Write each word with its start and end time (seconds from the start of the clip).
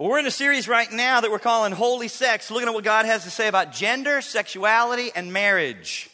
Well, 0.00 0.08
we're 0.08 0.18
in 0.18 0.26
a 0.26 0.30
series 0.30 0.66
right 0.66 0.90
now 0.90 1.20
that 1.20 1.30
we're 1.30 1.38
calling 1.38 1.72
Holy 1.72 2.08
Sex, 2.08 2.50
looking 2.50 2.68
at 2.68 2.74
what 2.74 2.84
God 2.84 3.04
has 3.04 3.24
to 3.24 3.30
say 3.30 3.48
about 3.48 3.70
gender, 3.70 4.22
sexuality, 4.22 5.10
and 5.14 5.30
marriage. 5.30 6.08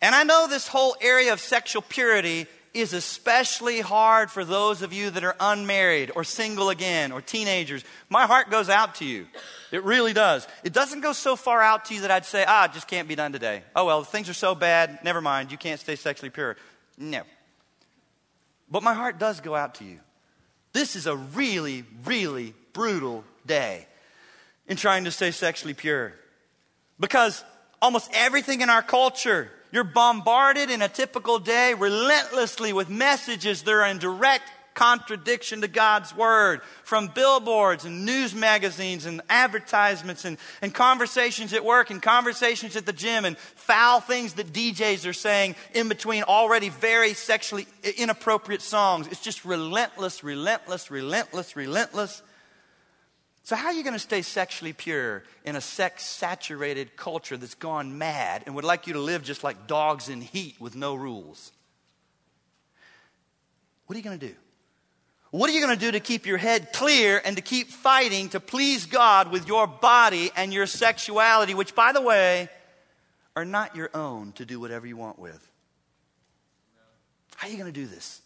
And 0.00 0.14
I 0.14 0.24
know 0.24 0.48
this 0.48 0.66
whole 0.66 0.96
area 1.02 1.34
of 1.34 1.38
sexual 1.38 1.82
purity 1.82 2.46
is 2.72 2.94
especially 2.94 3.82
hard 3.82 4.30
for 4.30 4.42
those 4.42 4.80
of 4.80 4.94
you 4.94 5.10
that 5.10 5.22
are 5.22 5.36
unmarried 5.38 6.12
or 6.16 6.24
single 6.24 6.70
again 6.70 7.12
or 7.12 7.20
teenagers. 7.20 7.84
My 8.08 8.24
heart 8.24 8.48
goes 8.48 8.70
out 8.70 8.94
to 8.94 9.04
you. 9.04 9.26
It 9.70 9.84
really 9.84 10.14
does. 10.14 10.48
It 10.62 10.72
doesn't 10.72 11.02
go 11.02 11.12
so 11.12 11.36
far 11.36 11.60
out 11.60 11.84
to 11.84 11.94
you 11.94 12.00
that 12.00 12.10
I'd 12.10 12.24
say, 12.24 12.46
ah, 12.48 12.70
just 12.72 12.88
can't 12.88 13.06
be 13.06 13.16
done 13.16 13.32
today. 13.32 13.64
Oh, 13.76 13.84
well, 13.84 14.02
things 14.02 14.30
are 14.30 14.32
so 14.32 14.54
bad, 14.54 15.00
never 15.04 15.20
mind, 15.20 15.52
you 15.52 15.58
can't 15.58 15.78
stay 15.78 15.96
sexually 15.96 16.30
pure. 16.30 16.56
No. 16.96 17.20
But 18.70 18.82
my 18.82 18.94
heart 18.94 19.18
does 19.18 19.40
go 19.40 19.54
out 19.54 19.74
to 19.74 19.84
you. 19.84 20.00
This 20.72 20.96
is 20.96 21.06
a 21.06 21.14
really, 21.14 21.84
really 22.06 22.54
brutal 22.74 23.24
day 23.46 23.86
in 24.68 24.76
trying 24.76 25.04
to 25.04 25.10
stay 25.10 25.30
sexually 25.30 25.72
pure. 25.72 26.12
Because 27.00 27.42
almost 27.80 28.10
everything 28.12 28.60
in 28.60 28.68
our 28.68 28.82
culture 28.82 29.50
you're 29.74 29.82
bombarded 29.82 30.70
in 30.70 30.82
a 30.82 30.88
typical 30.88 31.40
day 31.40 31.74
relentlessly 31.74 32.72
with 32.72 32.88
messages 32.88 33.62
that 33.62 33.72
are 33.72 33.84
in 33.86 33.98
direct 33.98 34.44
contradiction 34.74 35.62
to 35.62 35.68
God's 35.68 36.14
word 36.14 36.62
from 36.84 37.08
billboards 37.08 37.84
and 37.84 38.06
news 38.06 38.36
magazines 38.36 39.04
and 39.04 39.20
advertisements 39.28 40.24
and, 40.24 40.38
and 40.62 40.72
conversations 40.72 41.52
at 41.52 41.64
work 41.64 41.90
and 41.90 42.00
conversations 42.00 42.76
at 42.76 42.86
the 42.86 42.92
gym 42.92 43.24
and 43.24 43.36
foul 43.36 43.98
things 43.98 44.34
that 44.34 44.52
DJs 44.52 45.08
are 45.08 45.12
saying 45.12 45.56
in 45.74 45.88
between 45.88 46.22
already 46.22 46.68
very 46.68 47.12
sexually 47.12 47.66
inappropriate 47.96 48.62
songs. 48.62 49.08
It's 49.08 49.20
just 49.20 49.44
relentless, 49.44 50.22
relentless, 50.22 50.88
relentless, 50.88 51.56
relentless. 51.56 52.22
So, 53.44 53.56
how 53.56 53.66
are 53.66 53.72
you 53.74 53.82
going 53.82 53.92
to 53.92 53.98
stay 53.98 54.22
sexually 54.22 54.72
pure 54.72 55.22
in 55.44 55.54
a 55.54 55.60
sex 55.60 56.02
saturated 56.02 56.96
culture 56.96 57.36
that's 57.36 57.54
gone 57.54 57.98
mad 57.98 58.42
and 58.46 58.54
would 58.54 58.64
like 58.64 58.86
you 58.86 58.94
to 58.94 59.00
live 59.00 59.22
just 59.22 59.44
like 59.44 59.66
dogs 59.66 60.08
in 60.08 60.22
heat 60.22 60.56
with 60.58 60.74
no 60.74 60.94
rules? 60.94 61.52
What 63.86 63.94
are 63.94 63.98
you 63.98 64.04
going 64.04 64.18
to 64.18 64.28
do? 64.28 64.34
What 65.30 65.50
are 65.50 65.52
you 65.52 65.60
going 65.60 65.78
to 65.78 65.84
do 65.86 65.92
to 65.92 66.00
keep 66.00 66.24
your 66.24 66.38
head 66.38 66.72
clear 66.72 67.20
and 67.22 67.36
to 67.36 67.42
keep 67.42 67.68
fighting 67.68 68.30
to 68.30 68.40
please 68.40 68.86
God 68.86 69.30
with 69.30 69.46
your 69.46 69.66
body 69.66 70.30
and 70.36 70.54
your 70.54 70.64
sexuality, 70.64 71.52
which, 71.52 71.74
by 71.74 71.92
the 71.92 72.00
way, 72.00 72.48
are 73.36 73.44
not 73.44 73.76
your 73.76 73.90
own 73.92 74.32
to 74.34 74.46
do 74.46 74.58
whatever 74.58 74.86
you 74.86 74.96
want 74.96 75.18
with? 75.18 75.50
How 77.36 77.48
are 77.48 77.50
you 77.50 77.58
going 77.58 77.70
to 77.70 77.78
do 77.78 77.86
this? 77.86 78.22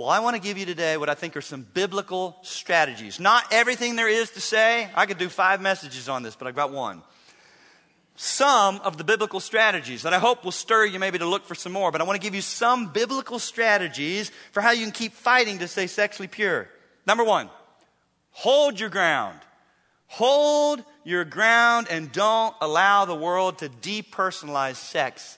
Well, 0.00 0.08
I 0.08 0.20
want 0.20 0.34
to 0.34 0.40
give 0.40 0.56
you 0.56 0.64
today 0.64 0.96
what 0.96 1.10
I 1.10 1.14
think 1.14 1.36
are 1.36 1.42
some 1.42 1.60
biblical 1.74 2.38
strategies. 2.40 3.20
Not 3.20 3.44
everything 3.50 3.96
there 3.96 4.08
is 4.08 4.30
to 4.30 4.40
say. 4.40 4.88
I 4.94 5.04
could 5.04 5.18
do 5.18 5.28
five 5.28 5.60
messages 5.60 6.08
on 6.08 6.22
this, 6.22 6.34
but 6.34 6.48
I've 6.48 6.56
got 6.56 6.72
one. 6.72 7.02
Some 8.16 8.76
of 8.76 8.96
the 8.96 9.04
biblical 9.04 9.40
strategies 9.40 10.04
that 10.04 10.14
I 10.14 10.18
hope 10.18 10.42
will 10.42 10.52
stir 10.52 10.86
you 10.86 10.98
maybe 10.98 11.18
to 11.18 11.26
look 11.26 11.44
for 11.44 11.54
some 11.54 11.72
more, 11.72 11.92
but 11.92 12.00
I 12.00 12.04
want 12.04 12.18
to 12.18 12.26
give 12.26 12.34
you 12.34 12.40
some 12.40 12.90
biblical 12.90 13.38
strategies 13.38 14.32
for 14.52 14.62
how 14.62 14.70
you 14.70 14.84
can 14.84 14.92
keep 14.92 15.12
fighting 15.12 15.58
to 15.58 15.68
stay 15.68 15.86
sexually 15.86 16.28
pure. 16.28 16.70
Number 17.06 17.22
one, 17.22 17.50
hold 18.30 18.80
your 18.80 18.88
ground. 18.88 19.38
Hold 20.06 20.82
your 21.04 21.26
ground 21.26 21.88
and 21.90 22.10
don't 22.10 22.54
allow 22.62 23.04
the 23.04 23.14
world 23.14 23.58
to 23.58 23.68
depersonalize 23.68 24.76
sex 24.76 25.36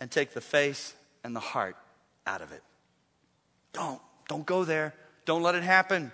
and 0.00 0.10
take 0.10 0.34
the 0.34 0.42
face 0.42 0.94
and 1.24 1.34
the 1.34 1.40
heart 1.40 1.78
out 2.26 2.42
of 2.42 2.52
it. 2.52 2.62
Don't. 3.76 4.00
Don't 4.26 4.46
go 4.46 4.64
there. 4.64 4.94
Don't 5.26 5.42
let 5.42 5.54
it 5.54 5.62
happen. 5.62 6.10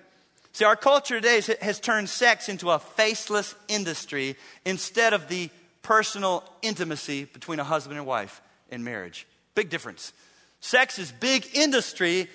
See, 0.53 0.65
our 0.65 0.75
culture 0.75 1.21
today 1.21 1.41
has 1.63 1.79
turned 1.79 2.09
sex 2.09 2.49
into 2.49 2.71
a 2.71 2.81
faceless 2.81 3.55
industry 3.69 4.37
instead 4.67 5.13
of 5.13 5.29
the 5.29 5.49
personal 5.83 6.43
intimacy 6.61 7.25
between 7.25 7.61
a 7.61 7.65
husband 7.65 7.99
and 7.99 8.07
wife 8.07 8.43
in 8.69 8.83
marriage. 8.83 9.27
Big 9.55 9.71
difference. 9.71 10.13
Sex 10.61 10.99
is 10.99 11.13
big 11.13 11.47
industry, 11.55 12.29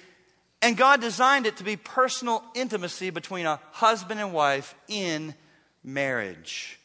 and 0.61 0.77
God 0.77 1.01
designed 1.01 1.45
it 1.45 1.57
to 1.57 1.63
be 1.63 1.75
personal 1.75 2.41
intimacy 2.55 3.09
between 3.09 3.45
a 3.45 3.59
husband 3.71 4.19
and 4.19 4.33
wife 4.33 4.75
in 4.87 5.35
marriage. 5.83 6.79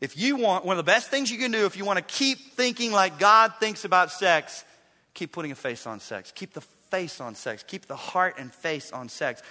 If 0.00 0.16
you 0.16 0.36
want, 0.36 0.64
one 0.64 0.78
of 0.78 0.84
the 0.84 0.90
best 0.90 1.10
things 1.10 1.30
you 1.30 1.38
can 1.38 1.52
do 1.52 1.66
if 1.66 1.76
you 1.76 1.84
want 1.84 1.98
to 1.98 2.04
keep 2.04 2.38
thinking 2.54 2.92
like 2.92 3.18
God 3.18 3.52
thinks 3.60 3.84
about 3.84 4.10
sex, 4.10 4.64
keep 5.14 5.32
putting 5.32 5.52
a 5.52 5.54
face 5.54 5.86
on 5.86 6.00
sex. 6.00 6.32
Keep 6.34 6.54
the 6.54 6.62
face 6.96 7.20
on 7.20 7.34
sex. 7.34 7.62
Keep 7.62 7.84
the 7.84 7.96
heart 7.96 8.36
and 8.38 8.50
face 8.50 8.90
on 8.90 9.10
sex. 9.10 9.42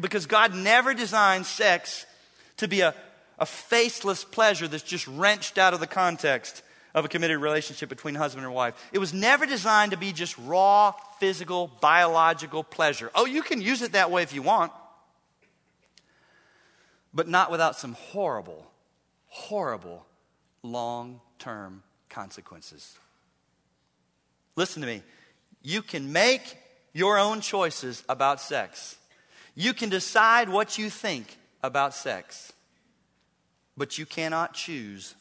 Because 0.00 0.26
God 0.26 0.56
never 0.56 0.92
designed 0.92 1.46
sex 1.46 2.04
to 2.56 2.66
be 2.66 2.80
a, 2.80 2.96
a 3.38 3.46
faceless 3.46 4.24
pleasure 4.24 4.66
that's 4.66 4.82
just 4.82 5.06
wrenched 5.06 5.56
out 5.56 5.72
of 5.72 5.78
the 5.78 5.86
context 5.86 6.64
of 6.92 7.04
a 7.04 7.08
committed 7.08 7.38
relationship 7.38 7.88
between 7.88 8.16
husband 8.16 8.44
and 8.44 8.52
wife. 8.52 8.74
It 8.92 8.98
was 8.98 9.14
never 9.14 9.46
designed 9.46 9.92
to 9.92 9.96
be 9.96 10.12
just 10.12 10.36
raw, 10.38 10.92
physical, 11.20 11.70
biological 11.80 12.64
pleasure. 12.64 13.08
Oh, 13.14 13.24
you 13.24 13.42
can 13.42 13.60
use 13.60 13.82
it 13.82 13.92
that 13.92 14.10
way 14.10 14.24
if 14.24 14.34
you 14.34 14.42
want, 14.42 14.72
but 17.14 17.28
not 17.28 17.52
without 17.52 17.76
some 17.76 17.92
horrible, 17.92 18.68
horrible 19.28 20.04
long 20.64 21.20
term 21.38 21.84
consequences. 22.08 22.98
Listen 24.56 24.82
to 24.82 24.88
me. 24.88 25.02
You 25.62 25.82
can 25.82 26.12
make 26.12 26.56
your 26.92 27.18
own 27.18 27.40
choices 27.40 28.02
about 28.08 28.40
sex. 28.40 28.96
You 29.54 29.74
can 29.74 29.88
decide 29.88 30.48
what 30.48 30.78
you 30.78 30.90
think 30.90 31.36
about 31.62 31.94
sex, 31.94 32.52
but 33.76 33.98
you 33.98 34.06
cannot 34.06 34.54
choose 34.54 35.14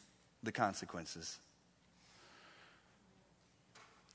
the 0.43 0.51
consequences. 0.51 1.37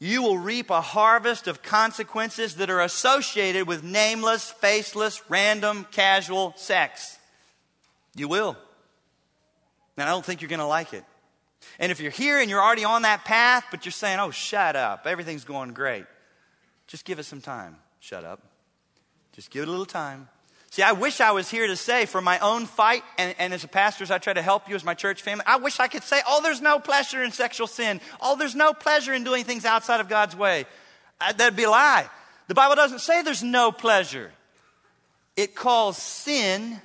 You 0.00 0.22
will 0.22 0.38
reap 0.38 0.70
a 0.70 0.81
harvest 0.81 1.47
of 1.47 1.62
consequences 1.62 2.56
that 2.56 2.69
are 2.69 2.81
associated 2.81 3.66
with 3.66 3.84
nameless, 3.84 4.50
faceless, 4.50 5.22
random, 5.31 5.87
casual 5.93 6.53
sex. 6.56 7.19
You 8.16 8.28
will. 8.28 8.56
And 9.97 10.09
I 10.09 10.12
don't 10.12 10.25
think 10.25 10.43
you're 10.43 10.48
going 10.48 10.59
to 10.59 10.66
like 10.66 10.93
it. 10.93 11.04
And 11.78 11.91
if 11.91 12.00
you're 12.00 12.10
here 12.10 12.41
and 12.41 12.50
you're 12.50 12.62
already 12.62 12.84
on 12.84 13.03
that 13.03 13.25
path, 13.25 13.64
but 13.70 13.84
you're 13.84 13.93
saying, 13.93 14.19
oh, 14.19 14.31
shut 14.31 14.76
up, 14.76 15.06
everything's 15.06 15.44
going 15.44 15.72
great. 15.72 16.04
Just 16.87 17.05
give 17.05 17.19
it 17.19 17.25
some 17.25 17.41
time. 17.41 17.77
Shut 18.00 18.25
up. 18.25 18.41
Just 19.33 19.50
give 19.50 19.62
it 19.62 19.69
a 19.69 19.71
little 19.71 19.87
time. 19.87 20.28
See, 20.71 20.83
I 20.83 20.93
wish 20.93 21.21
I 21.21 21.31
was 21.31 21.49
here 21.49 21.69
to 21.69 21.77
say 21.77 22.05
for 22.05 22.21
my 22.21 22.41
own 22.41 22.67
fight, 22.67 23.05
and, 23.17 23.34
and, 23.39 23.55
as 23.55 23.62
a 23.62 23.69
pastor, 23.69 24.03
as 24.03 24.11
I 24.11 24.19
try 24.19 24.33
to 24.33 24.43
help 24.43 24.69
you 24.69 24.75
as 24.75 24.83
my 24.83 24.94
church 24.94 25.23
family, 25.23 25.44
I 25.47 25.59
wish 25.59 25.78
I 25.78 25.87
could 25.87 26.03
say, 26.03 26.21
oh, 26.27 26.43
there's 26.43 26.61
no 26.61 26.81
pleasure 26.81 27.23
in 27.23 27.31
sexual 27.31 27.69
sin. 27.69 28.00
Oh, 28.21 28.34
there's 28.34 28.56
no 28.56 28.73
pleasure 28.73 29.15
in 29.15 29.23
doing 29.23 29.44
things 29.44 29.65
outside 29.65 30.00
of 30.00 30.09
God's 30.09 30.34
way. 30.34 30.67
Uh, 31.21 31.33
that'd 31.33 31.55
be 31.55 31.62
a 31.62 31.71
lie. 31.71 32.11
The 32.49 32.55
Bible 32.55 32.75
doesn't 32.75 32.99
say 32.99 33.23
there's 33.23 33.43
no 33.43 33.71
pleasure, 33.71 34.33
it 35.37 35.55
calls 35.55 35.97
sin 35.97 36.81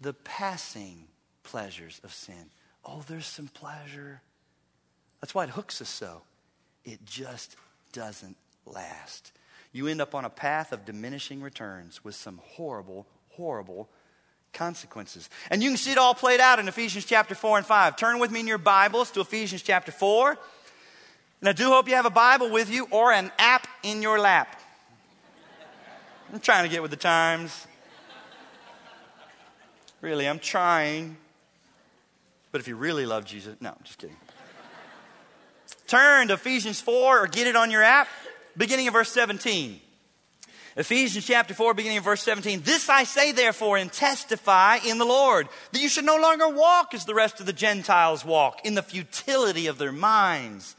the 0.00 0.14
passing 0.14 1.04
pleasures 1.42 2.00
of 2.02 2.14
sin. 2.14 2.50
Oh, 2.82 3.02
there's 3.06 3.26
some 3.26 3.48
pleasure. 3.48 4.22
That's 5.20 5.34
why 5.34 5.44
it 5.44 5.50
hooks 5.50 5.82
us 5.82 5.88
so. 5.88 6.22
It 6.84 7.04
just 7.04 7.56
doesn't 7.92 8.36
last. 8.66 9.32
You 9.72 9.88
end 9.88 10.00
up 10.00 10.14
on 10.14 10.24
a 10.24 10.30
path 10.30 10.72
of 10.72 10.84
diminishing 10.84 11.42
returns 11.42 12.02
with 12.04 12.14
some 12.14 12.40
horrible, 12.42 13.06
horrible 13.30 13.88
consequences. 14.52 15.28
And 15.50 15.62
you 15.62 15.70
can 15.70 15.76
see 15.76 15.92
it 15.92 15.98
all 15.98 16.14
played 16.14 16.40
out 16.40 16.58
in 16.58 16.66
Ephesians 16.66 17.04
chapter 17.04 17.34
4 17.34 17.58
and 17.58 17.66
5. 17.66 17.96
Turn 17.96 18.18
with 18.18 18.30
me 18.30 18.40
in 18.40 18.46
your 18.46 18.58
Bibles 18.58 19.10
to 19.12 19.20
Ephesians 19.20 19.62
chapter 19.62 19.92
4. 19.92 20.38
And 21.40 21.48
I 21.48 21.52
do 21.52 21.68
hope 21.68 21.88
you 21.88 21.94
have 21.94 22.06
a 22.06 22.10
Bible 22.10 22.50
with 22.50 22.70
you 22.70 22.88
or 22.90 23.12
an 23.12 23.30
app 23.38 23.66
in 23.82 24.00
your 24.00 24.18
lap. 24.18 24.60
I'm 26.32 26.40
trying 26.40 26.64
to 26.64 26.70
get 26.70 26.82
with 26.82 26.90
the 26.90 26.96
times. 26.96 27.66
Really, 30.00 30.26
I'm 30.26 30.38
trying. 30.38 31.16
But 32.50 32.60
if 32.62 32.68
you 32.68 32.76
really 32.76 33.06
love 33.06 33.26
Jesus, 33.26 33.56
no, 33.60 33.70
I'm 33.70 33.84
just 33.84 33.98
kidding. 33.98 34.16
Turn 35.86 36.28
to 36.28 36.34
Ephesians 36.34 36.80
4 36.80 37.22
or 37.22 37.26
get 37.26 37.46
it 37.46 37.56
on 37.56 37.70
your 37.70 37.82
app 37.82 38.08
beginning 38.56 38.88
of 38.88 38.94
verse 38.94 39.10
17. 39.12 39.80
Ephesians 40.76 41.24
chapter 41.24 41.54
4, 41.54 41.72
beginning 41.72 41.98
of 41.98 42.04
verse 42.04 42.22
17. 42.22 42.60
This 42.60 42.90
I 42.90 43.04
say, 43.04 43.32
therefore, 43.32 43.78
and 43.78 43.90
testify 43.90 44.78
in 44.86 44.98
the 44.98 45.06
Lord, 45.06 45.48
that 45.72 45.80
you 45.80 45.88
should 45.88 46.04
no 46.04 46.18
longer 46.18 46.48
walk 46.48 46.92
as 46.92 47.06
the 47.06 47.14
rest 47.14 47.40
of 47.40 47.46
the 47.46 47.52
Gentiles 47.54 48.24
walk, 48.24 48.60
in 48.64 48.74
the 48.74 48.82
futility 48.82 49.68
of 49.68 49.78
their 49.78 49.92
minds, 49.92 50.76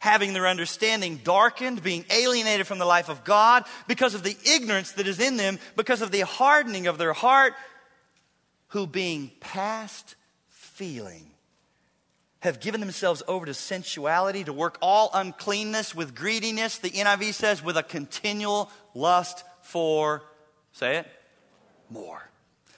having 0.00 0.32
their 0.32 0.48
understanding 0.48 1.20
darkened, 1.22 1.82
being 1.82 2.04
alienated 2.10 2.66
from 2.66 2.78
the 2.78 2.84
life 2.84 3.08
of 3.08 3.22
God, 3.22 3.64
because 3.86 4.14
of 4.14 4.24
the 4.24 4.36
ignorance 4.44 4.92
that 4.92 5.06
is 5.06 5.20
in 5.20 5.36
them, 5.36 5.60
because 5.76 6.02
of 6.02 6.10
the 6.10 6.22
hardening 6.22 6.88
of 6.88 6.98
their 6.98 7.12
heart, 7.12 7.54
who 8.68 8.84
being 8.84 9.30
past 9.38 10.16
feeling 10.48 11.30
have 12.46 12.60
given 12.60 12.80
themselves 12.80 13.22
over 13.28 13.46
to 13.46 13.54
sensuality, 13.54 14.44
to 14.44 14.52
work 14.52 14.78
all 14.80 15.10
uncleanness 15.12 15.94
with 15.94 16.14
greediness. 16.14 16.78
The 16.78 16.90
NIV 16.90 17.34
says, 17.34 17.62
with 17.62 17.76
a 17.76 17.82
continual 17.82 18.70
lust 18.94 19.44
for, 19.62 20.22
say 20.72 20.96
it, 20.98 21.06
more. 21.90 22.28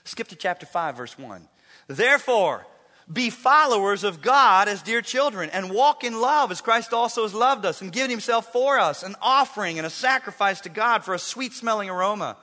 Skip 0.04 0.28
to 0.28 0.36
chapter 0.36 0.66
5, 0.66 0.96
verse 0.96 1.18
1. 1.18 1.48
Therefore, 1.86 2.66
be 3.10 3.30
followers 3.30 4.04
of 4.04 4.20
God 4.20 4.68
as 4.68 4.82
dear 4.82 5.00
children, 5.00 5.48
and 5.50 5.70
walk 5.70 6.04
in 6.04 6.20
love 6.20 6.50
as 6.50 6.60
Christ 6.60 6.92
also 6.92 7.22
has 7.22 7.32
loved 7.32 7.64
us 7.64 7.80
and 7.80 7.92
given 7.92 8.10
himself 8.10 8.52
for 8.52 8.78
us, 8.78 9.02
an 9.02 9.16
offering 9.22 9.78
and 9.78 9.86
a 9.86 9.90
sacrifice 9.90 10.60
to 10.62 10.68
God 10.68 11.04
for 11.04 11.14
a 11.14 11.18
sweet 11.18 11.54
smelling 11.54 11.88
aroma. 11.88 12.36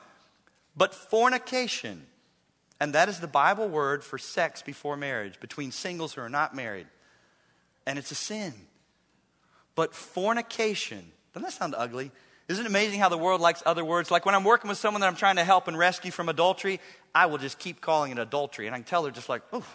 But 0.75 0.95
fornication, 0.95 2.07
and 2.79 2.93
that 2.93 3.09
is 3.09 3.19
the 3.19 3.27
Bible 3.27 3.67
word 3.67 4.03
for 4.03 4.17
sex 4.17 4.61
before 4.61 4.97
marriage, 4.97 5.39
between 5.39 5.71
singles 5.71 6.13
who 6.13 6.21
are 6.21 6.29
not 6.29 6.55
married, 6.55 6.87
and 7.85 7.99
it's 7.99 8.11
a 8.11 8.15
sin. 8.15 8.53
But 9.75 9.93
fornication, 9.93 11.11
doesn't 11.33 11.45
that 11.45 11.53
sound 11.53 11.75
ugly? 11.77 12.11
Isn't 12.47 12.65
it 12.65 12.69
amazing 12.69 12.99
how 12.99 13.09
the 13.09 13.17
world 13.17 13.41
likes 13.41 13.63
other 13.65 13.83
words? 13.83 14.11
Like 14.11 14.25
when 14.25 14.35
I'm 14.35 14.43
working 14.43 14.69
with 14.69 14.77
someone 14.77 15.01
that 15.01 15.07
I'm 15.07 15.15
trying 15.15 15.37
to 15.37 15.43
help 15.43 15.67
and 15.67 15.77
rescue 15.77 16.11
from 16.11 16.29
adultery, 16.29 16.79
I 17.13 17.25
will 17.25 17.39
just 17.39 17.59
keep 17.59 17.81
calling 17.81 18.11
it 18.11 18.19
adultery. 18.19 18.67
And 18.67 18.75
I 18.75 18.79
can 18.79 18.85
tell 18.85 19.03
they're 19.03 19.11
just 19.11 19.29
like, 19.29 19.41
oh, 19.51 19.65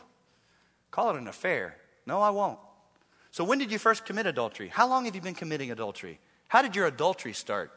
Call 0.91 1.11
it 1.11 1.17
an 1.17 1.29
affair. 1.29 1.77
No, 2.07 2.21
I 2.21 2.31
won't. 2.31 2.59
So, 3.31 3.45
when 3.45 3.59
did 3.59 3.71
you 3.71 3.79
first 3.79 4.05
commit 4.05 4.27
adultery? 4.27 4.69
How 4.69 4.89
long 4.89 5.05
have 5.05 5.15
you 5.15 5.21
been 5.21 5.35
committing 5.35 5.71
adultery? 5.71 6.19
How 6.49 6.63
did 6.63 6.75
your 6.75 6.87
adultery 6.87 7.33
start? 7.33 7.71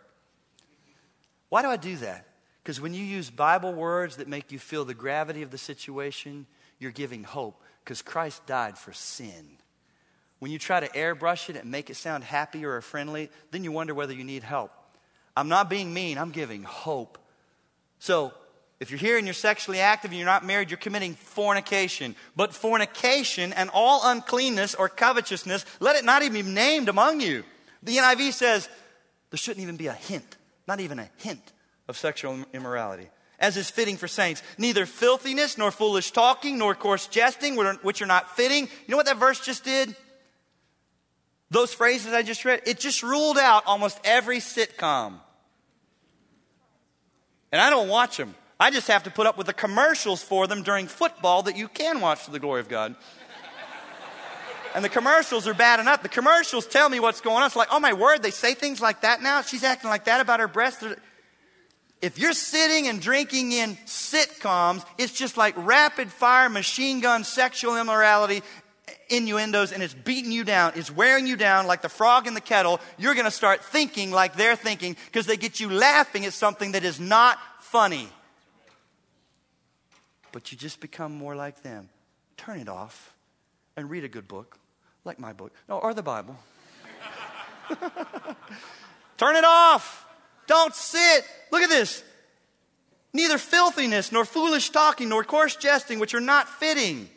Why 1.50 1.62
do 1.62 1.68
I 1.68 1.77
do 1.77 1.95
that? 1.97 2.27
Because 2.63 2.81
when 2.81 2.94
you 2.94 3.03
use 3.03 3.29
Bible 3.29 3.74
words 3.74 4.15
that 4.15 4.27
make 4.27 4.51
you 4.51 4.57
feel 4.57 4.86
the 4.86 4.95
gravity 4.95 5.44
of 5.44 5.51
the 5.51 5.57
situation, 5.57 6.47
you're 6.79 6.91
giving 6.91 7.24
hope 7.24 7.62
because 7.83 8.01
Christ 8.01 8.45
died 8.47 8.77
for 8.77 8.94
sin. 8.94 9.57
When 10.44 10.51
you 10.51 10.60
try 10.60 10.81
to 10.81 10.90
airbrush 10.90 11.50
it 11.50 11.56
and 11.56 11.72
make 11.72 11.90
it 11.90 11.95
sound 11.95 12.22
happy 12.25 12.66
or 12.66 12.81
friendly, 12.81 13.30
then 13.51 13.63
you 13.63 13.72
wonder 13.72 13.94
whether 13.94 14.13
you 14.13 14.25
need 14.25 14.44
help. 14.44 14.74
I'm 15.38 15.48
not 15.48 15.69
being 15.69 15.94
mean, 15.94 16.18
I'm 16.18 16.31
giving 16.31 16.63
hope. 16.63 17.18
So, 18.00 18.34
if 18.81 18.92
you're 18.92 19.00
here 19.00 19.18
and 19.18 19.25
you're 19.25 19.34
sexually 19.34 19.80
active 19.80 20.12
and 20.12 20.18
you're 20.18 20.25
not 20.25 20.45
married, 20.45 20.69
you're 20.69 20.78
committing 20.78 21.13
fornication. 21.13 22.18
But 22.36 22.54
fornication 22.54 23.54
and 23.54 23.69
all 23.74 24.01
uncleanness 24.04 24.75
or 24.75 24.90
covetousness, 24.90 25.66
let 25.80 25.95
it 25.95 26.04
not 26.04 26.24
even 26.24 26.46
be 26.46 26.51
named 26.51 26.89
among 26.89 27.22
you. 27.22 27.46
The 27.81 27.96
NIV 27.96 28.34
says 28.34 28.68
there 29.30 29.38
shouldn't 29.38 29.63
even 29.63 29.78
be 29.78 29.88
a 29.88 29.94
hint, 29.94 30.36
not 30.68 30.81
even 30.81 31.00
a 31.00 31.10
hint 31.19 31.54
of 31.88 31.96
sexual 31.96 32.44
immorality. 32.51 33.07
As 33.39 33.56
is 33.56 33.69
fitting 33.69 33.96
for 33.96 34.10
saints, 34.10 34.44
neither 34.57 34.86
filthiness, 34.86 35.57
nor 35.57 35.72
foolish 35.72 36.12
talking, 36.12 36.57
nor 36.57 36.75
coarse 36.75 37.07
jesting, 37.07 37.56
which 37.56 38.01
are 38.01 38.06
not 38.06 38.36
fitting. 38.36 38.63
You 38.66 38.92
know 38.92 38.98
what 38.98 39.06
that 39.06 39.16
verse 39.16 39.39
just 39.39 39.63
did? 39.63 39.96
Those 41.53 41.71
phrases 41.71 42.13
I 42.13 42.23
just 42.23 42.44
read, 42.45 42.61
it 42.65 42.79
just 42.79 43.03
ruled 43.03 43.38
out 43.38 43.67
almost 43.67 44.00
every 44.03 44.39
sitcom. 44.39 45.19
And 47.51 47.61
I 47.61 47.69
don't 47.69 47.88
watch 47.88 48.17
them. 48.17 48.33
I 48.59 48.71
just 48.71 48.88
have 48.88 49.03
to 49.03 49.11
put 49.11 49.27
up 49.27 49.38
with 49.38 49.45
the 49.45 49.53
commercials 49.53 50.23
for 50.23 50.47
them 50.47 50.63
during 50.63 50.88
football 50.88 51.44
that 51.44 51.55
you 51.55 51.67
can 51.67 52.01
watch 52.01 52.21
for 52.21 52.31
the 52.31 52.39
glory 52.39 52.59
of 52.59 52.69
God. 52.69 52.95
and 54.73 54.83
the 54.83 54.89
commercials 54.89 55.47
are 55.47 55.53
bad 55.53 55.79
enough. 55.79 56.01
The 56.01 56.09
commercials 56.09 56.65
tell 56.65 56.89
me 56.89 57.00
what's 57.00 57.21
going 57.21 57.38
on. 57.38 57.45
It's 57.45 57.55
like, 57.55 57.67
oh 57.71 57.79
my 57.79 57.94
word, 57.94 58.23
they 58.23 58.31
say 58.31 58.55
things 58.55 58.81
like 58.81 59.01
that 59.01 59.21
now. 59.21 59.44
She's 59.44 59.63
acting 59.63 59.91
like 59.91 60.05
that 60.05 60.21
about 60.21 60.39
her 60.39 60.47
breasts. 60.47 60.83
If 62.01 62.17
you're 62.17 62.33
sitting 62.33 62.88
and 62.88 63.00
drinking 63.00 63.51
in 63.51 63.75
sitcoms, 63.85 64.83
it's 64.97 65.13
just 65.13 65.38
like 65.38 65.53
rapid 65.55 66.11
fire 66.11 66.50
machine 66.50 67.00
gun 67.00 67.23
sexual 67.23 67.77
immorality 67.77 68.41
innuendos 69.09 69.71
and 69.71 69.83
it's 69.83 69.94
beating 69.94 70.31
you 70.31 70.44
down. 70.44 70.73
It's 70.75 70.91
wearing 70.91 71.27
you 71.27 71.35
down 71.35 71.67
like 71.67 71.81
the 71.81 71.89
frog 71.89 72.27
in 72.27 72.33
the 72.33 72.41
kettle. 72.41 72.79
You're 72.97 73.13
going 73.13 73.25
to 73.25 73.31
start 73.31 73.63
thinking 73.63 74.11
like 74.11 74.35
they're 74.35 74.55
thinking 74.55 74.95
because 75.05 75.25
they 75.25 75.38
get 75.38 75.59
you 75.59 75.69
laughing 75.69 76.25
at 76.25 76.33
something 76.33 76.73
that 76.73 76.83
is 76.83 77.00
not 77.00 77.38
funny 77.59 78.09
but 80.33 80.51
you 80.51 80.57
just 80.57 80.81
become 80.81 81.13
more 81.13 81.35
like 81.35 81.61
them. 81.63 81.88
Turn 82.35 82.59
it 82.59 82.67
off 82.67 83.13
and 83.77 83.89
read 83.89 84.03
a 84.03 84.09
good 84.09 84.27
book, 84.27 84.57
like 85.05 85.17
my 85.17 85.31
book, 85.31 85.53
no, 85.69 85.77
or 85.77 85.94
the 85.94 86.03
Bible. 86.03 86.38
Turn 89.17 89.38
it 89.38 89.45
off. 89.45 90.05
Don't 90.47 90.75
sit. 90.75 91.23
Look 91.51 91.61
at 91.61 91.69
this. 91.69 92.03
Neither 93.13 93.38
filthiness, 93.38 94.11
nor 94.11 94.25
foolish 94.25 94.71
talking, 94.71 95.07
nor 95.07 95.23
coarse 95.23 95.55
jesting, 95.55 96.00
which 96.00 96.15
are 96.15 96.19
not 96.19 96.50
fitting, 96.50 97.07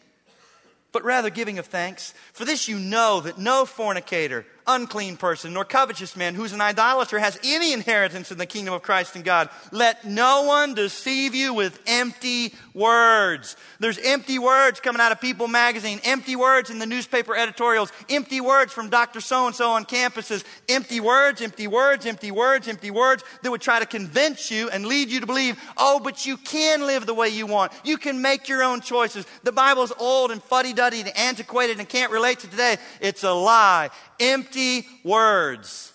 but 0.96 1.04
rather 1.04 1.28
giving 1.28 1.58
of 1.58 1.66
thanks. 1.66 2.14
For 2.32 2.46
this 2.46 2.68
you 2.68 2.78
know 2.78 3.20
that 3.20 3.36
no 3.36 3.66
fornicator, 3.66 4.46
unclean 4.66 5.16
person, 5.16 5.52
nor 5.52 5.64
covetous 5.64 6.16
man 6.16 6.34
who's 6.34 6.52
an 6.52 6.60
idolater 6.60 7.18
has 7.18 7.38
any 7.44 7.72
inheritance 7.72 8.30
in 8.32 8.38
the 8.38 8.46
kingdom 8.46 8.74
of 8.74 8.82
Christ 8.82 9.16
and 9.16 9.24
God. 9.24 9.48
Let 9.72 10.04
no 10.04 10.42
one 10.44 10.74
deceive 10.74 11.34
you 11.34 11.54
with 11.54 11.78
empty 11.86 12.54
words. 12.74 13.56
There's 13.78 13.98
empty 13.98 14.38
words 14.38 14.80
coming 14.80 15.00
out 15.00 15.12
of 15.12 15.20
People 15.20 15.48
magazine, 15.48 16.00
empty 16.04 16.36
words 16.36 16.70
in 16.70 16.78
the 16.78 16.86
newspaper 16.86 17.36
editorials, 17.36 17.92
empty 18.08 18.40
words 18.40 18.72
from 18.72 18.90
Dr. 18.90 19.20
So 19.20 19.46
and 19.46 19.54
so 19.54 19.70
on 19.70 19.84
campuses, 19.84 20.44
empty 20.68 21.00
words, 21.00 21.40
empty 21.40 21.66
words, 21.66 22.06
empty 22.06 22.30
words, 22.30 22.68
empty 22.68 22.90
words 22.90 23.24
that 23.42 23.50
would 23.50 23.60
try 23.60 23.78
to 23.78 23.86
convince 23.86 24.50
you 24.50 24.68
and 24.70 24.86
lead 24.86 25.10
you 25.10 25.20
to 25.20 25.26
believe, 25.26 25.60
oh, 25.76 26.00
but 26.00 26.26
you 26.26 26.36
can 26.36 26.86
live 26.86 27.06
the 27.06 27.14
way 27.14 27.28
you 27.28 27.46
want. 27.46 27.72
You 27.84 27.96
can 27.96 28.22
make 28.22 28.48
your 28.48 28.62
own 28.62 28.80
choices. 28.80 29.26
The 29.42 29.52
Bible's 29.52 29.92
old 29.98 30.30
and 30.30 30.42
fuddy 30.42 30.72
duddy 30.72 31.00
and 31.00 31.16
antiquated 31.16 31.78
and 31.78 31.88
can't 31.88 32.12
relate 32.12 32.40
to 32.40 32.48
today. 32.48 32.76
It's 33.00 33.24
a 33.24 33.32
lie 33.32 33.90
empty 34.20 34.86
words. 35.04 35.92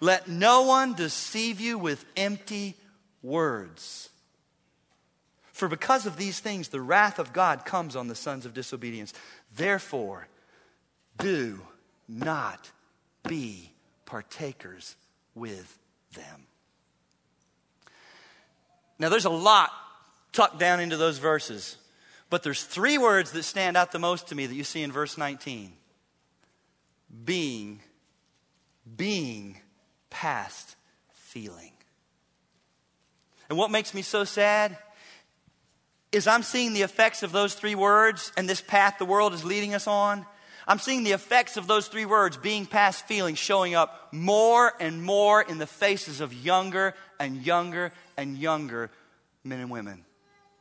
Let 0.00 0.28
no 0.28 0.62
one 0.62 0.94
deceive 0.94 1.60
you 1.60 1.78
with 1.78 2.04
empty 2.16 2.76
words. 3.22 4.10
For 5.52 5.68
because 5.68 6.04
of 6.04 6.16
these 6.16 6.40
things, 6.40 6.68
the 6.68 6.80
wrath 6.80 7.18
of 7.18 7.32
God 7.32 7.64
comes 7.64 7.96
on 7.96 8.08
the 8.08 8.14
sons 8.14 8.44
of 8.44 8.54
disobedience. 8.54 9.14
Therefore, 9.56 10.26
do 11.18 11.60
not 12.08 12.70
be 13.26 13.70
partakers 14.04 14.96
with 15.34 15.78
them. 16.14 16.46
Now, 18.98 19.08
there's 19.08 19.24
a 19.24 19.30
lot 19.30 19.70
tucked 20.32 20.58
down 20.58 20.80
into 20.80 20.96
those 20.96 21.18
verses, 21.18 21.76
but 22.30 22.42
there's 22.42 22.64
three 22.64 22.98
words 22.98 23.32
that 23.32 23.44
stand 23.44 23.76
out 23.76 23.92
the 23.92 23.98
most 23.98 24.28
to 24.28 24.34
me 24.34 24.46
that 24.46 24.54
you 24.54 24.64
see 24.64 24.82
in 24.82 24.92
verse 24.92 25.16
19 25.16 25.72
being, 27.24 27.80
being 28.96 29.58
past 30.10 30.76
feeling. 31.12 31.72
And 33.48 33.58
what 33.58 33.70
makes 33.70 33.94
me 33.94 34.02
so 34.02 34.24
sad 34.24 34.76
is 36.12 36.26
I'm 36.26 36.42
seeing 36.42 36.72
the 36.72 36.82
effects 36.82 37.22
of 37.22 37.32
those 37.32 37.54
three 37.54 37.74
words 37.74 38.32
and 38.36 38.48
this 38.48 38.60
path 38.60 38.96
the 38.98 39.04
world 39.04 39.34
is 39.34 39.44
leading 39.44 39.74
us 39.74 39.86
on. 39.86 40.24
I'm 40.66 40.78
seeing 40.78 41.02
the 41.02 41.12
effects 41.12 41.58
of 41.58 41.66
those 41.66 41.88
three 41.88 42.06
words, 42.06 42.38
being 42.38 42.64
past 42.64 43.06
feeling, 43.06 43.34
showing 43.34 43.74
up 43.74 44.08
more 44.12 44.72
and 44.80 45.02
more 45.02 45.42
in 45.42 45.58
the 45.58 45.66
faces 45.66 46.22
of 46.22 46.32
younger 46.32 46.94
and 47.20 47.44
younger 47.44 47.92
and 48.16 48.38
younger 48.38 48.90
men 49.44 49.60
and 49.60 49.70
women 49.70 50.04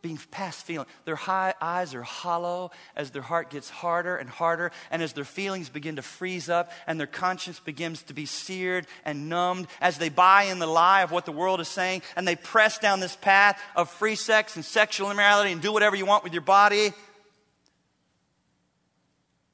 being 0.04 0.20
past 0.32 0.66
feeling. 0.66 0.86
Their 1.06 1.16
high 1.16 1.54
eyes 1.62 1.96
are 1.96 2.04
hollow 2.04 2.72
as 2.94 3.12
their 3.12 3.22
heart 3.22 3.50
gets 3.50 3.70
harder 3.70 4.18
and 4.18 4.30
harder, 4.30 4.72
and 4.92 5.02
as 5.02 5.14
their 5.14 5.24
feelings 5.24 5.70
begin 5.70 5.96
to 5.96 6.02
freeze 6.02 6.50
up 6.50 6.72
and 6.86 7.00
their 7.00 7.08
conscience 7.08 7.60
begins 7.60 8.04
to 8.04 8.14
be 8.14 8.26
seared 8.28 8.86
and 9.06 9.30
numbed, 9.30 9.68
as 9.82 9.98
they 9.98 10.10
buy 10.10 10.44
in 10.44 10.60
the 10.60 10.68
lie 10.68 11.02
of 11.02 11.12
what 11.12 11.26
the 11.26 11.32
world 11.32 11.62
is 11.62 11.70
saying, 11.70 12.02
and 12.16 12.28
they 12.28 12.36
press 12.36 12.78
down 12.78 13.00
this 13.00 13.16
path 13.16 13.60
of 13.76 13.90
free 13.90 14.16
sex 14.16 14.58
and 14.58 14.66
sexual 14.66 15.10
immorality 15.10 15.54
and 15.54 15.62
do 15.62 15.72
whatever 15.72 15.96
you 15.96 16.06
want 16.06 16.24
with 16.24 16.34
your 16.34 16.42
body. 16.42 16.92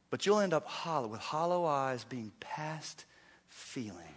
But 0.10 0.26
you'll 0.26 0.40
end 0.40 0.56
up 0.56 0.66
hollow, 0.66 1.08
with 1.08 1.22
hollow 1.22 1.66
eyes, 1.66 2.04
being 2.04 2.32
past 2.40 3.06
feeling, 3.48 4.16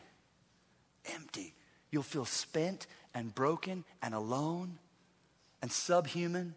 empty. 1.14 1.54
You'll 1.90 2.02
feel 2.02 2.24
spent 2.24 2.86
and 3.14 3.34
broken 3.34 3.84
and 4.00 4.14
alone 4.14 4.78
and 5.62 5.72
subhuman. 5.72 6.54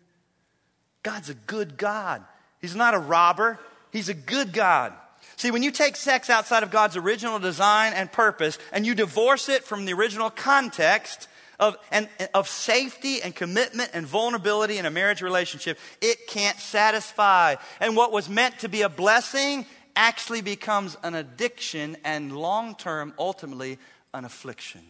God's 1.03 1.29
a 1.29 1.35
good 1.35 1.77
God. 1.77 2.24
He's 2.59 2.75
not 2.75 2.95
a 2.95 3.00
robber, 3.00 3.59
He's 3.91 4.09
a 4.09 4.13
good 4.13 4.51
God. 4.51 4.93
See, 5.38 5.51
when 5.51 5.63
you 5.63 5.71
take 5.71 5.95
sex 5.95 6.29
outside 6.29 6.63
of 6.63 6.71
God's 6.71 6.97
original 6.97 7.39
design 7.39 7.93
and 7.93 8.12
purpose 8.12 8.57
and 8.71 8.85
you 8.85 8.95
divorce 8.95 9.50
it 9.50 9.63
from 9.63 9.85
the 9.85 9.93
original 9.93 10.29
context 10.29 11.27
of, 11.59 11.77
and, 11.91 12.09
of 12.33 12.47
safety 12.47 13.21
and 13.21 13.35
commitment 13.35 13.91
and 13.93 14.05
vulnerability 14.05 14.77
in 14.77 14.85
a 14.85 14.91
marriage 14.91 15.21
relationship, 15.21 15.77
it 16.01 16.27
can't 16.27 16.57
satisfy. 16.57 17.55
And 17.79 17.95
what 17.95 18.12
was 18.12 18.29
meant 18.29 18.59
to 18.59 18.69
be 18.69 18.81
a 18.81 18.89
blessing 18.89 19.65
actually 19.95 20.41
becomes 20.41 20.97
an 21.03 21.15
addiction 21.15 21.97
and 22.03 22.35
long 22.35 22.75
term, 22.75 23.13
ultimately, 23.17 23.77
an 24.13 24.25
affliction. 24.25 24.81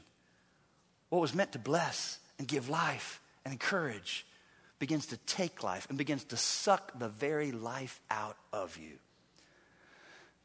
What 1.10 1.22
was 1.22 1.36
meant 1.36 1.52
to 1.54 1.60
bless 1.60 2.20
and 2.40 2.48
give 2.48 2.70
life 2.70 3.22
and 3.46 3.54
encourage 3.54 4.26
begins 4.80 5.06
to 5.08 5.18
take 5.18 5.64
life 5.64 5.88
and 5.88 5.98
begins 5.98 6.24
to 6.26 6.38
suck 6.38 6.98
the 7.00 7.08
very 7.08 7.52
life 7.52 8.02
out 8.12 8.36
of 8.52 8.78
you. 8.78 8.98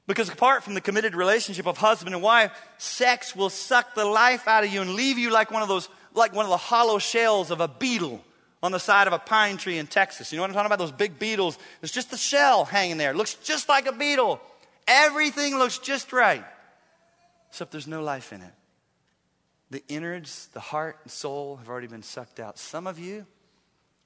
Because 0.06 0.28
apart 0.28 0.62
from 0.62 0.74
the 0.74 0.80
committed 0.80 1.14
relationship 1.14 1.66
of 1.66 1.76
husband 1.76 2.14
and 2.14 2.22
wife, 2.22 2.52
sex 2.78 3.34
will 3.34 3.50
suck 3.50 3.94
the 3.94 4.04
life 4.04 4.46
out 4.46 4.64
of 4.64 4.72
you 4.72 4.82
and 4.82 4.94
leave 4.94 5.18
you 5.18 5.30
like 5.30 5.50
one 5.50 5.62
of 5.62 5.68
those, 5.68 5.88
like 6.14 6.34
one 6.34 6.44
of 6.44 6.50
the 6.50 6.56
hollow 6.56 6.98
shells 6.98 7.50
of 7.50 7.60
a 7.60 7.68
beetle 7.68 8.20
on 8.62 8.72
the 8.72 8.80
side 8.80 9.06
of 9.06 9.12
a 9.12 9.18
pine 9.18 9.56
tree 9.56 9.78
in 9.78 9.86
Texas. 9.86 10.32
You 10.32 10.36
know 10.36 10.42
what 10.42 10.50
I'm 10.50 10.54
talking 10.54 10.66
about? 10.66 10.78
Those 10.78 10.92
big 10.92 11.18
beetles. 11.18 11.58
It's 11.82 11.92
just 11.92 12.10
the 12.10 12.16
shell 12.16 12.64
hanging 12.64 12.96
there. 12.96 13.12
It 13.12 13.16
looks 13.16 13.34
just 13.34 13.68
like 13.68 13.86
a 13.86 13.92
beetle. 13.92 14.40
Everything 14.86 15.56
looks 15.56 15.78
just 15.78 16.12
right, 16.12 16.44
except 17.50 17.70
there's 17.70 17.86
no 17.86 18.02
life 18.02 18.32
in 18.32 18.42
it. 18.42 18.52
The 19.70 19.82
innards, 19.88 20.48
the 20.52 20.60
heart 20.60 20.98
and 21.04 21.10
soul 21.12 21.56
have 21.56 21.68
already 21.68 21.86
been 21.86 22.02
sucked 22.02 22.40
out. 22.40 22.58
Some 22.58 22.86
of 22.86 22.98
you, 22.98 23.26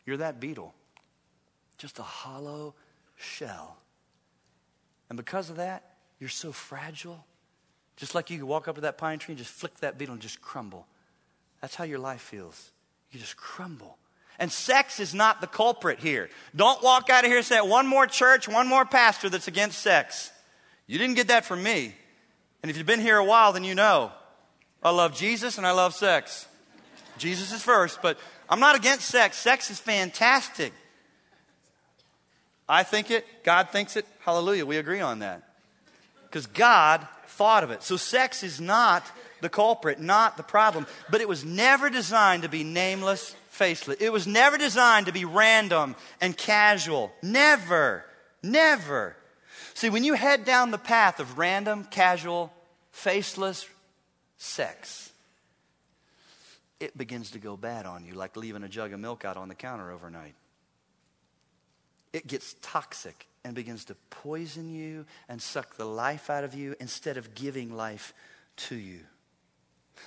you're 0.04 0.18
that 0.18 0.40
beetle, 0.40 0.74
just 1.78 1.98
a 1.98 2.02
hollow 2.02 2.74
shell. 3.16 3.78
And 5.08 5.16
because 5.16 5.50
of 5.50 5.56
that, 5.56 5.94
you're 6.18 6.28
so 6.28 6.52
fragile. 6.52 7.24
Just 7.96 8.14
like 8.14 8.30
you 8.30 8.38
could 8.38 8.48
walk 8.48 8.68
up 8.68 8.74
to 8.74 8.82
that 8.82 8.98
pine 8.98 9.18
tree 9.18 9.32
and 9.32 9.38
just 9.38 9.50
flick 9.50 9.76
that 9.78 9.98
beetle 9.98 10.14
and 10.14 10.22
just 10.22 10.42
crumble. 10.42 10.86
That's 11.60 11.74
how 11.74 11.84
your 11.84 11.98
life 11.98 12.20
feels. 12.20 12.72
You 13.10 13.20
just 13.20 13.36
crumble. 13.36 13.96
And 14.38 14.50
sex 14.50 14.98
is 14.98 15.14
not 15.14 15.40
the 15.40 15.46
culprit 15.46 16.00
here. 16.00 16.28
Don't 16.56 16.82
walk 16.82 17.08
out 17.08 17.24
of 17.24 17.30
here 17.30 17.38
and 17.38 17.46
say, 17.46 17.60
one 17.60 17.86
more 17.86 18.06
church, 18.06 18.48
one 18.48 18.66
more 18.66 18.84
pastor 18.84 19.30
that's 19.30 19.46
against 19.46 19.78
sex. 19.78 20.32
You 20.86 20.98
didn't 20.98 21.14
get 21.14 21.28
that 21.28 21.44
from 21.44 21.62
me. 21.62 21.94
And 22.62 22.70
if 22.70 22.76
you've 22.76 22.86
been 22.86 23.00
here 23.00 23.16
a 23.16 23.24
while, 23.24 23.52
then 23.52 23.64
you 23.64 23.74
know. 23.74 24.10
I 24.84 24.90
love 24.90 25.16
Jesus 25.16 25.56
and 25.56 25.66
I 25.66 25.70
love 25.70 25.94
sex. 25.94 26.46
Jesus 27.16 27.52
is 27.52 27.62
first, 27.62 28.02
but 28.02 28.18
I'm 28.48 28.60
not 28.60 28.76
against 28.76 29.06
sex. 29.06 29.38
Sex 29.38 29.70
is 29.70 29.80
fantastic. 29.80 30.72
I 32.68 32.82
think 32.82 33.10
it, 33.10 33.26
God 33.44 33.70
thinks 33.70 33.96
it. 33.96 34.06
Hallelujah. 34.20 34.66
We 34.66 34.76
agree 34.76 35.00
on 35.00 35.20
that. 35.20 35.42
Because 36.24 36.46
God 36.46 37.06
thought 37.28 37.64
of 37.64 37.70
it. 37.70 37.82
So 37.82 37.96
sex 37.96 38.42
is 38.42 38.60
not 38.60 39.10
the 39.40 39.48
culprit, 39.48 40.00
not 40.00 40.36
the 40.36 40.42
problem, 40.42 40.86
but 41.10 41.20
it 41.20 41.28
was 41.28 41.44
never 41.44 41.90
designed 41.90 42.42
to 42.42 42.48
be 42.48 42.64
nameless, 42.64 43.34
faceless. 43.48 43.98
It 44.00 44.12
was 44.12 44.26
never 44.26 44.58
designed 44.58 45.06
to 45.06 45.12
be 45.12 45.24
random 45.24 45.96
and 46.20 46.36
casual. 46.36 47.12
Never, 47.22 48.04
never. 48.42 49.16
See, 49.74 49.90
when 49.90 50.04
you 50.04 50.14
head 50.14 50.44
down 50.44 50.70
the 50.70 50.78
path 50.78 51.20
of 51.20 51.38
random, 51.38 51.84
casual, 51.84 52.52
faceless 52.92 53.68
sex, 54.44 55.10
it 56.78 56.96
begins 56.96 57.30
to 57.32 57.38
go 57.38 57.56
bad 57.56 57.86
on 57.86 58.04
you, 58.04 58.14
like 58.14 58.36
leaving 58.36 58.62
a 58.62 58.68
jug 58.68 58.92
of 58.92 59.00
milk 59.00 59.24
out 59.24 59.36
on 59.36 59.48
the 59.48 59.54
counter 59.54 59.90
overnight. 59.90 60.34
It 62.12 62.26
gets 62.26 62.54
toxic 62.62 63.26
and 63.44 63.54
begins 63.54 63.86
to 63.86 63.96
poison 64.10 64.72
you 64.72 65.06
and 65.28 65.40
suck 65.40 65.76
the 65.76 65.84
life 65.84 66.30
out 66.30 66.44
of 66.44 66.54
you 66.54 66.76
instead 66.78 67.16
of 67.16 67.34
giving 67.34 67.74
life 67.74 68.14
to 68.56 68.76
you. 68.76 69.00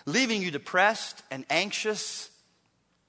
Leaving 0.05 0.41
you 0.41 0.51
depressed 0.51 1.23
and 1.31 1.45
anxious, 1.49 2.29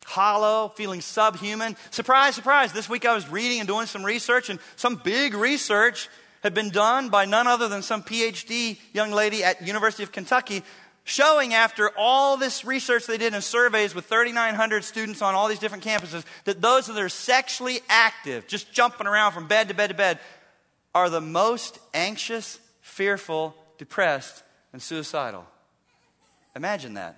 hollow, 0.04 0.68
feeling 0.68 1.00
subhuman. 1.00 1.76
Surprise, 1.90 2.34
surprise. 2.34 2.72
This 2.72 2.88
week 2.88 3.04
I 3.04 3.14
was 3.14 3.28
reading 3.28 3.60
and 3.60 3.68
doing 3.68 3.86
some 3.86 4.04
research, 4.04 4.50
and 4.50 4.58
some 4.76 4.96
big 4.96 5.34
research 5.34 6.08
had 6.42 6.54
been 6.54 6.70
done 6.70 7.08
by 7.08 7.24
none 7.24 7.46
other 7.46 7.68
than 7.68 7.82
some 7.82 8.02
PhD 8.02 8.78
young 8.92 9.12
lady 9.12 9.44
at 9.44 9.66
University 9.66 10.02
of 10.02 10.12
Kentucky 10.12 10.62
showing 11.08 11.54
after 11.54 11.90
all 11.96 12.36
this 12.36 12.66
research 12.66 13.06
they 13.06 13.16
did 13.16 13.32
in 13.32 13.40
surveys 13.40 13.94
with 13.94 14.04
3,900 14.04 14.84
students 14.84 15.22
on 15.22 15.34
all 15.34 15.48
these 15.48 15.58
different 15.58 15.82
campuses 15.82 16.22
that 16.44 16.60
those 16.60 16.86
that 16.86 16.98
are 16.98 17.08
sexually 17.08 17.80
active, 17.88 18.46
just 18.46 18.70
jumping 18.72 19.06
around 19.06 19.32
from 19.32 19.48
bed 19.48 19.68
to 19.68 19.74
bed 19.74 19.88
to 19.88 19.94
bed, 19.94 20.18
are 20.94 21.08
the 21.08 21.20
most 21.20 21.78
anxious, 21.94 22.60
fearful, 22.82 23.54
depressed, 23.78 24.42
and 24.74 24.82
suicidal. 24.82 25.46
Imagine 26.54 26.94
that. 26.94 27.16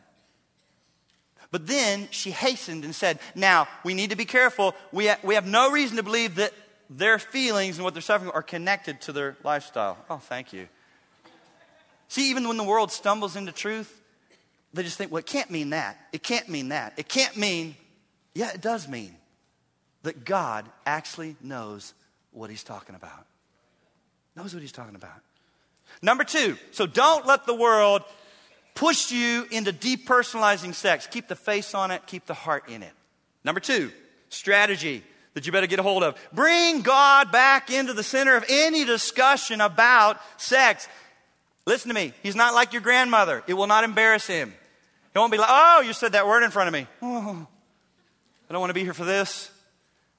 But 1.51 1.67
then 1.67 2.07
she 2.13 2.31
hastened 2.31 2.85
and 2.85 2.95
said, 2.95 3.19
Now, 3.35 3.67
we 3.85 3.95
need 3.95 4.11
to 4.11 4.17
be 4.17 4.25
careful. 4.25 4.77
We, 4.93 5.09
ha- 5.09 5.19
we 5.25 5.35
have 5.35 5.49
no 5.49 5.73
reason 5.73 5.97
to 5.97 6.05
believe 6.05 6.37
that 6.37 6.53
their 6.89 7.19
feelings 7.19 7.77
and 7.77 7.85
what 7.85 7.95
they're 7.95 8.03
suffering 8.03 8.31
are 8.31 8.43
connected 8.43 9.01
to 9.03 9.13
their 9.13 9.37
lifestyle. 9.43 9.99
Oh, 10.09 10.19
thank 10.19 10.53
you. 10.53 10.69
See, 12.11 12.31
even 12.31 12.49
when 12.49 12.57
the 12.57 12.65
world 12.65 12.91
stumbles 12.91 13.37
into 13.37 13.53
truth, 13.53 14.01
they 14.75 14.83
just 14.83 14.99
think, 14.99 15.13
well, 15.13 15.21
it 15.21 15.27
can't 15.27 15.49
mean 15.49 15.71
that. 15.71 15.97
It 16.13 16.25
can't 16.25 16.49
mean 16.49 16.71
that. 16.71 16.95
It 16.97 17.09
can't 17.09 17.37
mean, 17.37 17.77
yeah, 18.35 18.51
it 18.51 18.61
does 18.61 18.89
mean 18.89 19.15
that 20.03 20.25
God 20.25 20.69
actually 20.85 21.37
knows 21.41 21.95
what 22.33 22.51
he's 22.51 22.65
talking 22.65 22.97
about. 22.97 23.27
Knows 24.35 24.53
what 24.53 24.61
he's 24.61 24.73
talking 24.73 24.97
about. 24.97 25.21
Number 26.03 26.25
two, 26.25 26.57
so 26.73 26.85
don't 26.85 27.27
let 27.27 27.47
the 27.47 27.55
world 27.55 28.03
push 28.75 29.13
you 29.13 29.47
into 29.53 29.73
depersonalizing 29.73 30.75
sex. 30.75 31.07
Keep 31.07 31.29
the 31.29 31.37
face 31.37 31.77
on 31.77 31.93
it, 31.93 32.09
keep 32.09 32.27
the 32.27 32.35
heart 32.35 32.69
in 32.69 32.83
it. 32.83 32.93
Number 33.45 33.61
two, 33.61 33.93
strategy 34.31 35.05
that 35.35 35.47
you 35.47 35.53
better 35.53 35.69
get 35.69 35.79
a 35.79 35.85
hold 35.85 36.03
of. 36.03 36.17
Bring 36.33 36.83
God 36.83 37.31
back 37.31 37.71
into 37.71 37.93
the 37.93 38.03
center 38.03 38.35
of 38.35 38.45
any 38.49 38.85
discussion 38.85 39.61
about 39.61 40.19
sex. 40.39 40.89
Listen 41.67 41.89
to 41.89 41.95
me. 41.95 42.13
He's 42.23 42.37
not 42.37 42.55
like 42.55 42.73
your 42.73 42.83
grandmother. 42.83 43.43
It 43.47 43.55
will 43.55 43.67
not 43.67 43.85
embarrass 43.85 44.27
him. 44.27 44.55
He 45.13 45.19
won't 45.19 45.33
be 45.33 45.39
like, 45.39 45.49
oh, 45.51 45.83
you 45.83 45.93
said 45.93 46.13
that 46.13 46.27
word 46.27 46.43
in 46.43 46.51
front 46.51 46.69
of 46.69 46.73
me. 46.73 46.87
Oh, 47.03 47.47
I 48.49 48.53
don't 48.53 48.61
want 48.61 48.71
to 48.71 48.75
be 48.75 48.85
here 48.85 48.95
for 48.95 49.05
this. 49.05 49.51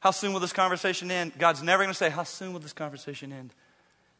How 0.01 0.11
soon 0.11 0.33
will 0.33 0.39
this 0.39 0.53
conversation 0.53 1.11
end? 1.11 1.33
God's 1.37 1.61
never 1.61 1.83
going 1.83 1.93
to 1.93 1.97
say, 1.97 2.09
How 2.09 2.23
soon 2.23 2.53
will 2.53 2.59
this 2.59 2.73
conversation 2.73 3.31
end? 3.31 3.53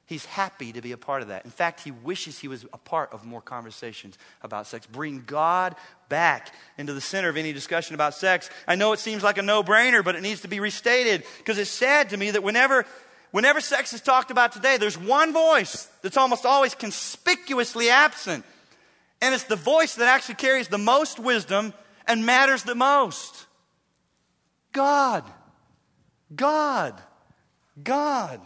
He's 0.06 0.25
happy 0.25 0.74
to 0.74 0.82
be 0.82 0.92
a 0.92 0.98
part 0.98 1.22
of 1.22 1.30
that. 1.30 1.46
In 1.46 1.51
fact, 1.51 1.84
he 1.84 1.92
wishes 1.92 2.38
he 2.38 2.48
was 2.48 2.66
a 2.74 2.78
part 2.78 3.13
of 3.13 3.25
more 3.25 3.42
conversations 3.42 4.18
about 4.42 4.68
sex. 4.68 4.86
Bring 4.86 5.24
God 5.25 5.75
back 6.10 6.54
into 6.78 6.94
the 6.94 7.01
center 7.01 7.30
of 7.30 7.38
any 7.38 7.54
discussion 7.54 7.96
about 7.96 8.13
sex. 8.13 8.50
I 8.68 8.75
know 8.75 8.92
it 8.92 9.00
seems 9.00 9.24
like 9.24 9.38
a 9.38 9.42
no 9.42 9.63
brainer, 9.63 10.04
but 10.04 10.16
it 10.16 10.22
needs 10.22 10.42
to 10.42 10.50
be 10.50 10.60
restated 10.60 11.24
because 11.38 11.58
it's 11.58 11.72
sad 11.72 12.10
to 12.10 12.18
me 12.18 12.32
that 12.32 12.44
whenever 12.44 12.86
Whenever 13.31 13.61
sex 13.61 13.93
is 13.93 14.01
talked 14.01 14.29
about 14.29 14.51
today, 14.51 14.77
there's 14.77 14.97
one 14.97 15.33
voice 15.33 15.88
that's 16.01 16.17
almost 16.17 16.45
always 16.45 16.75
conspicuously 16.75 17.89
absent. 17.89 18.45
And 19.21 19.33
it's 19.33 19.45
the 19.45 19.55
voice 19.55 19.95
that 19.95 20.07
actually 20.07 20.35
carries 20.35 20.67
the 20.67 20.77
most 20.77 21.19
wisdom 21.19 21.73
and 22.07 22.25
matters 22.25 22.63
the 22.63 22.75
most 22.75 23.47
God. 24.73 25.23
God. 26.35 27.01
God. 27.81 28.41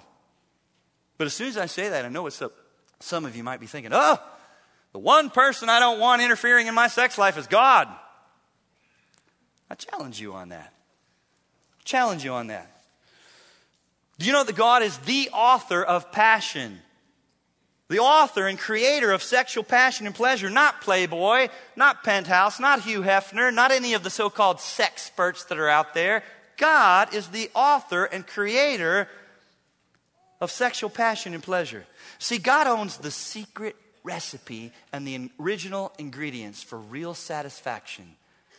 But 1.18 1.28
as 1.28 1.34
soon 1.34 1.48
as 1.48 1.58
I 1.58 1.66
say 1.66 1.90
that, 1.90 2.06
I 2.06 2.10
know 2.10 2.24
what's 2.24 2.42
up. 2.42 2.52
Some 3.00 3.26
of 3.26 3.36
you 3.36 3.44
might 3.44 3.60
be 3.60 3.68
thinking, 3.68 3.92
oh, 3.94 4.18
the 4.92 5.00
one 5.00 5.30
person 5.30 5.70
I 5.70 5.80
don't 5.80 6.00
want 6.00 6.22
interfering 6.22 6.68
in 6.68 6.74
my 6.74 6.88
sex 6.88 7.18
life 7.18 7.38
is 7.38 7.48
God. 7.48 7.88
I 9.70 9.76
challenge 9.76 10.20
you 10.20 10.34
on 10.34 10.50
that. 10.50 10.74
Challenge 11.84 12.24
you 12.24 12.34
on 12.34 12.48
that. 12.48 12.75
Do 14.18 14.26
you 14.26 14.32
know 14.32 14.44
that 14.44 14.56
God 14.56 14.82
is 14.82 14.98
the 15.00 15.30
author 15.34 15.84
of 15.84 16.12
passion? 16.12 16.80
The 17.88 18.00
author 18.00 18.48
and 18.48 18.58
creator 18.58 19.12
of 19.12 19.22
sexual 19.22 19.64
passion 19.64 20.08
and 20.08 20.16
pleasure, 20.16 20.50
not 20.50 20.82
Playboy, 20.82 21.50
not 21.76 22.04
Penthouse, 22.04 22.60
not 22.60 22.82
Hugh 22.82 23.02
Hefner, 23.02 23.54
not 23.54 23.72
any 23.72 23.94
of 23.94 24.04
the 24.04 24.10
so 24.10 24.30
called 24.30 24.60
sex 24.60 25.12
sexperts 25.16 25.48
that 25.50 25.60
are 25.60 25.70
out 25.70 25.94
there. 25.94 26.24
God 26.58 27.14
is 27.14 27.28
the 27.28 27.52
author 27.54 28.06
and 28.06 28.26
creator 28.26 29.08
of 30.42 30.50
sexual 30.50 30.90
passion 30.90 31.34
and 31.34 31.44
pleasure. 31.44 31.86
See, 32.18 32.38
God 32.38 32.66
owns 32.66 32.98
the 32.98 33.12
secret 33.12 33.76
recipe 34.04 34.72
and 34.92 35.08
the 35.08 35.30
original 35.40 35.92
ingredients 36.00 36.64
for 36.64 36.80
real 36.80 37.14
satisfaction 37.14 38.16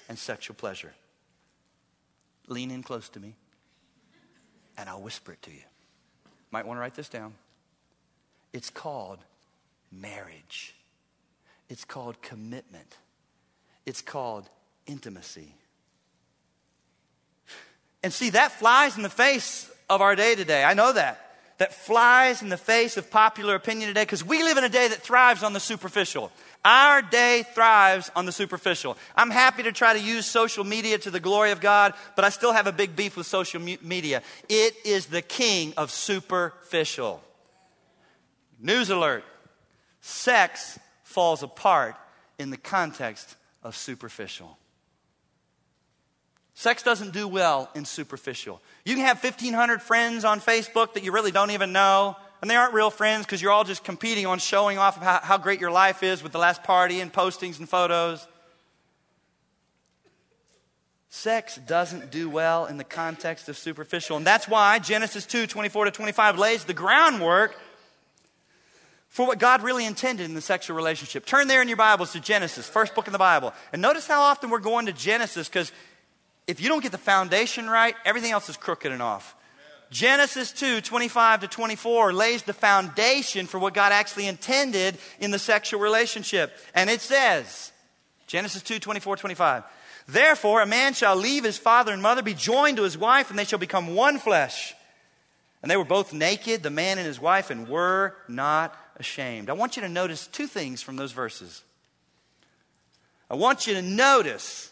and 0.09 0.19
sexual 0.19 0.55
pleasure. 0.55 0.93
Lean 2.47 2.71
in 2.71 2.83
close 2.83 3.09
to 3.09 3.21
me 3.21 3.35
and 4.77 4.89
I'll 4.89 5.01
whisper 5.01 5.33
it 5.33 5.43
to 5.43 5.51
you. 5.51 5.63
Might 6.51 6.67
want 6.67 6.77
to 6.77 6.81
write 6.81 6.95
this 6.95 7.09
down. 7.09 7.35
It's 8.53 8.71
called 8.71 9.19
marriage, 9.91 10.75
it's 11.69 11.85
called 11.85 12.21
commitment, 12.23 12.97
it's 13.85 14.03
called 14.03 14.49
intimacy. 14.87 15.55
And 18.03 18.13
see, 18.13 18.31
that 18.31 18.53
flies 18.53 18.97
in 18.97 19.03
the 19.03 19.09
face 19.09 19.71
of 19.91 20.01
our 20.01 20.15
day 20.15 20.35
today. 20.35 20.63
I 20.63 20.75
know 20.75 20.93
that. 20.93 21.23
That 21.59 21.75
flies 21.75 22.43
in 22.43 22.51
the 22.51 22.59
face 22.59 22.97
of 22.97 23.11
popular 23.11 23.55
opinion 23.55 23.89
today 23.89 24.03
because 24.03 24.23
we 24.23 24.43
live 24.43 24.59
in 24.59 24.65
a 24.65 24.69
day 24.69 24.89
that 24.89 25.01
thrives 25.01 25.43
on 25.43 25.55
the 25.55 25.61
superficial. 25.61 26.31
Our 26.67 27.01
day 27.01 27.45
thrives 27.55 28.11
on 28.17 28.27
the 28.27 28.33
superficial. 28.33 28.99
I'm 29.15 29.31
happy 29.31 29.63
to 29.63 29.71
try 29.71 29.93
to 29.93 30.01
use 30.01 30.27
social 30.27 30.65
media 30.65 30.99
to 30.99 31.13
the 31.13 31.21
glory 31.21 31.53
of 31.53 31.61
God, 31.61 31.95
but 32.17 32.25
I 32.25 32.31
still 32.31 32.53
have 32.53 32.67
a 32.67 32.73
big 32.73 32.97
beef 32.97 33.17
with 33.17 33.29
social 33.29 33.61
media. 33.61 34.21
It 34.49 34.75
is 34.85 35.07
the 35.07 35.23
king 35.23 35.75
of 35.77 35.93
superficial. 35.93 37.23
News 38.59 38.91
alert 38.91 39.23
sex 40.01 40.77
falls 41.05 41.45
apart 41.45 41.95
in 42.37 42.51
the 42.51 42.57
context 42.57 43.37
of 43.63 43.77
superficial. 43.77 44.59
Sex 46.55 46.83
doesn't 46.83 47.13
do 47.13 47.29
well 47.29 47.71
in 47.77 47.85
superficial. 47.85 48.61
You 48.85 48.97
can 48.97 49.05
have 49.05 49.23
1,500 49.23 49.83
friends 49.83 50.25
on 50.25 50.41
Facebook 50.41 50.95
that 50.95 51.05
you 51.05 51.13
really 51.13 51.31
don't 51.31 51.53
even 51.53 51.73
know 51.73 52.17
and 52.41 52.51
they 52.51 52.57
aren't 52.57 52.75
real 52.75 52.91
friends 52.91 53.25
because 53.25 53.41
you're 53.41 53.53
all 53.53 53.65
just 53.65 53.85
competing 53.85 54.27
on 54.27 54.39
showing 54.39 54.79
off 54.79 54.97
how, 55.03 55.21
how 55.23 55.39
great 55.39 55.61
your 55.61 55.71
life 55.71 56.03
is 56.03 56.23
with 56.23 56.33
the 56.33 56.39
last 56.39 56.63
party 56.63 57.01
and 57.01 57.13
postings 57.13 57.59
and 57.59 57.69
photos. 57.69 58.27
Sex 61.09 61.57
doesn't 61.57 62.11
do 62.11 62.29
well 62.29 62.67
in 62.67 62.77
the 62.77 62.85
context 62.85 63.49
of 63.49 63.57
superficial. 63.57 64.17
And 64.17 64.27
that's 64.27 64.47
why 64.47 64.79
Genesis 64.79 65.25
2 65.25 65.47
24 65.47 65.87
to 65.87 65.91
25 65.91 66.39
lays 66.39 66.65
the 66.65 66.75
groundwork 66.75 67.57
for 69.09 69.27
what 69.27 69.39
God 69.39 69.63
really 69.63 69.87
intended 69.87 70.25
in 70.25 70.35
the 70.35 70.43
sexual 70.43 70.77
relationship. 70.77 71.25
Turn 71.25 71.49
there 71.49 71.63
in 71.63 71.69
your 71.69 71.79
Bibles 71.79 72.13
to 72.13 72.21
Genesis, 72.21 72.69
first 72.69 72.95
book 72.95 73.07
in 73.07 73.13
the 73.13 73.19
Bible. 73.19 73.55
And 73.73 73.81
notice 73.81 74.07
how 74.07 74.21
often 74.21 74.51
we're 74.51 74.59
going 74.59 74.87
to 74.87 74.93
Genesis 74.93 75.49
because 75.49 75.73
if 76.47 76.61
you 76.61 76.69
don't 76.69 76.83
get 76.83 76.93
the 76.93 76.99
foundation 76.99 77.69
right, 77.69 77.95
everything 78.05 78.33
else 78.33 78.49
is 78.49 78.57
crooked 78.57 78.93
and 78.93 79.01
off. 79.01 79.36
Genesis 79.97 80.53
2 80.53 80.83
25 80.83 81.41
to 81.41 81.49
24 81.49 82.13
lays 82.13 82.43
the 82.43 82.53
foundation 82.53 83.47
for 83.47 83.59
what 83.59 83.73
God 83.73 83.93
actually 83.93 84.27
intended 84.27 84.99
in 85.21 85.31
the 85.31 85.39
sexual 85.39 85.81
relationship. 85.81 86.53
And 86.75 86.91
it 86.91 87.01
says, 87.01 87.73
Genesis 88.27 88.61
2 88.61 88.79
24 88.79 89.17
25. 89.17 89.65
Therefore, 90.07 90.61
a 90.61 90.67
man 90.67 90.93
shall 90.93 91.17
leave 91.17 91.45
his 91.45 91.57
father 91.57 91.95
and 91.95 92.03
mother, 92.03 92.21
be 92.21 92.35
joined 92.35 92.77
to 92.77 92.83
his 92.83 92.99
wife, 92.99 93.31
and 93.31 93.39
they 93.39 93.47
shall 93.47 93.59
become 93.59 93.95
one 93.95 94.19
flesh. 94.19 94.75
And 95.63 95.71
they 95.71 95.79
were 95.79 95.85
both 95.85 96.13
naked, 96.13 96.63
the 96.63 96.69
man 96.69 96.99
and 96.99 97.07
his 97.07 97.19
wife, 97.19 97.49
and 97.49 97.67
were 97.67 98.15
not 98.29 98.77
ashamed. 98.97 99.49
I 99.49 99.55
want 99.55 99.77
you 99.77 99.83
to 99.83 99.89
notice 99.89 100.27
two 100.27 100.47
things 100.47 100.83
from 100.83 100.97
those 100.97 101.13
verses. 101.13 101.63
I 103.31 103.35
want 103.37 103.67
you 103.67 103.73
to 103.73 103.83
notice 103.83 104.71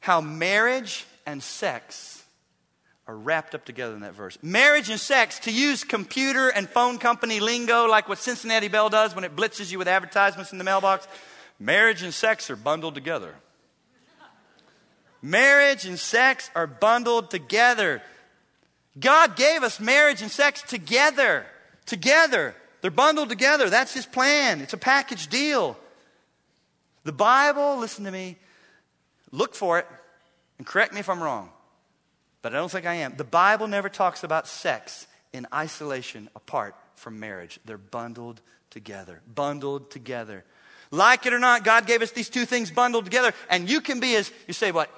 how 0.00 0.20
marriage 0.20 1.06
and 1.24 1.42
sex 1.42 2.19
are 3.10 3.16
wrapped 3.16 3.56
up 3.56 3.64
together 3.64 3.92
in 3.92 4.02
that 4.02 4.14
verse. 4.14 4.38
Marriage 4.40 4.88
and 4.88 5.00
sex, 5.00 5.40
to 5.40 5.50
use 5.50 5.82
computer 5.82 6.48
and 6.48 6.68
phone 6.68 6.96
company 6.96 7.40
lingo 7.40 7.86
like 7.86 8.08
what 8.08 8.18
Cincinnati 8.18 8.68
Bell 8.68 8.88
does 8.88 9.16
when 9.16 9.24
it 9.24 9.34
blitzes 9.34 9.72
you 9.72 9.78
with 9.78 9.88
advertisements 9.88 10.52
in 10.52 10.58
the 10.58 10.64
mailbox, 10.64 11.08
marriage 11.58 12.04
and 12.04 12.14
sex 12.14 12.48
are 12.50 12.56
bundled 12.56 12.94
together. 12.94 13.34
Marriage 15.22 15.86
and 15.86 15.98
sex 15.98 16.50
are 16.54 16.68
bundled 16.68 17.30
together. 17.30 18.00
God 18.98 19.34
gave 19.34 19.64
us 19.64 19.80
marriage 19.80 20.22
and 20.22 20.30
sex 20.30 20.62
together. 20.62 21.46
Together. 21.86 22.54
They're 22.80 22.92
bundled 22.92 23.28
together. 23.28 23.68
That's 23.68 23.92
His 23.92 24.06
plan. 24.06 24.60
It's 24.60 24.72
a 24.72 24.78
package 24.78 25.26
deal. 25.26 25.76
The 27.02 27.12
Bible, 27.12 27.78
listen 27.78 28.04
to 28.04 28.12
me, 28.12 28.36
look 29.32 29.56
for 29.56 29.80
it 29.80 29.86
and 30.58 30.66
correct 30.66 30.94
me 30.94 31.00
if 31.00 31.08
I'm 31.08 31.20
wrong, 31.20 31.50
but 32.42 32.54
I 32.54 32.56
don't 32.56 32.70
think 32.70 32.86
I 32.86 32.94
am. 32.94 33.16
The 33.16 33.24
Bible 33.24 33.68
never 33.68 33.88
talks 33.88 34.24
about 34.24 34.46
sex 34.46 35.06
in 35.32 35.46
isolation 35.52 36.28
apart 36.34 36.74
from 36.94 37.20
marriage. 37.20 37.60
They're 37.64 37.78
bundled 37.78 38.40
together. 38.70 39.20
Bundled 39.32 39.90
together. 39.90 40.44
Like 40.90 41.26
it 41.26 41.32
or 41.32 41.38
not, 41.38 41.64
God 41.64 41.86
gave 41.86 42.02
us 42.02 42.10
these 42.10 42.28
two 42.28 42.44
things 42.44 42.70
bundled 42.70 43.04
together, 43.04 43.32
and 43.48 43.68
you 43.68 43.80
can 43.80 44.00
be 44.00 44.16
as, 44.16 44.32
you 44.48 44.54
say, 44.54 44.72
what? 44.72 44.90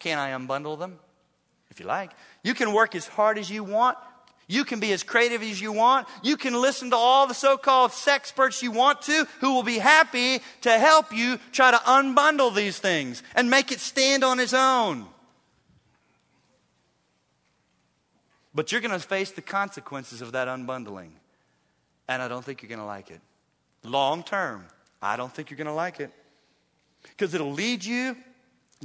Can 0.00 0.18
I 0.18 0.30
unbundle 0.30 0.78
them? 0.78 0.98
If 1.70 1.80
you 1.80 1.86
like. 1.86 2.12
You 2.42 2.54
can 2.54 2.72
work 2.72 2.94
as 2.94 3.06
hard 3.06 3.38
as 3.38 3.50
you 3.50 3.64
want. 3.64 3.98
You 4.46 4.64
can 4.64 4.78
be 4.78 4.92
as 4.92 5.02
creative 5.02 5.42
as 5.42 5.60
you 5.60 5.72
want. 5.72 6.06
You 6.22 6.36
can 6.36 6.54
listen 6.54 6.90
to 6.90 6.96
all 6.96 7.26
the 7.26 7.34
so 7.34 7.56
called 7.56 7.90
sexperts 7.90 8.62
you 8.62 8.70
want 8.70 9.02
to, 9.02 9.26
who 9.40 9.54
will 9.54 9.62
be 9.62 9.78
happy 9.78 10.40
to 10.62 10.78
help 10.78 11.12
you 11.12 11.38
try 11.52 11.70
to 11.70 11.78
unbundle 11.78 12.54
these 12.54 12.78
things 12.78 13.22
and 13.34 13.50
make 13.50 13.72
it 13.72 13.80
stand 13.80 14.22
on 14.22 14.40
its 14.40 14.52
own. 14.52 15.06
But 18.54 18.70
you're 18.70 18.80
going 18.80 18.92
to 18.92 18.98
face 18.98 19.32
the 19.32 19.42
consequences 19.42 20.22
of 20.22 20.32
that 20.32 20.48
unbundling. 20.48 21.10
And 22.08 22.22
I 22.22 22.28
don't 22.28 22.44
think 22.44 22.62
you're 22.62 22.68
going 22.68 22.78
to 22.78 22.84
like 22.84 23.10
it. 23.10 23.20
Long 23.82 24.22
term, 24.22 24.66
I 25.02 25.16
don't 25.16 25.32
think 25.32 25.50
you're 25.50 25.58
going 25.58 25.66
to 25.66 25.72
like 25.72 26.00
it. 26.00 26.10
Because 27.02 27.34
it'll 27.34 27.52
lead 27.52 27.84
you 27.84 28.16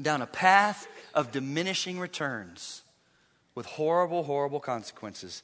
down 0.01 0.21
a 0.21 0.27
path 0.27 0.87
of 1.13 1.31
diminishing 1.31 1.99
returns 1.99 2.81
with 3.55 3.65
horrible, 3.65 4.23
horrible 4.23 4.59
consequences. 4.59 5.43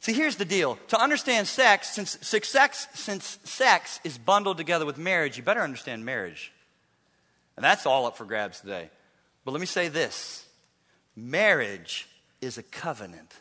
See, 0.00 0.12
here's 0.12 0.36
the 0.36 0.44
deal. 0.44 0.78
To 0.88 1.00
understand 1.00 1.46
sex, 1.46 1.94
since, 1.94 2.18
sex, 2.20 2.86
since 2.94 3.38
sex 3.44 4.00
is 4.04 4.18
bundled 4.18 4.56
together 4.56 4.86
with 4.86 4.98
marriage, 4.98 5.36
you 5.36 5.42
better 5.42 5.62
understand 5.62 6.04
marriage. 6.04 6.52
And 7.56 7.64
that's 7.64 7.86
all 7.86 8.06
up 8.06 8.16
for 8.16 8.24
grabs 8.24 8.60
today. 8.60 8.90
But 9.44 9.52
let 9.52 9.60
me 9.60 9.66
say 9.66 9.88
this 9.88 10.44
marriage 11.16 12.08
is 12.46 12.56
a 12.56 12.62
covenant, 12.62 13.34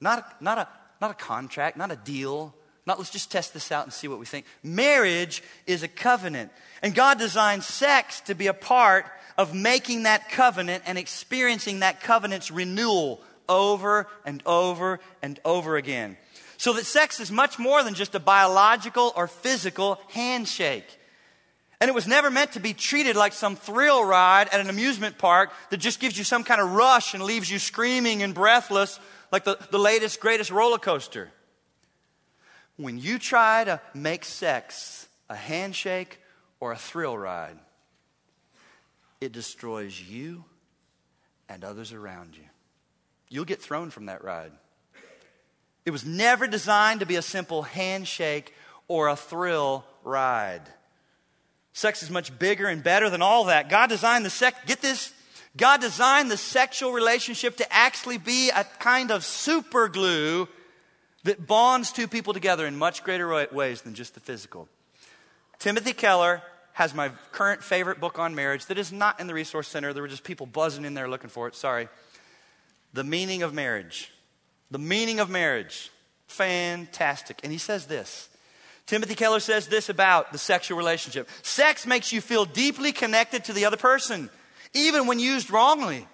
not 0.00 0.42
not 0.42 0.58
a, 0.58 0.68
not 1.00 1.12
a 1.12 1.14
contract, 1.14 1.76
not 1.76 1.92
a 1.92 1.96
deal, 1.96 2.54
not 2.86 2.98
let's 2.98 3.10
just 3.10 3.30
test 3.30 3.54
this 3.54 3.70
out 3.70 3.84
and 3.84 3.92
see 3.92 4.08
what 4.08 4.18
we 4.18 4.26
think. 4.26 4.46
Marriage 4.62 5.42
is 5.66 5.82
a 5.82 5.88
covenant. 5.88 6.50
And 6.82 6.94
God 6.94 7.18
designed 7.18 7.62
sex 7.62 8.20
to 8.22 8.34
be 8.34 8.46
a 8.46 8.54
part 8.54 9.06
of 9.38 9.54
making 9.54 10.02
that 10.02 10.30
covenant 10.30 10.84
and 10.86 10.98
experiencing 10.98 11.80
that 11.80 12.02
covenant's 12.02 12.50
renewal 12.50 13.20
over 13.48 14.06
and 14.24 14.42
over 14.46 15.00
and 15.22 15.40
over 15.44 15.76
again. 15.76 16.16
So 16.56 16.72
that 16.74 16.86
sex 16.86 17.20
is 17.20 17.30
much 17.30 17.58
more 17.58 17.82
than 17.82 17.94
just 17.94 18.14
a 18.14 18.20
biological 18.20 19.12
or 19.16 19.26
physical 19.26 19.98
handshake. 20.10 20.86
And 21.80 21.88
it 21.88 21.94
was 21.94 22.06
never 22.06 22.30
meant 22.30 22.52
to 22.52 22.60
be 22.60 22.72
treated 22.72 23.16
like 23.16 23.32
some 23.32 23.56
thrill 23.56 24.04
ride 24.04 24.48
at 24.48 24.60
an 24.60 24.70
amusement 24.70 25.18
park 25.18 25.52
that 25.70 25.78
just 25.78 26.00
gives 26.00 26.16
you 26.16 26.24
some 26.24 26.44
kind 26.44 26.60
of 26.60 26.72
rush 26.72 27.14
and 27.14 27.22
leaves 27.22 27.50
you 27.50 27.58
screaming 27.58 28.22
and 28.22 28.34
breathless 28.34 28.98
like 29.32 29.44
the, 29.44 29.58
the 29.70 29.78
latest, 29.78 30.20
greatest 30.20 30.50
roller 30.50 30.78
coaster. 30.78 31.30
When 32.76 32.98
you 32.98 33.18
try 33.18 33.64
to 33.64 33.80
make 33.92 34.24
sex 34.24 35.08
a 35.28 35.34
handshake 35.34 36.20
or 36.60 36.72
a 36.72 36.76
thrill 36.76 37.16
ride, 37.16 37.58
it 39.20 39.32
destroys 39.32 40.00
you 40.00 40.44
and 41.48 41.64
others 41.64 41.92
around 41.92 42.36
you. 42.36 42.44
You'll 43.28 43.44
get 43.44 43.60
thrown 43.60 43.90
from 43.90 44.06
that 44.06 44.22
ride. 44.22 44.52
It 45.84 45.90
was 45.90 46.04
never 46.04 46.46
designed 46.46 47.00
to 47.00 47.06
be 47.06 47.16
a 47.16 47.22
simple 47.22 47.62
handshake 47.62 48.54
or 48.88 49.08
a 49.08 49.16
thrill 49.16 49.84
ride. 50.02 50.62
Sex 51.74 52.04
is 52.04 52.10
much 52.10 52.36
bigger 52.38 52.68
and 52.68 52.82
better 52.82 53.10
than 53.10 53.20
all 53.20 53.44
that. 53.44 53.68
God 53.68 53.88
designed 53.88 54.24
the 54.24 54.30
sex, 54.30 54.56
get 54.64 54.80
this, 54.80 55.12
God 55.56 55.80
designed 55.80 56.30
the 56.30 56.36
sexual 56.36 56.92
relationship 56.92 57.56
to 57.56 57.72
actually 57.72 58.16
be 58.16 58.48
a 58.50 58.62
kind 58.78 59.10
of 59.10 59.24
super 59.24 59.88
glue 59.88 60.48
that 61.24 61.48
bonds 61.48 61.90
two 61.90 62.06
people 62.06 62.32
together 62.32 62.64
in 62.64 62.76
much 62.76 63.02
greater 63.02 63.48
ways 63.50 63.82
than 63.82 63.94
just 63.94 64.14
the 64.14 64.20
physical. 64.20 64.68
Timothy 65.58 65.92
Keller 65.92 66.42
has 66.74 66.94
my 66.94 67.08
current 67.32 67.62
favorite 67.62 67.98
book 67.98 68.20
on 68.20 68.36
marriage 68.36 68.66
that 68.66 68.78
is 68.78 68.92
not 68.92 69.18
in 69.18 69.26
the 69.26 69.34
Resource 69.34 69.66
Center. 69.66 69.92
There 69.92 70.02
were 70.02 70.08
just 70.08 70.24
people 70.24 70.46
buzzing 70.46 70.84
in 70.84 70.94
there 70.94 71.08
looking 71.08 71.30
for 71.30 71.48
it. 71.48 71.56
Sorry. 71.56 71.88
The 72.92 73.04
Meaning 73.04 73.42
of 73.42 73.52
Marriage. 73.52 74.12
The 74.70 74.78
Meaning 74.78 75.18
of 75.18 75.28
Marriage. 75.28 75.90
Fantastic. 76.28 77.40
And 77.42 77.50
he 77.50 77.58
says 77.58 77.86
this 77.86 78.28
Timothy 78.86 79.14
Keller 79.14 79.40
says 79.40 79.66
this 79.66 79.88
about 79.88 80.32
the 80.32 80.38
sexual 80.38 80.76
relationship 80.76 81.28
sex 81.42 81.86
makes 81.86 82.12
you 82.12 82.20
feel 82.20 82.44
deeply 82.44 82.92
connected 82.92 83.44
to 83.44 83.52
the 83.52 83.64
other 83.64 83.76
person, 83.76 84.28
even 84.74 85.06
when 85.06 85.18
used 85.18 85.50
wrongly. 85.50 86.06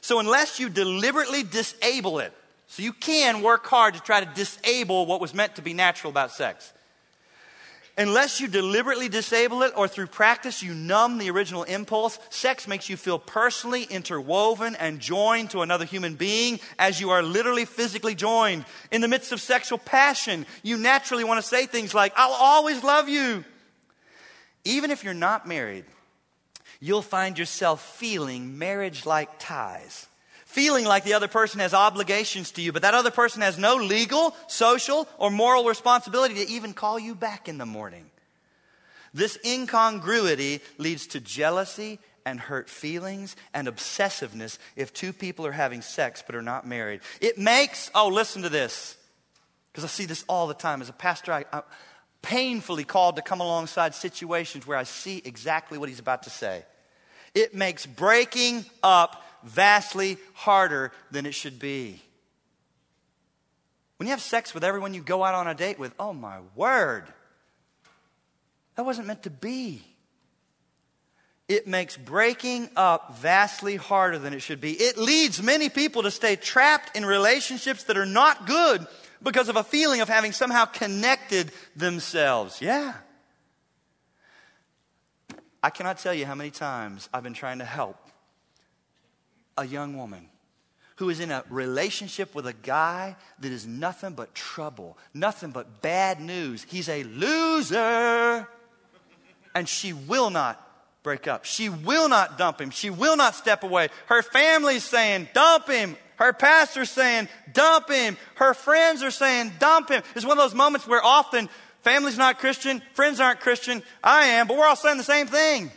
So, 0.00 0.20
unless 0.20 0.60
you 0.60 0.68
deliberately 0.68 1.42
disable 1.42 2.18
it, 2.20 2.32
so 2.68 2.82
you 2.82 2.92
can 2.92 3.42
work 3.42 3.66
hard 3.66 3.94
to 3.94 4.00
try 4.00 4.24
to 4.24 4.34
disable 4.34 5.06
what 5.06 5.20
was 5.20 5.34
meant 5.34 5.56
to 5.56 5.62
be 5.62 5.72
natural 5.72 6.10
about 6.10 6.32
sex. 6.32 6.72
Unless 7.98 8.42
you 8.42 8.48
deliberately 8.48 9.08
disable 9.08 9.62
it 9.62 9.72
or 9.74 9.88
through 9.88 10.08
practice 10.08 10.62
you 10.62 10.74
numb 10.74 11.16
the 11.16 11.30
original 11.30 11.62
impulse, 11.62 12.18
sex 12.28 12.68
makes 12.68 12.90
you 12.90 12.96
feel 12.96 13.18
personally 13.18 13.84
interwoven 13.84 14.74
and 14.74 15.00
joined 15.00 15.50
to 15.50 15.62
another 15.62 15.86
human 15.86 16.14
being 16.14 16.60
as 16.78 17.00
you 17.00 17.08
are 17.10 17.22
literally 17.22 17.64
physically 17.64 18.14
joined. 18.14 18.66
In 18.90 19.00
the 19.00 19.08
midst 19.08 19.32
of 19.32 19.40
sexual 19.40 19.78
passion, 19.78 20.44
you 20.62 20.76
naturally 20.76 21.24
want 21.24 21.42
to 21.42 21.48
say 21.48 21.64
things 21.64 21.94
like, 21.94 22.12
I'll 22.16 22.32
always 22.32 22.84
love 22.84 23.08
you. 23.08 23.44
Even 24.64 24.90
if 24.90 25.02
you're 25.02 25.14
not 25.14 25.48
married, 25.48 25.86
you'll 26.80 27.00
find 27.00 27.38
yourself 27.38 27.96
feeling 27.96 28.58
marriage 28.58 29.06
like 29.06 29.30
ties 29.38 30.05
feeling 30.56 30.86
like 30.86 31.04
the 31.04 31.12
other 31.12 31.28
person 31.28 31.60
has 31.60 31.74
obligations 31.74 32.50
to 32.52 32.62
you, 32.62 32.72
but 32.72 32.80
that 32.80 32.94
other 32.94 33.10
person 33.10 33.42
has 33.42 33.58
no 33.58 33.76
legal, 33.76 34.34
social, 34.46 35.06
or 35.18 35.30
moral 35.30 35.64
responsibility 35.64 36.34
to 36.36 36.48
even 36.50 36.72
call 36.72 36.98
you 36.98 37.14
back 37.14 37.46
in 37.46 37.58
the 37.58 37.66
morning. 37.66 38.10
This 39.12 39.36
incongruity 39.44 40.62
leads 40.78 41.08
to 41.08 41.20
jealousy 41.20 41.98
and 42.24 42.40
hurt 42.40 42.70
feelings 42.70 43.36
and 43.52 43.68
obsessiveness 43.68 44.56
if 44.76 44.94
two 44.94 45.12
people 45.12 45.46
are 45.46 45.52
having 45.52 45.82
sex 45.82 46.24
but 46.24 46.34
are 46.34 46.40
not 46.40 46.66
married. 46.66 47.02
It 47.20 47.36
makes, 47.36 47.90
oh, 47.94 48.08
listen 48.08 48.40
to 48.40 48.48
this, 48.48 48.96
because 49.70 49.84
I 49.84 49.88
see 49.88 50.06
this 50.06 50.24
all 50.26 50.46
the 50.46 50.54
time. 50.54 50.80
As 50.80 50.88
a 50.88 50.94
pastor, 50.94 51.34
I, 51.34 51.44
I'm 51.52 51.64
painfully 52.22 52.84
called 52.84 53.16
to 53.16 53.22
come 53.22 53.40
alongside 53.40 53.94
situations 53.94 54.66
where 54.66 54.78
I 54.78 54.84
see 54.84 55.20
exactly 55.22 55.76
what 55.76 55.90
he's 55.90 56.00
about 56.00 56.22
to 56.22 56.30
say. 56.30 56.64
It 57.34 57.54
makes 57.54 57.84
breaking 57.84 58.64
up 58.82 59.22
vastly 59.46 60.18
harder 60.34 60.92
than 61.10 61.26
it 61.26 61.32
should 61.32 61.58
be. 61.58 62.02
When 63.96 64.06
you 64.06 64.10
have 64.10 64.20
sex 64.20 64.52
with 64.52 64.64
everyone 64.64 64.92
you 64.92 65.00
go 65.00 65.24
out 65.24 65.34
on 65.34 65.46
a 65.48 65.54
date 65.54 65.78
with, 65.78 65.94
oh 65.98 66.12
my 66.12 66.40
word, 66.54 67.04
that 68.74 68.84
wasn't 68.84 69.06
meant 69.06 69.22
to 69.22 69.30
be. 69.30 69.82
it 71.48 71.66
makes 71.66 71.96
breaking 71.96 72.68
up 72.74 73.18
vastly 73.18 73.76
harder 73.76 74.18
than 74.18 74.32
it 74.32 74.40
should 74.40 74.60
be. 74.60 74.72
It 74.72 74.98
leads 74.98 75.42
many 75.42 75.68
people 75.68 76.02
to 76.02 76.10
stay 76.10 76.36
trapped 76.36 76.96
in 76.96 77.06
relationships 77.06 77.84
that 77.84 77.96
are 77.96 78.06
not 78.06 78.46
good 78.46 78.86
because 79.22 79.48
of 79.48 79.56
a 79.56 79.62
feeling 79.62 80.00
of 80.00 80.08
having 80.08 80.32
somehow 80.32 80.64
connected 80.64 81.52
themselves. 81.76 82.60
Yeah. 82.60 82.94
I 85.62 85.70
cannot 85.70 85.98
tell 85.98 86.14
you 86.14 86.26
how 86.26 86.34
many 86.34 86.50
times 86.50 87.08
I've 87.14 87.22
been 87.22 87.34
trying 87.34 87.60
to 87.60 87.64
help 87.64 87.96
a 89.56 89.66
young 89.66 89.96
woman 89.96 90.28
who 90.96 91.10
is 91.10 91.20
in 91.20 91.30
a 91.30 91.44
relationship 91.50 92.34
with 92.34 92.46
a 92.46 92.52
guy 92.52 93.16
that 93.40 93.52
is 93.52 93.66
nothing 93.66 94.14
but 94.14 94.34
trouble, 94.34 94.96
nothing 95.12 95.50
but 95.50 95.82
bad 95.82 96.20
news. 96.20 96.64
He's 96.68 96.88
a 96.88 97.04
loser. 97.04 98.48
And 99.54 99.68
she 99.68 99.92
will 99.92 100.30
not 100.30 100.62
break 101.02 101.28
up. 101.28 101.44
She 101.44 101.68
will 101.68 102.08
not 102.08 102.38
dump 102.38 102.60
him. 102.60 102.70
She 102.70 102.90
will 102.90 103.16
not 103.16 103.34
step 103.34 103.62
away. 103.62 103.88
Her 104.06 104.22
family's 104.22 104.84
saying, 104.84 105.28
dump 105.34 105.68
him. 105.68 105.96
Her 106.16 106.32
pastor's 106.32 106.90
saying, 106.90 107.28
dump 107.52 107.90
him. 107.90 108.16
Her 108.36 108.54
friends 108.54 109.02
are 109.02 109.10
saying, 109.10 109.52
dump 109.58 109.90
him. 109.90 110.02
It's 110.14 110.24
one 110.24 110.38
of 110.38 110.42
those 110.42 110.54
moments 110.54 110.86
where 110.86 111.04
often 111.04 111.50
family's 111.82 112.18
not 112.18 112.38
Christian, 112.38 112.82
friends 112.94 113.20
aren't 113.20 113.40
Christian, 113.40 113.82
I 114.02 114.24
am, 114.24 114.48
but 114.48 114.56
we're 114.56 114.66
all 114.66 114.76
saying 114.76 114.96
the 114.96 115.04
same 115.04 115.26
thing. 115.26 115.70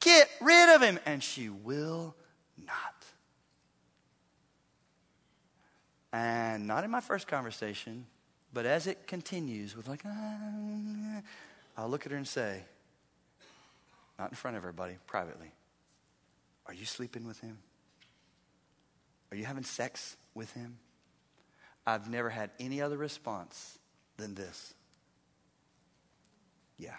Get 0.00 0.28
rid 0.40 0.74
of 0.74 0.82
him. 0.82 0.98
And 1.06 1.22
she 1.22 1.48
will 1.48 2.14
And 6.12 6.66
not 6.66 6.84
in 6.84 6.90
my 6.90 7.00
first 7.00 7.26
conversation, 7.26 8.06
but 8.52 8.64
as 8.64 8.86
it 8.86 9.06
continues 9.06 9.76
with 9.76 9.88
like, 9.88 10.02
ah, 10.06 11.22
I'll 11.76 11.88
look 11.88 12.06
at 12.06 12.12
her 12.12 12.18
and 12.18 12.26
say, 12.26 12.62
not 14.18 14.30
in 14.30 14.36
front 14.36 14.56
of 14.56 14.62
everybody, 14.62 14.96
privately, 15.06 15.52
are 16.66 16.74
you 16.74 16.84
sleeping 16.84 17.26
with 17.26 17.40
him? 17.40 17.58
Are 19.30 19.36
you 19.36 19.44
having 19.44 19.64
sex 19.64 20.16
with 20.34 20.52
him? 20.52 20.78
I've 21.86 22.10
never 22.10 22.30
had 22.30 22.50
any 22.58 22.82
other 22.82 22.96
response 22.96 23.78
than 24.16 24.34
this. 24.34 24.74
Yeah. 26.78 26.96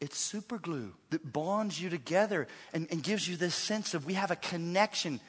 It's 0.00 0.18
super 0.18 0.58
glue 0.58 0.94
that 1.10 1.30
bonds 1.30 1.80
you 1.80 1.90
together 1.90 2.48
and, 2.72 2.88
and 2.90 3.02
gives 3.02 3.28
you 3.28 3.36
this 3.36 3.54
sense 3.54 3.92
of 3.92 4.06
we 4.06 4.14
have 4.14 4.30
a 4.30 4.36
connection. 4.36 5.20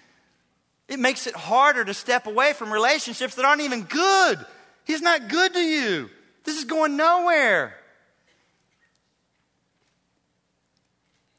It 0.88 1.00
makes 1.00 1.28
it 1.28 1.36
harder 1.36 1.84
to 1.84 1.94
step 1.94 2.26
away 2.26 2.54
from 2.54 2.72
relationships 2.72 3.36
that 3.36 3.46
aren't 3.46 3.62
even 3.62 3.84
good. 3.84 4.46
He's 4.86 5.02
not 5.02 5.28
good 5.28 5.54
to 5.54 5.60
you. 5.60 6.10
This 6.44 6.58
is 6.58 6.66
going 6.66 6.96
nowhere. 6.96 7.76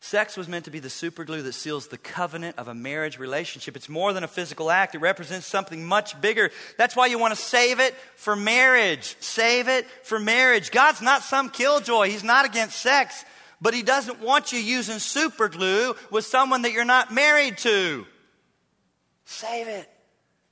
Sex 0.05 0.37
was 0.37 0.49
meant 0.49 0.65
to 0.65 0.73
be 0.73 0.81
the 0.81 0.89
superglue 0.89 1.45
that 1.45 1.53
seals 1.53 1.87
the 1.87 1.97
covenant 1.97 2.59
of 2.59 2.67
a 2.67 2.75
marriage 2.75 3.21
relationship. 3.21 3.77
It's 3.77 3.89
more 3.89 4.13
than 4.13 4.25
a 4.25 4.29
physical 4.29 4.69
act, 4.69 4.97
it 4.97 4.99
represents 4.99 5.47
something 5.47 5.87
much 5.87 6.21
bigger. 6.21 6.51
That's 6.77 6.97
why 6.97 7.07
you 7.07 7.21
want 7.21 7.37
to 7.37 7.41
save 7.41 7.79
it 7.79 7.95
for 8.17 8.35
marriage. 8.35 9.17
Save 9.21 9.69
it 9.69 9.87
for 10.03 10.19
marriage. 10.19 10.73
God's 10.73 11.03
not 11.03 11.23
some 11.23 11.51
killjoy, 11.51 12.11
He's 12.11 12.25
not 12.25 12.45
against 12.45 12.81
sex, 12.81 13.25
but 13.61 13.75
He 13.75 13.85
doesn't 13.85 14.19
want 14.19 14.53
you 14.53 14.59
using 14.59 14.97
superglue 14.97 15.97
with 16.11 16.27
someone 16.27 16.63
that 16.63 16.73
you're 16.73 16.85
not 16.85 17.15
married 17.15 17.59
to. 17.59 18.05
Save 19.25 19.69
it 19.69 19.89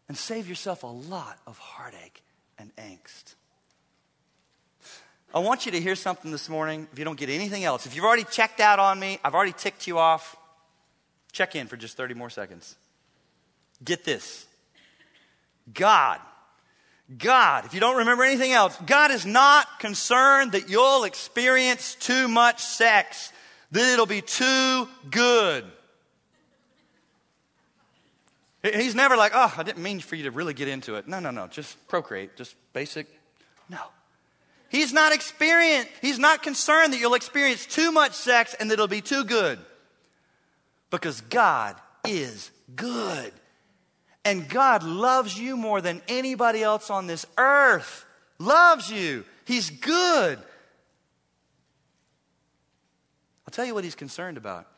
and 0.07 0.17
save 0.17 0.49
yourself 0.49 0.85
a 0.85 0.87
lot 0.87 1.37
of 1.49 1.59
heartache 1.59 2.23
and 2.57 2.71
angst. 2.77 3.35
I 5.33 5.39
want 5.39 5.65
you 5.65 5.73
to 5.73 5.81
hear 5.81 5.95
something 5.95 6.33
this 6.33 6.49
morning 6.49 6.89
if 6.93 6.99
you 6.99 7.05
don't 7.05 7.19
get 7.19 7.29
anything 7.29 7.63
else. 7.63 7.87
If 7.87 7.95
you've 7.95 8.05
already 8.05 8.25
checked 8.25 8.59
out 8.59 8.81
on 8.81 8.99
me, 8.99 9.21
I've 9.25 9.35
already 9.35 9.53
ticked 9.53 9.87
you 9.87 9.99
off, 9.99 10.37
check 11.31 11.55
in 11.55 11.69
for 11.69 11.77
just 11.77 11.97
30 11.97 12.15
more 12.15 12.31
seconds. 12.31 12.75
Get 13.85 14.05
this 14.05 14.47
God, 15.73 16.21
God, 17.17 17.65
if 17.65 17.75
you 17.75 17.81
don't 17.81 17.99
remember 17.99 18.25
anything 18.25 18.53
else, 18.53 18.77
God 18.87 19.13
is 19.13 19.25
not 19.25 19.79
concerned 19.79 20.53
that 20.53 20.69
you'll 20.69 21.05
experience 21.05 21.95
too 21.95 22.27
much 22.27 22.61
sex, 22.61 23.33
that 23.71 23.93
it'll 23.93 24.07
be 24.07 24.23
too 24.23 24.89
good. 25.11 25.65
He's 28.63 28.95
never 28.95 29.17
like, 29.17 29.33
oh, 29.35 29.55
I 29.57 29.63
didn't 29.63 29.83
mean 29.83 30.01
for 30.01 30.17
you 30.17 30.25
to 30.25 30.31
really 30.33 30.55
get 30.55 30.69
into 30.69 30.97
it. 30.97 31.09
No, 31.09 31.21
no, 31.21 31.31
no, 31.31 31.47
just 31.47 31.89
procreate, 31.89 32.37
just 32.37 32.57
basic. 32.73 33.07
No. 33.69 33.79
He's 34.71 34.93
not 34.93 35.13
experienced, 35.13 35.91
he's 36.01 36.19
not 36.19 36.43
concerned 36.45 36.93
that 36.93 37.01
you'll 37.01 37.15
experience 37.15 37.67
too 37.67 37.91
much 37.91 38.13
sex 38.13 38.55
and 38.55 38.71
that 38.71 38.75
it'll 38.75 38.87
be 38.87 39.01
too 39.01 39.25
good. 39.25 39.59
Because 40.91 41.21
God 41.23 41.77
is 42.07 42.51
good. 42.75 43.33
And 44.25 44.49
God 44.49 44.85
loves 44.85 45.39
you 45.39 45.57
more 45.57 45.81
than 45.81 46.01
anybody 46.07 46.63
else 46.63 46.89
on 46.89 47.09
this 47.09 47.27
earth. 47.37 48.05
Loves 48.39 48.91
you. 48.91 49.25
He's 49.45 49.71
good. 49.71 50.39
I'll 53.47 53.53
tell 53.53 53.65
you 53.65 53.75
what 53.75 53.83
he's 53.83 53.97
concerned 53.97 54.37
about. 54.37 54.69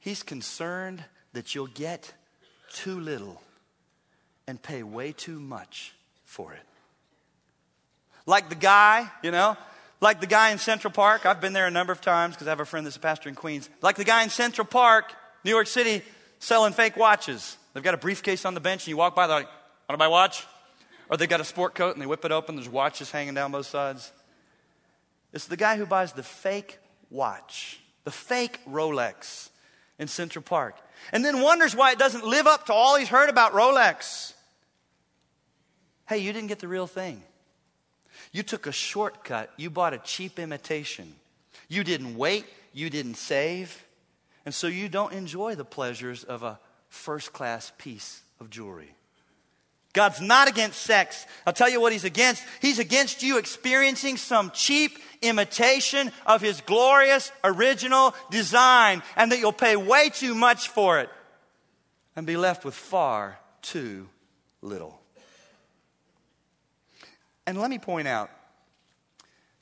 He's 0.00 0.24
concerned 0.24 1.04
that 1.34 1.54
you'll 1.54 1.68
get 1.68 2.12
too 2.72 2.98
little 2.98 3.40
and 4.48 4.60
pay 4.60 4.82
way 4.82 5.12
too 5.12 5.38
much 5.38 5.94
for 6.24 6.52
it. 6.52 6.62
Like 8.26 8.48
the 8.48 8.54
guy, 8.54 9.10
you 9.22 9.30
know, 9.30 9.56
like 10.00 10.20
the 10.20 10.26
guy 10.26 10.50
in 10.50 10.58
Central 10.58 10.92
Park. 10.92 11.24
I've 11.24 11.40
been 11.40 11.52
there 11.52 11.66
a 11.66 11.70
number 11.70 11.92
of 11.92 12.00
times 12.00 12.34
because 12.34 12.48
I 12.48 12.50
have 12.50 12.60
a 12.60 12.64
friend 12.64 12.84
that's 12.84 12.96
a 12.96 13.00
pastor 13.00 13.28
in 13.28 13.34
Queens. 13.34 13.70
Like 13.80 13.96
the 13.96 14.04
guy 14.04 14.22
in 14.24 14.30
Central 14.30 14.66
Park, 14.66 15.12
New 15.44 15.50
York 15.50 15.68
City, 15.68 16.02
selling 16.38 16.72
fake 16.72 16.96
watches. 16.96 17.56
They've 17.72 17.82
got 17.82 17.94
a 17.94 17.98
briefcase 17.98 18.44
on 18.44 18.54
the 18.54 18.60
bench, 18.60 18.82
and 18.82 18.88
you 18.88 18.96
walk 18.96 19.14
by, 19.14 19.26
they're 19.26 19.38
like, 19.38 19.48
Want 19.88 19.94
to 19.94 19.98
buy 19.98 20.06
a 20.06 20.10
watch? 20.10 20.44
Or 21.08 21.16
they've 21.16 21.28
got 21.28 21.40
a 21.40 21.44
sport 21.44 21.76
coat 21.76 21.94
and 21.94 22.02
they 22.02 22.06
whip 22.06 22.24
it 22.24 22.32
open, 22.32 22.56
there's 22.56 22.68
watches 22.68 23.10
hanging 23.10 23.34
down 23.34 23.52
both 23.52 23.66
sides. 23.66 24.12
It's 25.32 25.46
the 25.46 25.56
guy 25.56 25.76
who 25.76 25.86
buys 25.86 26.12
the 26.12 26.22
fake 26.22 26.78
watch, 27.10 27.78
the 28.04 28.10
fake 28.10 28.58
Rolex 28.68 29.50
in 29.98 30.08
Central 30.08 30.42
Park, 30.42 30.76
and 31.12 31.24
then 31.24 31.40
wonders 31.40 31.76
why 31.76 31.92
it 31.92 31.98
doesn't 31.98 32.24
live 32.24 32.48
up 32.48 32.66
to 32.66 32.72
all 32.72 32.96
he's 32.96 33.08
heard 33.08 33.28
about 33.28 33.52
Rolex. 33.52 34.32
Hey, 36.08 36.18
you 36.18 36.32
didn't 36.32 36.48
get 36.48 36.58
the 36.58 36.68
real 36.68 36.88
thing. 36.88 37.22
You 38.36 38.42
took 38.42 38.66
a 38.66 38.72
shortcut. 38.72 39.50
You 39.56 39.70
bought 39.70 39.94
a 39.94 39.98
cheap 39.98 40.38
imitation. 40.38 41.14
You 41.70 41.82
didn't 41.82 42.18
wait. 42.18 42.44
You 42.74 42.90
didn't 42.90 43.14
save. 43.14 43.82
And 44.44 44.54
so 44.54 44.66
you 44.66 44.90
don't 44.90 45.14
enjoy 45.14 45.54
the 45.54 45.64
pleasures 45.64 46.22
of 46.22 46.42
a 46.42 46.58
first 46.90 47.32
class 47.32 47.72
piece 47.78 48.20
of 48.38 48.50
jewelry. 48.50 48.94
God's 49.94 50.20
not 50.20 50.48
against 50.50 50.82
sex. 50.82 51.24
I'll 51.46 51.54
tell 51.54 51.70
you 51.70 51.80
what 51.80 51.92
He's 51.92 52.04
against. 52.04 52.44
He's 52.60 52.78
against 52.78 53.22
you 53.22 53.38
experiencing 53.38 54.18
some 54.18 54.50
cheap 54.50 54.98
imitation 55.22 56.12
of 56.26 56.42
His 56.42 56.60
glorious 56.60 57.32
original 57.42 58.14
design 58.30 59.02
and 59.16 59.32
that 59.32 59.38
you'll 59.38 59.50
pay 59.50 59.76
way 59.76 60.10
too 60.10 60.34
much 60.34 60.68
for 60.68 61.00
it 61.00 61.08
and 62.14 62.26
be 62.26 62.36
left 62.36 62.66
with 62.66 62.74
far 62.74 63.38
too 63.62 64.10
little. 64.60 64.95
And 67.46 67.60
let 67.60 67.70
me 67.70 67.78
point 67.78 68.08
out 68.08 68.30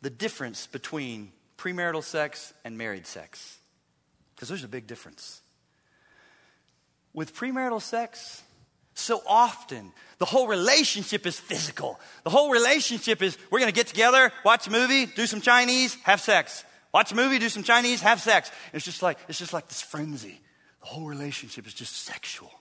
the 0.01 0.11
difference 0.11 0.66
between 0.66 1.33
premarital 1.59 2.03
sex 2.03 2.53
and 2.64 2.77
married 2.79 3.07
sex, 3.07 3.59
because 4.35 4.49
there's 4.49 4.64
a 4.64 4.68
big 4.68 4.87
difference. 4.87 5.40
With 7.12 7.35
premarital 7.35 7.81
sex, 7.81 8.42
so 8.94 9.23
often 9.27 9.92
the 10.18 10.25
whole 10.25 10.47
relationship 10.47 11.27
is 11.27 11.38
physical. 11.38 12.01
The 12.23 12.31
whole 12.31 12.51
relationship 12.51 13.23
is 13.23 13.37
we're 13.51 13.61
going 13.61 13.70
to 13.70 13.75
get 13.75 13.87
together, 13.87 14.33
watch 14.44 14.66
a 14.66 14.70
movie, 14.70 15.07
do 15.07 15.27
some 15.27 15.40
Chinese, 15.40 15.94
have 16.03 16.20
sex. 16.20 16.64
Watch 16.92 17.11
a 17.11 17.16
movie, 17.16 17.38
do 17.40 17.49
some 17.49 17.64
Chinese, 17.64 18.01
have 18.03 18.20
sex. 18.20 18.51
And 18.73 18.77
it's 18.77 18.85
just 18.85 19.03
like 19.03 19.18
it's 19.29 19.38
just 19.38 19.53
like 19.53 19.68
this 19.68 19.83
frenzy. 19.83 20.40
The 20.81 20.87
whole 20.87 21.07
relationship 21.07 21.66
is 21.66 21.75
just 21.75 22.05
sexual. 22.05 22.53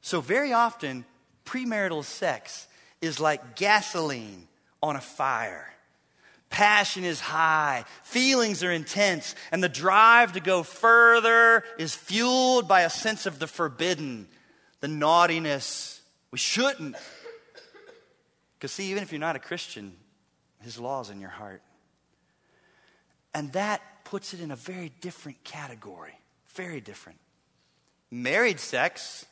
So 0.00 0.20
very 0.20 0.52
often 0.52 1.04
premarital 1.44 2.04
sex 2.04 2.66
is 3.04 3.20
like 3.20 3.56
gasoline 3.56 4.48
on 4.82 4.96
a 4.96 5.00
fire. 5.00 5.70
Passion 6.50 7.04
is 7.04 7.20
high, 7.20 7.84
feelings 8.04 8.62
are 8.62 8.70
intense, 8.70 9.34
and 9.50 9.62
the 9.62 9.68
drive 9.68 10.34
to 10.34 10.40
go 10.40 10.62
further 10.62 11.64
is 11.78 11.94
fueled 11.94 12.68
by 12.68 12.82
a 12.82 12.90
sense 12.90 13.26
of 13.26 13.38
the 13.38 13.46
forbidden, 13.46 14.28
the 14.80 14.86
naughtiness. 14.86 16.00
We 16.30 16.38
shouldn't. 16.38 16.96
Because, 18.56 18.72
see, 18.72 18.90
even 18.90 19.02
if 19.02 19.10
you're 19.10 19.20
not 19.20 19.36
a 19.36 19.40
Christian, 19.40 19.96
His 20.60 20.78
law 20.78 21.00
is 21.00 21.10
in 21.10 21.20
your 21.20 21.30
heart. 21.30 21.62
And 23.34 23.52
that 23.54 23.82
puts 24.04 24.32
it 24.32 24.40
in 24.40 24.52
a 24.52 24.56
very 24.56 24.92
different 25.00 25.42
category. 25.42 26.14
Very 26.54 26.80
different. 26.80 27.18
Married 28.12 28.60
sex 28.60 29.26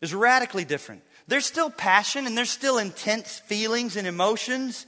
is 0.00 0.12
radically 0.12 0.64
different. 0.64 1.02
There's 1.26 1.46
still 1.46 1.70
passion 1.70 2.26
and 2.26 2.36
there's 2.36 2.50
still 2.50 2.78
intense 2.78 3.38
feelings 3.40 3.96
and 3.96 4.06
emotions, 4.06 4.86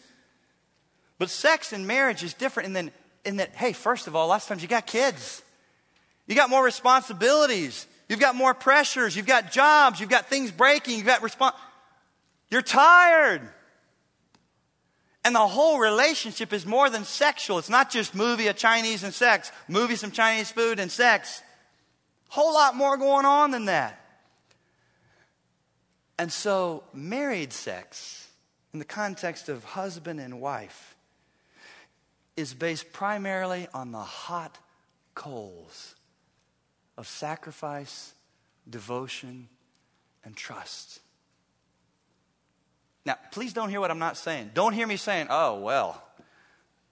But 1.19 1.31
sex 1.31 1.73
and 1.73 1.87
marriage 1.87 2.23
is 2.23 2.35
different 2.35 2.67
in 2.67 2.73
that, 2.75 2.93
in 3.25 3.37
that, 3.37 3.55
hey, 3.55 3.73
first 3.73 4.07
of 4.07 4.15
all, 4.15 4.31
of 4.31 4.45
times 4.45 4.63
you 4.63 4.69
got 4.69 4.87
kids. 4.87 5.43
You 6.27 6.35
got 6.35 6.51
more 6.51 6.63
responsibilities. 6.63 7.87
You've 8.09 8.21
got 8.21 8.35
more 8.35 8.53
pressures. 8.53 9.17
You've 9.17 9.27
got 9.27 9.51
jobs. 9.51 9.99
You've 9.99 10.11
got 10.11 10.27
things 10.27 10.51
breaking. 10.51 10.97
You've 10.97 11.07
got 11.07 11.23
respons. 11.23 11.55
You're 12.51 12.63
tired. 12.63 13.43
And 15.25 15.35
the 15.35 15.47
whole 15.47 15.79
relationship 15.79 16.53
is 16.53 16.67
more 16.67 16.89
than 16.89 17.05
sexual. 17.05 17.59
It's 17.59 17.71
not 17.71 17.91
just 17.91 18.15
movie, 18.15 18.47
a 18.47 18.53
Chinese, 18.53 19.03
and 19.03 19.13
sex. 19.13 19.51
Movie, 19.69 19.97
some 19.97 20.13
Chinese 20.13 20.53
food, 20.53 20.79
and 20.79 20.93
sex. 20.93 21.43
Whole 22.29 22.55
lot 22.55 22.77
more 22.77 22.97
going 22.97 23.25
on 23.25 23.51
than 23.51 23.65
that. 23.65 24.06
And 26.19 26.33
so, 26.33 26.83
married 26.95 27.53
sex, 27.53 28.29
in 28.73 28.79
the 28.79 28.85
context 28.85 29.49
of 29.49 29.65
husband 29.65 30.19
and 30.19 30.41
wife, 30.41 30.97
is 32.37 32.55
based 32.55 32.93
primarily 32.93 33.69
on 33.75 33.93
the 33.93 33.99
hot 33.99 34.59
coals 35.15 35.95
of 36.97 37.07
sacrifice, 37.07 38.15
devotion, 38.69 39.49
and 40.25 40.37
trust. 40.37 41.01
Now, 43.05 43.17
please 43.31 43.53
don't 43.53 43.69
hear 43.69 43.81
what 43.81 43.91
I'm 43.91 43.99
not 43.99 44.17
saying. 44.17 44.51
Don't 44.55 44.73
hear 44.73 44.87
me 44.87 44.97
saying, 44.97 45.29
oh, 45.31 45.61
well, 45.61 46.03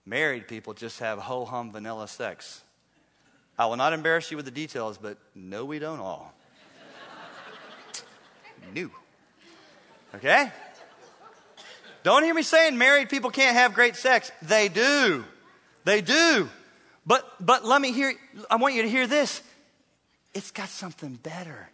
married 0.05 0.47
people 0.47 0.73
just 0.73 0.99
have 0.99 1.19
ho 1.19 1.45
hum 1.45 1.71
vanilla 1.71 2.07
sex. 2.07 2.63
I 3.57 3.65
will 3.65 3.77
not 3.77 3.93
embarrass 3.93 4.31
you 4.31 4.37
with 4.37 4.45
the 4.45 4.51
details, 4.51 4.97
but 4.97 5.17
no, 5.33 5.65
we 5.65 5.79
don't 5.79 5.99
all. 5.99 6.33
New. 8.73 8.91
Okay? 10.15 10.51
Don't 12.03 12.23
hear 12.23 12.33
me 12.33 12.43
saying 12.43 12.77
married 12.77 13.09
people 13.09 13.29
can't 13.29 13.55
have 13.55 13.73
great 13.73 13.95
sex. 13.95 14.31
They 14.41 14.67
do. 14.67 15.25
They 15.83 16.01
do. 16.01 16.49
But 17.05 17.25
but 17.39 17.65
let 17.65 17.81
me 17.81 17.91
hear 17.91 18.13
I 18.49 18.55
want 18.55 18.75
you 18.75 18.83
to 18.83 18.89
hear 18.89 19.07
this. 19.07 19.41
It's 20.33 20.51
got 20.51 20.69
something 20.69 21.15
better 21.15 21.69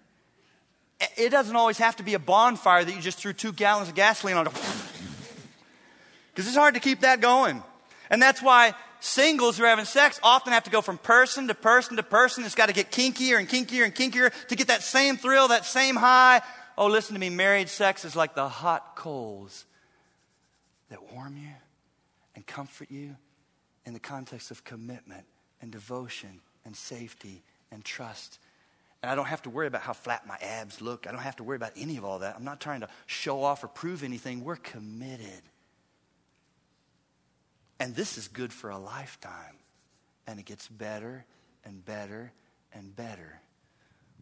it 1.18 1.30
doesn't 1.30 1.56
always 1.56 1.78
have 1.78 1.96
to 1.98 2.04
be 2.04 2.14
a 2.14 2.20
bonfire 2.20 2.84
that 2.84 2.96
you 2.96 3.02
just 3.02 3.18
threw 3.18 3.34
two 3.34 3.54
gallons 3.54 3.90
of 3.90 3.96
gasoline 3.96 4.38
on. 4.38 4.48
Because 6.34 6.48
it's 6.48 6.56
hard 6.56 6.76
to 6.76 6.80
keep 6.80 7.02
that 7.02 7.20
going. 7.20 7.62
And 8.10 8.22
that's 8.22 8.42
why 8.42 8.74
singles 9.02 9.58
who 9.58 9.66
are 9.66 9.68
having 9.68 9.84
sex 9.84 10.18
often 10.24 10.54
have 10.54 10.64
to 10.64 10.70
go 10.70 10.80
from 10.80 10.98
person 10.98 11.50
to 11.50 11.54
person 11.54 11.98
to 11.98 12.04
person. 12.04 12.46
It's 12.46 12.56
got 12.56 12.68
to 12.68 12.74
get 12.74 12.90
kinkier 12.90 13.38
and 13.38 13.50
kinkier 13.50 13.84
and 13.84 13.94
kinkier 13.94 14.32
to 14.48 14.56
get 14.56 14.68
that 14.68 14.82
same 14.82 15.18
thrill, 15.18 15.50
that 15.50 15.66
same 15.66 15.98
high. 15.98 16.42
Oh, 16.78 16.88
listen 16.88 17.14
to 17.14 17.20
me. 17.20 17.30
Married 17.30 17.70
sex 17.70 18.06
is 18.06 18.16
like 18.16 18.36
the 18.36 18.48
hot 18.48 18.96
coals 18.96 19.66
that 20.90 21.14
warm 21.14 21.38
you 21.38 21.54
and 22.36 22.46
comfort 22.46 22.90
you 22.92 23.16
in 23.86 23.94
the 23.94 24.00
context 24.00 24.52
of 24.52 24.64
commitment 24.64 25.26
and 25.62 25.72
devotion 25.72 26.42
and 26.66 26.76
safety 26.76 27.44
and 27.72 27.84
trust 27.84 28.40
and 29.02 29.10
I 29.10 29.16
don't 29.16 29.26
have 29.26 29.42
to 29.44 29.50
worry 29.50 29.68
about 29.68 29.82
how 29.82 29.94
flat 29.94 30.28
my 30.28 30.38
abs 30.42 30.80
look. 30.80 31.08
I 31.08 31.12
don't 31.12 31.22
have 31.22 31.38
to 31.38 31.44
worry 31.44 31.56
about 31.56 31.72
any 31.76 31.98
of 31.98 32.06
all 32.06 32.20
that. 32.20 32.36
I'm 32.36 32.44
not 32.44 32.60
trying 32.60 32.82
to 32.82 32.90
show 33.08 33.44
off 33.44 33.64
or 33.64 33.68
prove 33.68 34.04
anything. 34.04 34.44
We're 34.44 34.58
committed. 34.58 35.42
And 37.80 37.96
this 37.96 38.18
is 38.20 38.28
good 38.28 38.54
for 38.54 38.70
a 38.70 38.78
lifetime. 38.78 39.58
And 40.28 40.40
it 40.40 40.46
gets 40.46 40.68
better 40.68 41.26
and 41.66 41.84
better 41.84 42.32
and 42.74 42.96
better. 42.96 43.42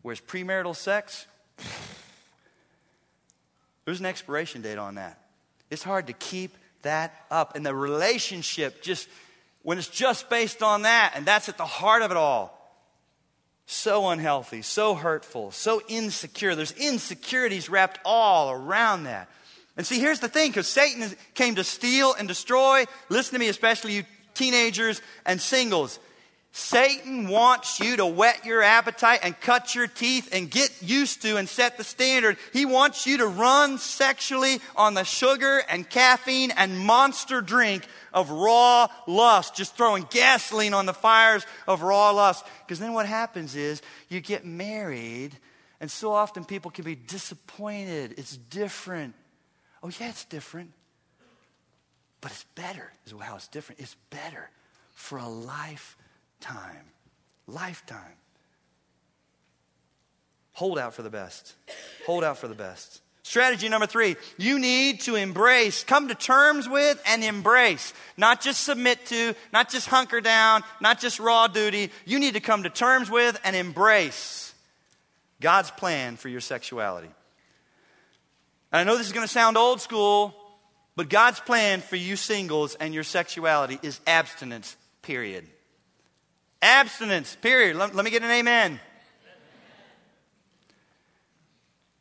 Whereas 0.02 0.22
premarital 0.22 0.78
sex, 0.78 1.28
there's 3.90 4.00
an 4.00 4.06
expiration 4.06 4.62
date 4.62 4.78
on 4.78 4.96
that. 4.96 5.20
It's 5.72 5.82
hard 5.82 6.08
to 6.08 6.14
keep 6.14 6.56
that 6.84 7.26
up. 7.32 7.56
And 7.56 7.66
the 7.66 7.74
relationship 7.74 8.84
just, 8.84 9.10
when 9.64 9.80
it's 9.80 9.88
just 9.88 10.30
based 10.30 10.62
on 10.62 10.84
that, 10.84 11.14
and 11.16 11.26
that's 11.26 11.50
at 11.50 11.58
the 11.58 11.66
heart 11.66 12.04
of 12.04 12.12
it 12.12 12.18
all, 12.18 12.56
so 13.66 14.10
unhealthy, 14.10 14.62
so 14.62 14.94
hurtful, 14.94 15.50
so 15.50 15.82
insecure. 15.88 16.54
There's 16.54 16.72
insecurities 16.74 17.68
wrapped 17.68 18.00
all 18.06 18.52
around 18.52 19.06
that. 19.06 19.28
And 19.76 19.88
see, 19.88 20.00
here's 20.00 20.20
the 20.20 20.30
thing 20.30 20.52
because 20.52 20.68
Satan 20.68 21.12
came 21.34 21.56
to 21.56 21.64
steal 21.64 22.14
and 22.14 22.28
destroy. 22.28 22.86
Listen 23.10 23.34
to 23.34 23.40
me, 23.40 23.48
especially 23.48 23.94
you 23.94 24.04
teenagers 24.36 25.02
and 25.26 25.42
singles. 25.42 26.00
Satan 26.52 27.28
wants 27.28 27.80
you 27.80 27.98
to 27.98 28.06
whet 28.06 28.44
your 28.44 28.64
appetite 28.64 29.20
and 29.22 29.40
cut 29.40 29.76
your 29.76 29.86
teeth 29.86 30.30
and 30.32 30.50
get 30.50 30.82
used 30.82 31.22
to 31.22 31.38
and 31.38 31.48
set 31.48 31.78
the 31.78 31.84
standard. 31.84 32.38
He 32.54 32.66
wants 32.66 33.06
you 33.06 33.20
to 33.20 33.28
run 33.28 33.78
sexually 33.78 34.60
on 34.76 34.96
the 34.96 35.04
sugar 35.04 35.62
and 35.70 35.88
caffeine 35.88 36.52
and 36.52 36.78
monster 36.78 37.42
drink 37.42 37.86
of 38.14 38.32
raw 38.32 38.88
lust, 39.06 39.56
just 39.56 39.76
throwing 39.76 40.08
gasoline 40.10 40.74
on 40.74 40.88
the 40.88 40.94
fires 40.94 41.46
of 41.68 41.84
raw 41.84 42.10
lust. 42.12 42.44
Because 42.66 42.80
then 42.80 42.94
what 42.94 43.06
happens 43.06 43.56
is 43.56 43.82
you 44.10 44.20
get 44.20 44.44
married, 44.44 45.38
and 45.80 45.90
so 45.90 46.12
often 46.12 46.46
people 46.46 46.72
can 46.72 46.84
be 46.84 46.96
disappointed. 46.96 48.16
It's 48.18 48.36
different. 48.36 49.14
Oh, 49.84 49.92
yeah, 50.00 50.10
it's 50.10 50.26
different. 50.26 50.74
But 52.22 52.32
it's 52.32 52.46
better, 52.56 52.92
is 53.06 53.14
how 53.20 53.36
it's 53.36 53.48
different. 53.48 53.80
It's 53.80 53.96
better 54.10 54.50
for 54.94 55.20
a 55.20 55.30
lifetime. 56.40 56.86
Lifetime. 57.48 58.00
Hold 60.54 60.78
out 60.78 60.94
for 60.94 61.02
the 61.02 61.10
best. 61.10 61.56
Hold 62.06 62.24
out 62.24 62.38
for 62.38 62.48
the 62.48 62.56
best. 62.56 63.02
Strategy 63.24 63.70
number 63.70 63.86
three, 63.86 64.16
you 64.38 64.58
need 64.60 65.02
to 65.02 65.16
embrace, 65.16 65.84
come 65.84 66.08
to 66.08 66.16
terms 66.16 66.68
with, 66.68 67.02
and 67.06 67.24
embrace. 67.24 67.94
Not 68.18 68.42
just 68.42 68.64
submit 68.64 69.06
to, 69.08 69.36
not 69.54 69.70
just 69.70 69.88
hunker 69.88 70.20
down, 70.20 70.64
not 70.82 71.00
just 71.00 71.20
raw 71.20 71.48
duty. 71.48 71.92
You 72.06 72.20
need 72.20 72.34
to 72.34 72.40
come 72.40 72.64
to 72.64 72.70
terms 72.70 73.10
with 73.10 73.40
and 73.44 73.56
embrace 73.56 74.54
God's 75.42 75.70
plan 75.72 76.18
for 76.18 76.28
your 76.28 76.42
sexuality. 76.42 77.10
And 78.72 78.82
I 78.82 78.84
know 78.84 78.98
this 78.98 79.08
is 79.08 79.14
going 79.14 79.28
to 79.28 79.32
sound 79.32 79.58
old 79.58 79.80
school, 79.80 80.34
but 80.96 81.10
God's 81.10 81.40
plan 81.40 81.82
for 81.82 81.96
you 81.98 82.16
singles 82.16 82.76
and 82.76 82.94
your 82.94 83.04
sexuality 83.04 83.80
is 83.84 84.00
abstinence, 84.08 84.76
period. 85.04 85.46
Abstinence, 86.62 87.36
period. 87.36 87.78
Let, 87.78 87.96
let 87.96 88.04
me 88.04 88.12
get 88.12 88.24
an 88.24 88.32
amen. 88.32 88.80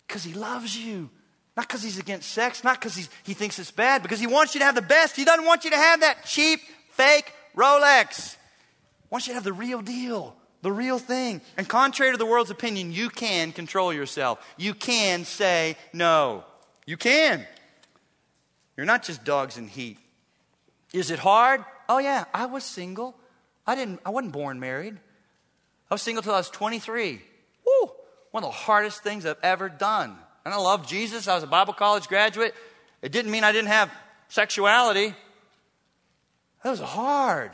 Because 0.07 0.25
He 0.25 0.35
loves 0.35 0.77
you. 0.77 1.11
Not 1.59 1.66
because 1.66 1.83
he's 1.83 1.99
against 1.99 2.31
sex, 2.31 2.62
not 2.62 2.81
because 2.81 2.94
he 3.25 3.35
thinks 3.35 3.59
it's 3.59 3.73
bad, 3.73 4.01
because 4.05 4.21
he 4.21 4.29
wants 4.29 4.55
you 4.55 4.61
to 4.61 4.64
have 4.64 4.77
the 4.77 4.81
best. 4.81 5.16
He 5.16 5.25
doesn't 5.25 5.44
want 5.44 5.64
you 5.64 5.71
to 5.71 5.77
have 5.77 6.03
that 6.03 6.25
cheap, 6.25 6.61
fake 6.90 7.33
Rolex. 7.57 8.35
He 8.35 9.07
wants 9.11 9.27
you 9.27 9.33
to 9.33 9.35
have 9.35 9.42
the 9.42 9.53
real 9.53 9.83
deal, 9.83 10.37
the 10.62 10.71
real 10.71 11.01
thing. 11.01 11.40
And 11.57 11.68
contrary 11.68 12.12
to 12.12 12.16
the 12.16 12.27
world's 12.27 12.53
opinion, 12.53 12.92
you 12.92 13.11
can 13.11 13.51
control 13.51 13.92
yourself. 13.92 14.38
You 14.57 14.73
can 14.73 15.25
say 15.25 15.77
no. 15.92 16.44
You 16.87 16.97
can. 16.97 17.44
You're 18.77 18.87
not 18.87 19.03
just 19.03 19.25
dogs 19.25 19.59
in 19.59 19.66
heat. 19.66 19.99
Is 20.92 21.11
it 21.11 21.18
hard? 21.18 21.64
Oh 21.88 21.99
yeah, 21.99 22.27
I 22.33 22.47
was 22.47 22.62
single. 22.62 23.16
I 23.68 23.74
didn't 23.74 24.00
I 24.04 24.11
wasn't 24.11 24.33
born 24.33 24.59
married. 24.59 24.96
I 25.90 25.94
was 25.94 26.02
single 26.02 26.22
till 26.22 26.35
I 26.35 26.38
was 26.38 26.48
23. 26.48 27.20
Woo! 27.66 27.90
One 28.31 28.42
of 28.42 28.48
the 28.48 28.57
hardest 28.57 29.02
things 29.02 29.26
I've 29.26 29.37
ever 29.42 29.68
done. 29.68 30.16
And 30.44 30.54
I 30.54 30.57
love 30.57 30.88
Jesus. 30.88 31.28
I 31.28 31.35
was 31.35 31.44
a 31.44 31.48
Bible 31.48 31.74
college 31.74 32.09
graduate. 32.09 32.54
It 33.02 33.12
didn't 33.12 33.31
mean 33.31 33.44
I 33.44 33.52
didn't 33.52 33.68
have 33.68 33.92
sexuality. 34.28 35.14
That 36.64 36.70
was 36.70 36.81
hard. 36.81 37.50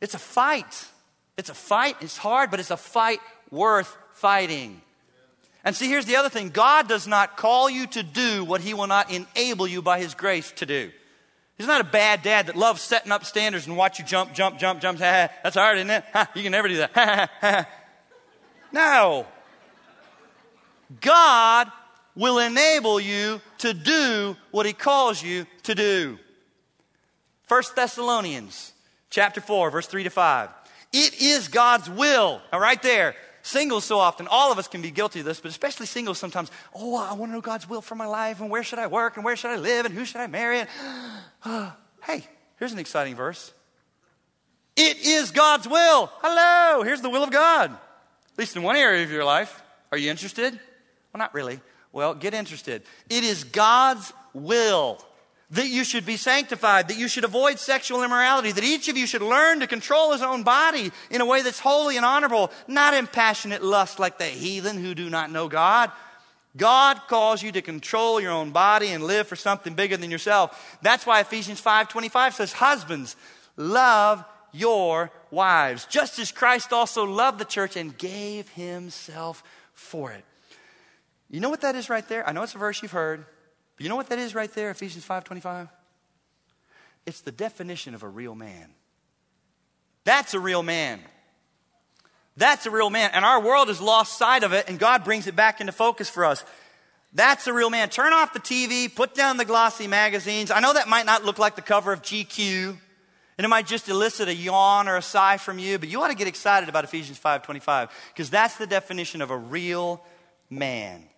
It's 0.00 0.14
a 0.14 0.18
fight. 0.18 0.86
It's 1.36 1.50
a 1.50 1.54
fight. 1.54 1.96
It's 2.00 2.16
hard, 2.16 2.50
but 2.50 2.58
it's 2.58 2.70
a 2.70 2.76
fight 2.76 3.20
worth 3.50 3.94
fighting. 4.12 4.80
And 5.64 5.76
see, 5.76 5.88
here's 5.88 6.06
the 6.06 6.16
other 6.16 6.30
thing 6.30 6.48
God 6.48 6.88
does 6.88 7.06
not 7.06 7.36
call 7.36 7.68
you 7.68 7.86
to 7.88 8.02
do 8.02 8.42
what 8.42 8.62
He 8.62 8.72
will 8.72 8.86
not 8.86 9.12
enable 9.12 9.66
you 9.66 9.82
by 9.82 10.00
His 10.00 10.14
grace 10.14 10.50
to 10.52 10.66
do. 10.66 10.90
He's 11.58 11.66
not 11.66 11.80
a 11.80 11.84
bad 11.84 12.22
dad 12.22 12.46
that 12.46 12.56
loves 12.56 12.80
setting 12.80 13.10
up 13.10 13.24
standards 13.24 13.66
and 13.66 13.76
watch 13.76 13.98
you 13.98 14.04
jump, 14.04 14.32
jump, 14.32 14.60
jump, 14.60 14.80
jump. 14.80 14.98
That's 15.00 15.56
hard, 15.56 15.78
isn't 15.78 15.90
it? 15.90 16.04
Ha, 16.12 16.30
you 16.36 16.42
can 16.44 16.52
never 16.52 16.68
do 16.68 16.76
that. 16.76 17.68
no. 18.72 19.26
God 21.00 21.70
will 22.14 22.38
enable 22.38 23.00
you 23.00 23.40
to 23.58 23.74
do 23.74 24.36
what 24.52 24.66
he 24.66 24.72
calls 24.72 25.22
you 25.22 25.46
to 25.64 25.74
do. 25.74 26.18
1 27.48 27.62
Thessalonians 27.74 28.72
chapter 29.10 29.40
4 29.40 29.70
verse 29.70 29.86
3 29.88 30.04
to 30.04 30.10
5. 30.10 30.50
It 30.92 31.20
is 31.20 31.48
God's 31.48 31.90
will. 31.90 32.40
Now 32.52 32.60
right 32.60 32.80
there, 32.82 33.16
singles 33.48 33.84
so 33.84 33.98
often, 33.98 34.28
all 34.30 34.52
of 34.52 34.58
us 34.58 34.68
can 34.68 34.82
be 34.82 34.90
guilty 34.90 35.20
of 35.20 35.26
this, 35.26 35.40
but 35.40 35.50
especially 35.50 35.86
singles 35.86 36.18
sometimes, 36.18 36.50
oh, 36.74 36.96
I 36.96 37.14
want 37.14 37.30
to 37.30 37.34
know 37.34 37.40
God's 37.40 37.68
will 37.68 37.80
for 37.80 37.94
my 37.94 38.06
life 38.06 38.40
and 38.40 38.50
where 38.50 38.62
should 38.62 38.78
I 38.78 38.86
work 38.86 39.16
and 39.16 39.24
where 39.24 39.36
should 39.36 39.50
I 39.50 39.56
live 39.56 39.86
and 39.86 39.94
who 39.94 40.04
should 40.04 40.20
I 40.20 40.26
marry? 40.26 40.60
And, 40.60 40.68
hey, 42.02 42.24
here's 42.58 42.72
an 42.72 42.78
exciting 42.78 43.16
verse. 43.16 43.52
It 44.76 44.98
is 44.98 45.32
God's 45.32 45.66
will. 45.66 46.10
Hello, 46.22 46.82
here's 46.82 47.00
the 47.00 47.10
will 47.10 47.24
of 47.24 47.30
God. 47.30 47.70
At 47.70 48.38
least 48.38 48.54
in 48.54 48.62
one 48.62 48.76
area 48.76 49.02
of 49.02 49.10
your 49.10 49.24
life. 49.24 49.62
Are 49.90 49.98
you 49.98 50.10
interested? 50.10 50.52
Well, 50.52 51.18
not 51.18 51.34
really. 51.34 51.60
Well, 51.90 52.14
get 52.14 52.34
interested. 52.34 52.82
It 53.08 53.24
is 53.24 53.44
God's 53.44 54.12
will 54.34 55.02
that 55.50 55.68
you 55.68 55.82
should 55.82 56.04
be 56.04 56.16
sanctified, 56.16 56.88
that 56.88 56.98
you 56.98 57.08
should 57.08 57.24
avoid 57.24 57.58
sexual 57.58 58.02
immorality, 58.02 58.52
that 58.52 58.64
each 58.64 58.88
of 58.88 58.98
you 58.98 59.06
should 59.06 59.22
learn 59.22 59.60
to 59.60 59.66
control 59.66 60.12
his 60.12 60.22
own 60.22 60.42
body 60.42 60.92
in 61.10 61.20
a 61.20 61.26
way 61.26 61.40
that's 61.42 61.58
holy 61.58 61.96
and 61.96 62.04
honorable, 62.04 62.50
not 62.66 62.92
in 62.92 63.06
passionate 63.06 63.62
lust 63.64 63.98
like 63.98 64.18
the 64.18 64.26
heathen 64.26 64.76
who 64.76 64.94
do 64.94 65.08
not 65.08 65.30
know 65.30 65.48
God. 65.48 65.90
God 66.56 67.00
calls 67.08 67.42
you 67.42 67.52
to 67.52 67.62
control 67.62 68.20
your 68.20 68.32
own 68.32 68.50
body 68.50 68.88
and 68.88 69.04
live 69.04 69.26
for 69.26 69.36
something 69.36 69.74
bigger 69.74 69.96
than 69.96 70.10
yourself. 70.10 70.78
That's 70.82 71.06
why 71.06 71.20
Ephesians 71.20 71.60
5:25 71.60 72.34
says, 72.34 72.52
"Husbands, 72.52 73.16
love 73.56 74.24
your 74.52 75.10
wives, 75.30 75.86
just 75.86 76.18
as 76.18 76.32
Christ 76.32 76.72
also 76.72 77.04
loved 77.04 77.38
the 77.38 77.44
church 77.44 77.76
and 77.76 77.96
gave 77.96 78.50
himself 78.50 79.42
for 79.72 80.10
it." 80.10 80.24
You 81.30 81.40
know 81.40 81.50
what 81.50 81.60
that 81.60 81.76
is 81.76 81.88
right 81.88 82.06
there? 82.08 82.26
I 82.28 82.32
know 82.32 82.42
it's 82.42 82.54
a 82.54 82.58
verse 82.58 82.82
you've 82.82 82.92
heard. 82.92 83.24
But 83.78 83.84
you 83.84 83.88
know 83.90 83.96
what 83.96 84.08
that 84.08 84.18
is 84.18 84.34
right 84.34 84.52
there, 84.54 84.70
Ephesians 84.70 85.04
5:25? 85.04 85.68
It's 87.06 87.20
the 87.20 87.30
definition 87.30 87.94
of 87.94 88.02
a 88.02 88.08
real 88.08 88.34
man. 88.34 88.74
That's 90.02 90.34
a 90.34 90.40
real 90.40 90.64
man. 90.64 91.00
That's 92.36 92.66
a 92.66 92.72
real 92.72 92.90
man. 92.90 93.12
And 93.12 93.24
our 93.24 93.40
world 93.40 93.68
has 93.68 93.80
lost 93.80 94.18
sight 94.18 94.42
of 94.42 94.52
it, 94.52 94.68
and 94.68 94.80
God 94.80 95.04
brings 95.04 95.28
it 95.28 95.36
back 95.36 95.60
into 95.60 95.70
focus 95.70 96.10
for 96.10 96.24
us. 96.24 96.44
That's 97.12 97.46
a 97.46 97.52
real 97.52 97.70
man. 97.70 97.88
Turn 97.88 98.12
off 98.12 98.32
the 98.32 98.40
TV, 98.40 98.88
put 98.92 99.14
down 99.14 99.36
the 99.36 99.44
glossy 99.44 99.86
magazines. 99.86 100.50
I 100.50 100.58
know 100.58 100.72
that 100.72 100.88
might 100.88 101.06
not 101.06 101.24
look 101.24 101.38
like 101.38 101.54
the 101.54 101.62
cover 101.62 101.92
of 101.92 102.02
GQ, 102.02 102.76
and 103.38 103.44
it 103.44 103.48
might 103.48 103.68
just 103.68 103.88
elicit 103.88 104.26
a 104.26 104.34
yawn 104.34 104.88
or 104.88 104.96
a 104.96 105.02
sigh 105.02 105.36
from 105.36 105.60
you, 105.60 105.78
but 105.78 105.88
you 105.88 106.02
ought 106.02 106.08
to 106.08 106.16
get 106.16 106.26
excited 106.26 106.68
about 106.68 106.82
Ephesians 106.82 107.16
5:25 107.16 107.90
because 108.12 108.28
that's 108.28 108.56
the 108.56 108.66
definition 108.66 109.22
of 109.22 109.30
a 109.30 109.36
real 109.36 110.04
man. 110.50 111.08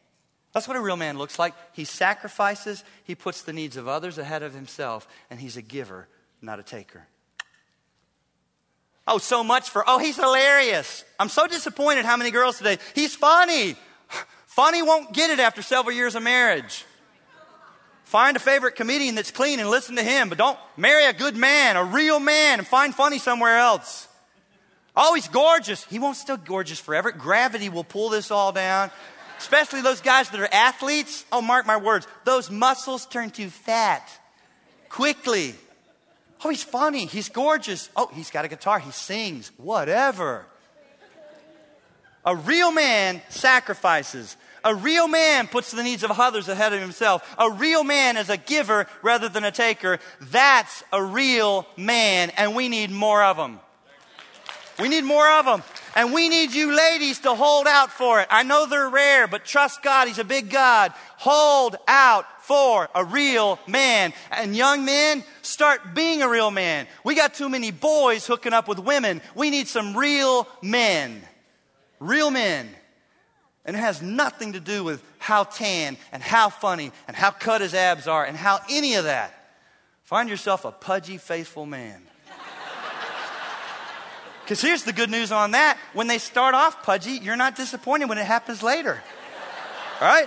That's 0.53 0.67
what 0.67 0.77
a 0.77 0.81
real 0.81 0.97
man 0.97 1.17
looks 1.17 1.39
like. 1.39 1.55
He 1.73 1.85
sacrifices, 1.85 2.83
he 3.05 3.15
puts 3.15 3.43
the 3.43 3.53
needs 3.53 3.77
of 3.77 3.87
others 3.87 4.19
ahead 4.19 4.43
of 4.43 4.53
himself, 4.53 5.07
and 5.31 5.39
he's 5.39 5.57
a 5.57 5.63
giver, 5.63 6.09
not 6.43 6.59
a 6.59 6.63
taker. 6.63 7.07
Oh, 9.07 9.19
so 9.19 9.45
much 9.45 9.71
for, 9.71 9.85
oh, 9.87 9.99
he's 9.99 10.17
hilarious. 10.17 11.05
I'm 11.19 11.29
so 11.29 11.47
disappointed 11.47 12.05
how 12.05 12.17
many 12.17 12.31
girls 12.31 12.59
today, 12.59 12.79
he's 12.95 13.15
funny. 13.15 13.77
Funny 14.47 14.83
won't 14.83 15.13
get 15.13 15.31
it 15.31 15.39
after 15.39 15.63
several 15.63 15.95
years 15.95 16.17
of 16.17 16.23
marriage. 16.23 16.85
Find 18.05 18.37
a 18.37 18.41
favorite 18.41 18.75
comedian 18.75 19.15
that's 19.15 19.31
clean 19.31 19.61
and 19.61 19.71
listen 19.71 19.95
to 19.95 20.03
him, 20.03 20.29
but 20.29 20.39
don't 20.39 20.59
marry 20.77 21.07
a 21.07 21.13
good 21.13 21.37
man, 21.37 21.77
a 21.77 21.85
real 21.85 22.19
man, 22.19 22.59
and 22.59 22.67
find 22.67 22.93
funny 22.93 23.19
somewhere 23.19 23.57
else. 23.59 24.09
Oh, 24.97 25.15
he's 25.15 25.29
gorgeous. 25.29 25.85
He 25.85 26.01
won't 26.01 26.17
stay 26.17 26.35
gorgeous 26.45 26.81
forever. 26.81 27.13
Gravity 27.13 27.69
will 27.69 27.85
pull 27.85 28.09
this 28.09 28.33
all 28.33 28.51
down 28.51 28.91
especially 29.41 29.81
those 29.81 30.01
guys 30.01 30.31
that 30.31 30.41
are 30.41 30.49
athletes. 30.53 31.25
Oh, 31.33 31.41
mark 31.41 31.67
my 31.67 31.79
words, 31.79 32.07
those 32.25 32.51
muscles 32.51 33.07
turn 33.07 33.31
to 33.31 33.49
fat 33.49 34.09
quickly. 34.89 35.55
Oh, 36.45 36.51
he's 36.51 36.63
funny. 36.63 37.07
He's 37.07 37.29
gorgeous. 37.29 37.91
Oh, 37.97 38.11
he's 38.13 38.31
got 38.31 38.45
a 38.45 38.49
guitar. 38.49 38.79
He 38.79 38.91
sings. 38.91 39.51
Whatever. 39.57 40.47
A 42.25 42.37
real 42.37 42.71
man 42.71 43.23
sacrifices. 43.29 44.37
A 44.63 44.75
real 44.75 45.09
man 45.09 45.47
puts 45.47 45.71
the 45.71 45.83
needs 45.83 46.03
of 46.03 46.11
others 46.11 46.49
ahead 46.49 46.73
of 46.73 46.81
himself. 46.81 47.35
A 47.39 47.51
real 47.51 47.83
man 47.83 48.17
is 48.17 48.29
a 48.29 48.37
giver 48.37 48.87
rather 49.03 49.29
than 49.29 49.45
a 49.45 49.51
taker. 49.51 49.99
That's 50.21 50.85
a 50.93 51.03
real 51.03 51.67
man, 51.79 52.31
and 52.37 52.55
we 52.55 52.69
need 52.69 52.91
more 52.91 53.23
of 53.23 53.39
them. 53.39 53.59
We 54.79 54.89
need 54.89 55.05
more 55.05 55.31
of 55.31 55.47
them. 55.47 55.63
And 55.95 56.13
we 56.13 56.29
need 56.29 56.53
you 56.53 56.75
ladies 56.75 57.21
to 57.21 57.35
hold 57.35 57.67
out 57.67 57.91
for 57.91 58.21
it. 58.21 58.29
I 58.31 58.43
know 58.43 58.67
they're 58.67 58.89
rare, 58.89 59.27
but 59.27 59.45
trust 59.45 59.83
God. 59.83 60.09
He's 60.09 60.19
a 60.19 60.25
big 60.25 60.51
God. 60.51 60.93
Hold 61.17 61.77
out 61.89 62.27
for 62.43 62.89
a 62.95 63.05
real 63.05 63.59
man. 63.67 64.13
And 64.31 64.57
young 64.57 64.85
men, 64.85 65.25
start 65.43 65.95
being 65.95 66.23
a 66.23 66.29
real 66.29 66.51
man. 66.51 66.87
We 67.05 67.15
got 67.15 67.35
too 67.35 67.49
many 67.49 67.71
boys 67.71 68.27
hooking 68.27 68.53
up 68.53 68.69
with 68.69 68.79
women. 68.79 69.21
We 69.35 69.51
need 69.51 69.69
some 69.69 69.97
real 69.97 70.47
men. 70.63 71.23
Real 71.99 72.31
men. 72.31 72.69
And 73.65 73.77
it 73.77 73.81
has 73.81 74.01
nothing 74.01 74.55
to 74.55 74.61
do 74.61 74.85
with 74.85 75.03
how 75.19 75.45
tan 75.45 75.97
and 76.13 76.23
how 76.23 76.49
funny 76.49 76.93
and 77.07 77.17
how 77.17 77.31
cut 77.31 77.61
his 77.61 77.75
abs 77.75 78.07
are 78.07 78.25
and 78.25 78.37
how 78.37 78.61
any 78.71 78.95
of 78.95 79.05
that. 79.05 79.35
Find 80.05 80.29
yourself 80.29 80.65
a 80.65 80.73
pudgy, 80.73 81.19
faithful 81.19 81.67
man. 81.67 82.03
Because 84.51 84.63
here's 84.63 84.83
the 84.83 84.93
good 84.93 85.11
news 85.11 85.31
on 85.31 85.53
that 85.53 85.79
when 85.93 86.09
they 86.09 86.19
start 86.19 86.57
off 86.57 86.83
pudgy, 86.83 87.13
you're 87.13 87.37
not 87.37 87.55
disappointed 87.55 88.09
when 88.09 88.19
it 88.19 88.27
happens 88.27 88.65
later. 88.65 89.01
All 90.01 90.09
right? 90.09 90.27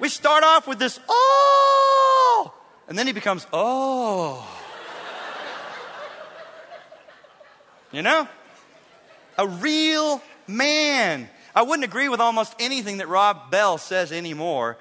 We 0.00 0.08
start 0.08 0.42
off 0.42 0.66
with 0.66 0.80
this, 0.80 0.98
oh, 1.08 2.52
and 2.88 2.98
then 2.98 3.06
he 3.06 3.12
becomes, 3.12 3.46
oh. 3.52 4.44
You 7.92 8.02
know? 8.02 8.26
A 9.38 9.46
real 9.46 10.20
man. 10.48 11.28
I 11.54 11.62
wouldn't 11.62 11.84
agree 11.84 12.08
with 12.08 12.18
almost 12.18 12.56
anything 12.58 12.96
that 12.96 13.06
Rob 13.06 13.52
Bell 13.52 13.78
says 13.78 14.10
anymore, 14.10 14.78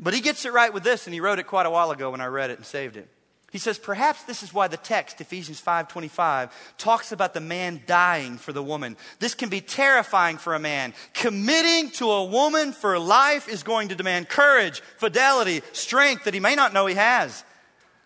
but 0.00 0.14
he 0.14 0.22
gets 0.22 0.46
it 0.46 0.54
right 0.54 0.72
with 0.72 0.84
this, 0.84 1.06
and 1.06 1.12
he 1.12 1.20
wrote 1.20 1.38
it 1.38 1.46
quite 1.46 1.66
a 1.66 1.70
while 1.70 1.90
ago 1.90 2.12
when 2.12 2.22
I 2.22 2.28
read 2.28 2.48
it 2.48 2.56
and 2.56 2.64
saved 2.64 2.96
it. 2.96 3.08
He 3.54 3.60
says, 3.60 3.78
perhaps 3.78 4.24
this 4.24 4.42
is 4.42 4.52
why 4.52 4.66
the 4.66 4.76
text, 4.76 5.20
Ephesians 5.20 5.62
5.25, 5.62 6.50
talks 6.76 7.12
about 7.12 7.34
the 7.34 7.40
man 7.40 7.82
dying 7.86 8.36
for 8.36 8.52
the 8.52 8.64
woman. 8.64 8.96
This 9.20 9.36
can 9.36 9.48
be 9.48 9.60
terrifying 9.60 10.38
for 10.38 10.56
a 10.56 10.58
man. 10.58 10.92
Committing 11.12 11.90
to 11.92 12.10
a 12.10 12.24
woman 12.24 12.72
for 12.72 12.98
life 12.98 13.48
is 13.48 13.62
going 13.62 13.90
to 13.90 13.94
demand 13.94 14.28
courage, 14.28 14.80
fidelity, 14.96 15.62
strength 15.70 16.24
that 16.24 16.34
he 16.34 16.40
may 16.40 16.56
not 16.56 16.72
know 16.72 16.86
he 16.86 16.96
has. 16.96 17.44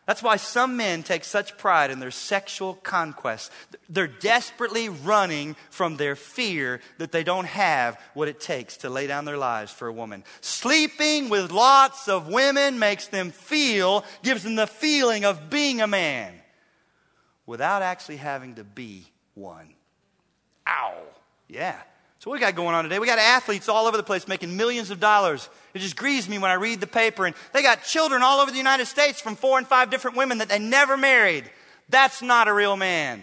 That's 0.09 0.23
why 0.23 0.37
some 0.37 0.79
men 0.79 1.03
take 1.03 1.23
such 1.23 1.59
pride 1.59 1.91
in 1.91 2.01
their 2.01 2.11
sexual 2.11 2.73
conquest. 2.73 3.53
They're 3.91 4.07
desperately 4.07 4.89
running 4.89 5.55
from 5.69 5.99
their 5.99 6.17
fear 6.17 6.81
that 6.97 7.13
they 7.13 7.23
don't 7.23 7.45
have 7.45 8.01
what 8.15 8.27
it 8.27 8.41
takes 8.41 8.79
to 8.79 8.89
lay 8.89 9.07
down 9.07 9.27
their 9.27 9.37
lives 9.37 9.71
for 9.71 9.87
a 9.87 9.93
woman. 9.93 10.25
Sleeping 10.41 11.29
with 11.29 11.53
lots 11.53 12.09
of 12.09 12.27
women 12.27 12.79
makes 12.79 13.09
them 13.09 13.31
feel, 13.33 14.03
gives 14.23 14.45
them 14.45 14.55
the 14.55 14.67
feeling 14.67 15.27
of 15.27 15.51
being 15.51 15.83
a 15.83 15.87
man 15.87 16.33
without 17.45 17.83
actually 17.83 18.17
having 18.17 18.55
to 18.55 18.65
be 18.65 19.05
one. 19.35 19.75
Ow. 20.67 21.03
Yeah. 21.49 21.77
We 22.31 22.39
got 22.39 22.55
going 22.55 22.75
on 22.75 22.85
today? 22.85 22.99
We 22.99 23.07
got 23.07 23.19
athletes 23.19 23.69
all 23.69 23.87
over 23.87 23.97
the 23.97 24.03
place 24.03 24.29
making 24.29 24.57
millions 24.57 24.91
of 24.91 25.01
dollars. 25.01 25.49
It 25.73 25.79
just 25.79 25.97
grieves 25.97 26.29
me 26.29 26.39
when 26.39 26.51
I 26.51 26.55
read 26.55 26.81
the 26.81 26.87
paper. 26.87 27.27
And 27.27 27.35
they 27.53 27.63
got 27.63 27.85
children 27.85 28.23
all 28.23 28.41
over 28.41 28.51
the 28.51 28.57
United 28.57 28.87
States 28.87 29.21
from 29.21 29.37
four 29.37 29.59
and 29.59 29.67
five 29.67 29.91
different 29.91 30.17
women 30.17 30.39
that 30.39 30.49
they 30.49 30.59
never 30.59 30.97
married. 30.97 31.51
That's 31.89 32.21
not 32.21 32.49
a 32.49 32.53
real 32.53 32.77
man. 32.77 33.23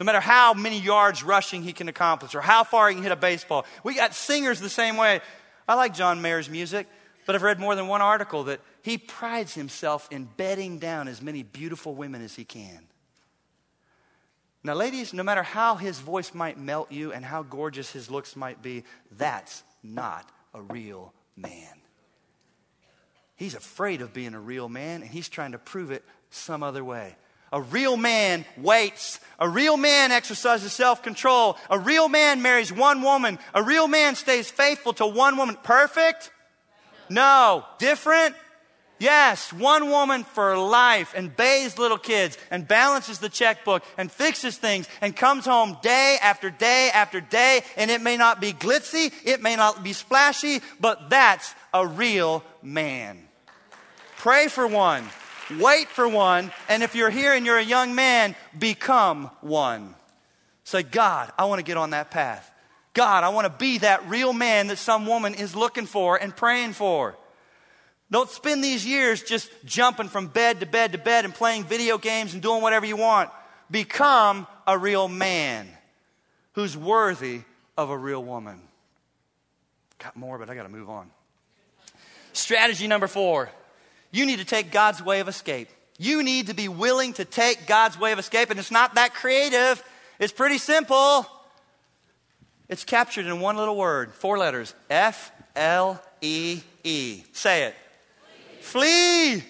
No 0.00 0.04
matter 0.04 0.20
how 0.20 0.54
many 0.54 0.80
yards 0.80 1.22
rushing 1.22 1.62
he 1.62 1.72
can 1.72 1.88
accomplish 1.88 2.34
or 2.34 2.40
how 2.40 2.64
far 2.64 2.88
he 2.88 2.94
can 2.94 3.02
hit 3.02 3.12
a 3.12 3.16
baseball. 3.16 3.64
We 3.84 3.94
got 3.94 4.12
singers 4.12 4.60
the 4.60 4.68
same 4.68 4.96
way. 4.96 5.20
I 5.68 5.74
like 5.74 5.94
John 5.94 6.20
Mayer's 6.20 6.50
music, 6.50 6.86
but 7.26 7.34
I've 7.34 7.42
read 7.42 7.58
more 7.58 7.74
than 7.74 7.86
one 7.86 8.02
article 8.02 8.44
that 8.44 8.60
he 8.82 8.98
prides 8.98 9.54
himself 9.54 10.08
in 10.10 10.28
bedding 10.36 10.78
down 10.78 11.08
as 11.08 11.22
many 11.22 11.42
beautiful 11.42 11.94
women 11.94 12.22
as 12.22 12.34
he 12.34 12.44
can. 12.44 12.86
Now, 14.66 14.74
ladies, 14.74 15.14
no 15.14 15.22
matter 15.22 15.44
how 15.44 15.76
his 15.76 16.00
voice 16.00 16.34
might 16.34 16.58
melt 16.58 16.90
you 16.90 17.12
and 17.12 17.24
how 17.24 17.44
gorgeous 17.44 17.92
his 17.92 18.10
looks 18.10 18.34
might 18.34 18.62
be, 18.62 18.82
that's 19.12 19.62
not 19.80 20.28
a 20.52 20.60
real 20.60 21.14
man. 21.36 21.80
He's 23.36 23.54
afraid 23.54 24.02
of 24.02 24.12
being 24.12 24.34
a 24.34 24.40
real 24.40 24.68
man, 24.68 25.02
and 25.02 25.10
he's 25.10 25.28
trying 25.28 25.52
to 25.52 25.58
prove 25.58 25.92
it 25.92 26.02
some 26.30 26.64
other 26.64 26.84
way. 26.84 27.14
A 27.52 27.62
real 27.62 27.96
man 27.96 28.44
waits. 28.56 29.20
A 29.38 29.48
real 29.48 29.76
man 29.76 30.10
exercises 30.10 30.72
self 30.72 31.00
control. 31.00 31.56
A 31.70 31.78
real 31.78 32.08
man 32.08 32.42
marries 32.42 32.72
one 32.72 33.02
woman. 33.02 33.38
A 33.54 33.62
real 33.62 33.86
man 33.86 34.16
stays 34.16 34.50
faithful 34.50 34.94
to 34.94 35.06
one 35.06 35.36
woman. 35.36 35.56
Perfect? 35.62 36.32
No. 37.08 37.64
Different? 37.78 38.34
Yes, 38.98 39.52
one 39.52 39.90
woman 39.90 40.24
for 40.24 40.56
life 40.56 41.12
and 41.14 41.34
bathes 41.34 41.78
little 41.78 41.98
kids 41.98 42.38
and 42.50 42.66
balances 42.66 43.18
the 43.18 43.28
checkbook 43.28 43.82
and 43.98 44.10
fixes 44.10 44.56
things 44.56 44.88
and 45.02 45.14
comes 45.14 45.44
home 45.44 45.76
day 45.82 46.16
after 46.22 46.48
day 46.48 46.90
after 46.92 47.20
day. 47.20 47.62
And 47.76 47.90
it 47.90 48.00
may 48.00 48.16
not 48.16 48.40
be 48.40 48.52
glitzy, 48.52 49.12
it 49.24 49.42
may 49.42 49.54
not 49.54 49.84
be 49.84 49.92
splashy, 49.92 50.60
but 50.80 51.10
that's 51.10 51.54
a 51.74 51.86
real 51.86 52.42
man. 52.62 53.18
Pray 54.16 54.48
for 54.48 54.66
one, 54.66 55.04
wait 55.60 55.88
for 55.88 56.08
one, 56.08 56.50
and 56.68 56.82
if 56.82 56.94
you're 56.94 57.10
here 57.10 57.34
and 57.34 57.44
you're 57.44 57.58
a 57.58 57.64
young 57.64 57.94
man, 57.94 58.34
become 58.58 59.30
one. 59.42 59.94
Say, 60.64 60.82
God, 60.82 61.30
I 61.38 61.44
want 61.44 61.58
to 61.58 61.64
get 61.64 61.76
on 61.76 61.90
that 61.90 62.10
path. 62.10 62.50
God, 62.94 63.24
I 63.24 63.28
want 63.28 63.44
to 63.44 63.50
be 63.50 63.78
that 63.78 64.08
real 64.08 64.32
man 64.32 64.68
that 64.68 64.78
some 64.78 65.06
woman 65.06 65.34
is 65.34 65.54
looking 65.54 65.84
for 65.84 66.16
and 66.16 66.34
praying 66.34 66.72
for. 66.72 67.14
Don't 68.10 68.30
spend 68.30 68.62
these 68.62 68.86
years 68.86 69.22
just 69.22 69.50
jumping 69.64 70.08
from 70.08 70.28
bed 70.28 70.60
to 70.60 70.66
bed 70.66 70.92
to 70.92 70.98
bed 70.98 71.24
and 71.24 71.34
playing 71.34 71.64
video 71.64 71.98
games 71.98 72.34
and 72.34 72.42
doing 72.42 72.62
whatever 72.62 72.86
you 72.86 72.96
want. 72.96 73.30
Become 73.70 74.46
a 74.66 74.78
real 74.78 75.08
man 75.08 75.68
who's 76.52 76.76
worthy 76.76 77.40
of 77.76 77.90
a 77.90 77.98
real 77.98 78.22
woman. 78.22 78.60
Got 79.98 80.16
more, 80.16 80.38
but 80.38 80.48
I 80.48 80.54
got 80.54 80.62
to 80.64 80.68
move 80.68 80.88
on. 80.88 81.10
Strategy 82.32 82.86
number 82.86 83.06
four 83.06 83.50
You 84.12 84.24
need 84.26 84.38
to 84.38 84.44
take 84.44 84.70
God's 84.70 85.02
way 85.02 85.20
of 85.20 85.28
escape. 85.28 85.68
You 85.98 86.22
need 86.22 86.48
to 86.48 86.54
be 86.54 86.68
willing 86.68 87.14
to 87.14 87.24
take 87.24 87.66
God's 87.66 87.98
way 87.98 88.12
of 88.12 88.18
escape, 88.18 88.50
and 88.50 88.58
it's 88.58 88.70
not 88.70 88.96
that 88.96 89.14
creative. 89.14 89.82
It's 90.18 90.32
pretty 90.32 90.58
simple. 90.58 91.26
It's 92.68 92.84
captured 92.84 93.26
in 93.26 93.40
one 93.40 93.56
little 93.56 93.76
word, 93.76 94.12
four 94.12 94.38
letters 94.38 94.74
F 94.90 95.32
L 95.56 96.00
E 96.20 96.60
E. 96.84 97.22
Say 97.32 97.64
it. 97.64 97.74
Flee. 98.66 99.42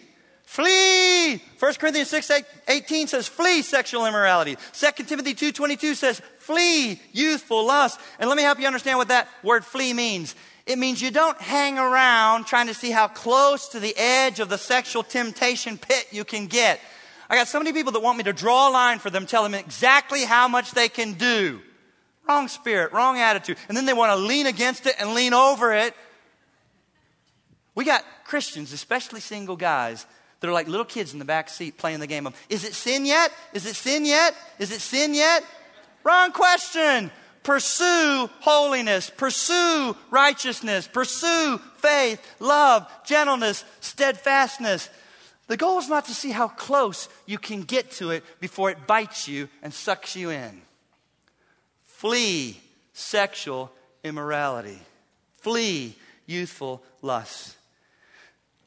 Flee. 0.45 1.43
1 1.59 1.75
Corinthians 1.75 2.09
6 2.09 2.31
18 2.69 3.09
says, 3.09 3.27
Flee 3.27 3.63
sexual 3.63 4.07
immorality. 4.07 4.57
2 4.75 5.05
Timothy 5.05 5.35
2 5.35 5.53
22 5.53 5.95
says, 5.95 6.21
Flee 6.39 7.01
youthful 7.13 7.67
lust. 7.67 7.99
And 8.19 8.29
let 8.29 8.37
me 8.37 8.43
help 8.43 8.61
you 8.61 8.67
understand 8.67 8.99
what 8.99 9.09
that 9.09 9.29
word 9.43 9.65
flee 9.65 9.93
means. 9.93 10.35
It 10.67 10.79
means 10.79 11.01
you 11.01 11.11
don't 11.11 11.41
hang 11.41 11.79
around 11.79 12.47
trying 12.47 12.67
to 12.67 12.75
see 12.75 12.91
how 12.91 13.09
close 13.09 13.69
to 13.69 13.81
the 13.81 13.95
edge 13.97 14.39
of 14.41 14.49
the 14.49 14.59
sexual 14.59 15.03
temptation 15.03 15.79
pit 15.79 16.07
you 16.11 16.25
can 16.25 16.47
get. 16.47 16.81
I 17.31 17.37
got 17.37 17.49
so 17.49 17.59
many 17.59 17.73
people 17.73 17.93
that 17.93 18.01
want 18.01 18.19
me 18.19 18.25
to 18.25 18.33
draw 18.33 18.69
a 18.69 18.73
line 18.73 18.99
for 18.99 19.11
them, 19.11 19.27
tell 19.27 19.43
them 19.43 19.55
exactly 19.55 20.25
how 20.25 20.47
much 20.47 20.73
they 20.73 20.89
can 20.89 21.15
do. 21.15 21.61
Wrong 22.29 22.49
spirit, 22.49 22.93
wrong 22.93 23.19
attitude. 23.19 23.57
And 23.69 23.77
then 23.77 23.87
they 23.87 23.95
want 23.95 24.11
to 24.11 24.17
lean 24.17 24.47
against 24.47 24.87
it 24.87 24.95
and 24.99 25.15
lean 25.15 25.33
over 25.33 25.73
it. 25.73 25.95
We 27.75 27.85
got 27.85 28.05
Christians, 28.27 28.73
especially 28.73 29.21
single 29.21 29.57
guys, 29.57 30.05
that 30.41 30.49
are 30.49 30.53
like 30.53 30.69
little 30.69 30.85
kids 30.85 31.13
in 31.13 31.19
the 31.19 31.25
back 31.25 31.49
seat 31.49 31.79
playing 31.79 32.01
the 32.01 32.07
game 32.07 32.27
of, 32.27 32.35
is 32.49 32.65
it 32.65 32.75
sin 32.75 33.07
yet? 33.07 33.33
Is 33.53 33.67
it 33.67 33.77
sin 33.77 34.05
yet? 34.05 34.35
Is 34.59 34.73
it 34.73 34.81
sin 34.81 35.15
yet? 35.15 35.45
Wrong 36.05 36.33
question. 36.33 37.11
Pursue 37.43 38.29
holiness, 38.41 39.09
pursue 39.09 39.97
righteousness, 40.11 40.89
pursue 40.89 41.59
faith, 41.77 42.21
love, 42.41 42.91
gentleness, 43.05 43.65
steadfastness. 43.81 44.91
The 45.47 45.57
goal 45.57 45.79
is 45.79 45.89
not 45.89 46.07
to 46.07 46.15
see 46.15 46.33
how 46.33 46.49
close 46.49 47.09
you 47.25 47.39
can 47.39 47.63
get 47.63 47.93
to 47.93 48.11
it 48.11 48.25
before 48.41 48.71
it 48.71 48.89
bites 48.89 49.29
you 49.29 49.49
and 49.63 49.73
sucks 49.73 50.17
you 50.17 50.31
in. 50.31 50.63
Flee 51.85 52.61
sexual 52.93 53.71
immorality. 54.03 54.81
Flee 55.37 55.95
youthful 56.27 56.83
lust. 57.01 57.56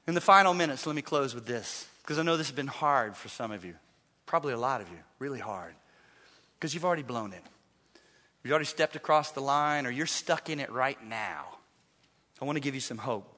In 0.09 0.15
the 0.15 0.21
final 0.21 0.55
minutes, 0.55 0.87
let 0.87 0.95
me 0.95 1.03
close 1.03 1.35
with 1.35 1.45
this, 1.45 1.87
because 2.01 2.17
I 2.17 2.23
know 2.23 2.35
this 2.35 2.47
has 2.47 2.55
been 2.55 2.65
hard 2.65 3.15
for 3.15 3.29
some 3.29 3.51
of 3.51 3.63
you. 3.63 3.75
Probably 4.25 4.53
a 4.53 4.57
lot 4.57 4.81
of 4.81 4.89
you, 4.89 4.97
really 5.19 5.37
hard, 5.37 5.75
because 6.55 6.73
you've 6.73 6.83
already 6.83 7.03
blown 7.03 7.31
it. 7.31 7.43
You've 8.43 8.51
already 8.51 8.65
stepped 8.65 8.95
across 8.95 9.33
the 9.33 9.41
line, 9.41 9.85
or 9.85 9.91
you're 9.91 10.07
stuck 10.07 10.49
in 10.49 10.59
it 10.59 10.71
right 10.71 10.97
now. 11.05 11.45
I 12.41 12.45
want 12.45 12.55
to 12.55 12.59
give 12.59 12.73
you 12.73 12.81
some 12.81 12.97
hope. 12.97 13.31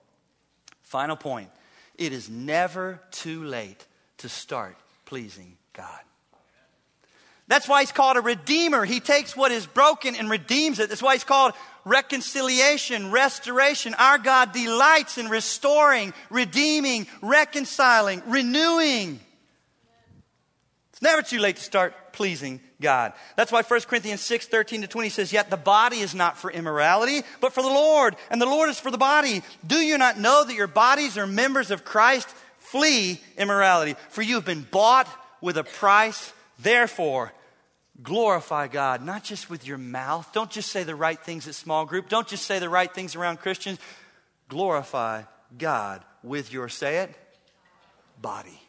Final 0.84 1.17
point 1.17 1.49
it 1.97 2.13
is 2.13 2.30
never 2.30 3.01
too 3.11 3.43
late 3.43 3.86
to 4.19 4.30
start 4.30 4.78
pleasing 5.03 5.57
God. 5.74 5.99
That's 7.49 7.67
why 7.67 7.82
he's 7.82 7.91
called 7.91 8.15
a 8.15 8.22
redeemer. 8.22 8.86
He 8.86 9.01
takes 9.01 9.36
what 9.36 9.51
is 9.51 9.65
broken 9.65 10.15
and 10.15 10.30
redeems 10.30 10.80
it. 10.80 10.88
That's 10.88 11.03
why 11.03 11.15
he's 11.15 11.26
called 11.26 11.51
reconciliation, 11.86 13.11
restoration. 13.11 13.93
Our 13.95 14.17
God 14.17 14.51
delights 14.51 15.17
in 15.17 15.29
restoring, 15.29 16.13
redeeming, 16.29 17.07
reconciling, 17.21 18.21
renewing. 18.27 19.19
It's 20.91 21.01
never 21.01 21.21
too 21.21 21.39
late 21.39 21.55
to 21.55 21.63
start 21.63 22.13
pleasing 22.13 22.61
God. 22.79 23.13
That's 23.36 23.51
why 23.51 23.61
1 23.61 23.82
Corinthians 23.82 24.21
6 24.21 24.47
13 24.47 24.82
to 24.82 24.88
20 24.88 25.09
says, 25.09 25.34
Yet 25.34 25.49
the 25.49 25.57
body 25.57 25.99
is 25.99 26.13
not 26.13 26.38
for 26.38 26.51
immorality, 26.51 27.21
but 27.39 27.53
for 27.53 27.61
the 27.61 27.69
Lord, 27.69 28.15
and 28.29 28.41
the 28.41 28.45
Lord 28.45 28.69
is 28.69 28.79
for 28.79 28.91
the 28.91 28.97
body. 28.97 29.41
Do 29.65 29.77
you 29.77 29.97
not 29.97 30.19
know 30.19 30.43
that 30.43 30.53
your 30.53 30.67
bodies 30.67 31.17
are 31.17 31.27
members 31.27 31.71
of 31.71 31.86
Christ? 31.86 32.27
Flee 32.57 33.19
immorality, 33.38 33.95
for 34.09 34.21
you 34.21 34.36
have 34.36 34.45
been 34.45 34.67
bought 34.69 35.07
with 35.41 35.57
a 35.57 35.63
price. 35.63 36.34
Therefore, 36.59 37.34
glorify 38.04 38.68
God, 38.68 39.04
not 39.04 39.24
just 39.24 39.49
with 39.49 39.68
your 39.68 39.78
mouth. 39.78 40.32
Don't 40.34 40.49
just 40.49 40.72
say 40.72 40.84
the 40.84 40.95
right 40.95 41.20
things 41.20 41.47
at 41.47 41.56
small 41.56 41.86
group. 41.86 42.10
Don't 42.10 42.28
just 42.28 42.45
say 42.45 42.60
the 42.60 42.70
right 42.70 42.93
things 42.93 43.16
around 43.16 43.38
Christians. 43.38 43.80
Glorify 44.47 45.24
God 45.58 46.04
with 46.24 46.52
your, 46.52 46.70
say 46.70 46.99
it, 46.99 47.16
body. 48.22 48.60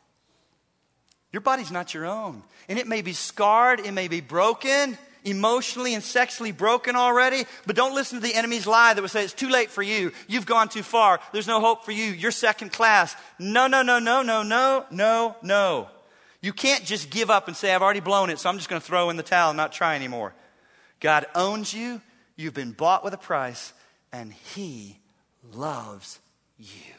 Your 1.32 1.40
body's 1.40 1.70
not 1.70 1.94
your 1.94 2.06
own. 2.06 2.42
And 2.68 2.78
it 2.78 2.86
may 2.86 3.02
be 3.02 3.12
scarred, 3.12 3.80
it 3.80 3.92
may 3.92 4.08
be 4.08 4.20
broken, 4.20 4.98
emotionally 5.24 5.94
and 5.94 6.02
sexually 6.02 6.52
broken 6.52 6.96
already, 6.96 7.44
but 7.66 7.76
don't 7.76 7.94
listen 7.94 8.20
to 8.20 8.26
the 8.26 8.34
enemy's 8.34 8.66
lie 8.66 8.92
that 8.92 9.00
would 9.00 9.10
say 9.10 9.24
it's 9.24 9.32
too 9.32 9.48
late 9.48 9.70
for 9.70 9.82
you. 9.82 10.12
You've 10.26 10.46
gone 10.46 10.68
too 10.68 10.82
far. 10.82 11.20
There's 11.32 11.46
no 11.46 11.60
hope 11.60 11.84
for 11.84 11.92
you. 11.92 12.04
You're 12.04 12.32
second 12.32 12.72
class. 12.72 13.14
No, 13.38 13.66
no, 13.66 13.82
no, 13.82 13.98
no, 13.98 14.22
no, 14.22 14.42
no, 14.42 14.84
no, 14.90 15.36
no. 15.42 15.88
You 16.42 16.52
can't 16.52 16.84
just 16.84 17.08
give 17.08 17.30
up 17.30 17.46
and 17.46 17.56
say, 17.56 17.72
I've 17.72 17.82
already 17.82 18.00
blown 18.00 18.28
it, 18.28 18.38
so 18.40 18.50
I'm 18.50 18.56
just 18.56 18.68
going 18.68 18.80
to 18.80 18.86
throw 18.86 19.10
in 19.10 19.16
the 19.16 19.22
towel 19.22 19.50
and 19.50 19.56
not 19.56 19.72
try 19.72 19.94
anymore. 19.94 20.34
God 21.00 21.24
owns 21.34 21.72
you. 21.72 22.02
You've 22.36 22.52
been 22.52 22.72
bought 22.72 23.04
with 23.04 23.14
a 23.14 23.18
price, 23.18 23.72
and 24.12 24.32
He 24.32 24.98
loves 25.52 26.18
you. 26.58 26.94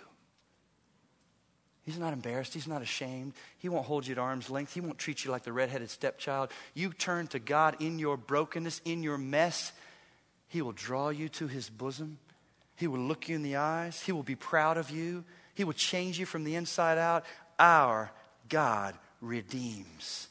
He's 1.82 2.00
not 2.00 2.14
embarrassed. 2.14 2.54
He's 2.54 2.68
not 2.68 2.82
ashamed. 2.82 3.34
He 3.58 3.68
won't 3.68 3.86
hold 3.86 4.08
you 4.08 4.14
at 4.14 4.18
arm's 4.18 4.50
length. 4.50 4.74
He 4.74 4.80
won't 4.80 4.98
treat 4.98 5.26
you 5.26 5.32
like 5.32 5.44
the 5.44 5.52
redheaded 5.52 5.90
stepchild. 5.90 6.50
You 6.74 6.94
turn 6.94 7.28
to 7.28 7.40
God 7.40 7.76
in 7.82 8.00
your 8.00 8.16
brokenness, 8.16 8.82
in 8.86 9.04
your 9.04 9.18
mess. 9.18 9.74
He 10.48 10.62
will 10.62 10.72
draw 10.72 11.10
you 11.10 11.28
to 11.30 11.48
His 11.48 11.70
bosom. 11.70 12.20
He 12.78 12.88
will 12.88 13.02
look 13.02 13.28
you 13.28 13.36
in 13.36 13.44
the 13.44 13.58
eyes. 13.58 14.02
He 14.02 14.14
will 14.14 14.24
be 14.24 14.36
proud 14.36 14.78
of 14.78 14.90
you. 14.90 15.26
He 15.54 15.66
will 15.66 15.74
change 15.74 16.18
you 16.18 16.26
from 16.26 16.46
the 16.46 16.56
inside 16.56 16.98
out. 16.98 17.26
Our 17.60 18.12
God 18.48 18.98
redeems. 19.24 20.28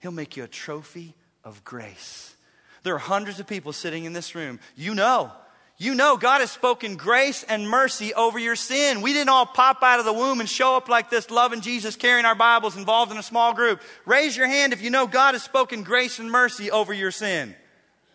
He'll 0.00 0.10
make 0.10 0.36
you 0.36 0.44
a 0.44 0.48
trophy 0.48 1.14
of 1.44 1.64
grace. 1.64 2.34
There 2.82 2.94
are 2.94 2.98
hundreds 2.98 3.40
of 3.40 3.46
people 3.46 3.72
sitting 3.72 4.04
in 4.04 4.12
this 4.12 4.34
room. 4.34 4.60
You 4.76 4.94
know, 4.94 5.32
you 5.76 5.94
know 5.94 6.16
God 6.16 6.40
has 6.40 6.50
spoken 6.50 6.96
grace 6.96 7.44
and 7.44 7.68
mercy 7.68 8.14
over 8.14 8.38
your 8.38 8.56
sin. 8.56 9.00
We 9.02 9.12
didn't 9.12 9.28
all 9.28 9.46
pop 9.46 9.82
out 9.82 9.98
of 9.98 10.04
the 10.04 10.12
womb 10.12 10.40
and 10.40 10.48
show 10.48 10.76
up 10.76 10.88
like 10.88 11.10
this, 11.10 11.30
loving 11.30 11.60
Jesus, 11.60 11.96
carrying 11.96 12.24
our 12.24 12.34
Bibles, 12.34 12.76
involved 12.76 13.12
in 13.12 13.18
a 13.18 13.22
small 13.22 13.54
group. 13.54 13.80
Raise 14.06 14.36
your 14.36 14.48
hand 14.48 14.72
if 14.72 14.82
you 14.82 14.90
know 14.90 15.06
God 15.06 15.34
has 15.34 15.42
spoken 15.42 15.82
grace 15.82 16.18
and 16.18 16.30
mercy 16.30 16.70
over 16.70 16.92
your 16.92 17.10
sin. 17.10 17.54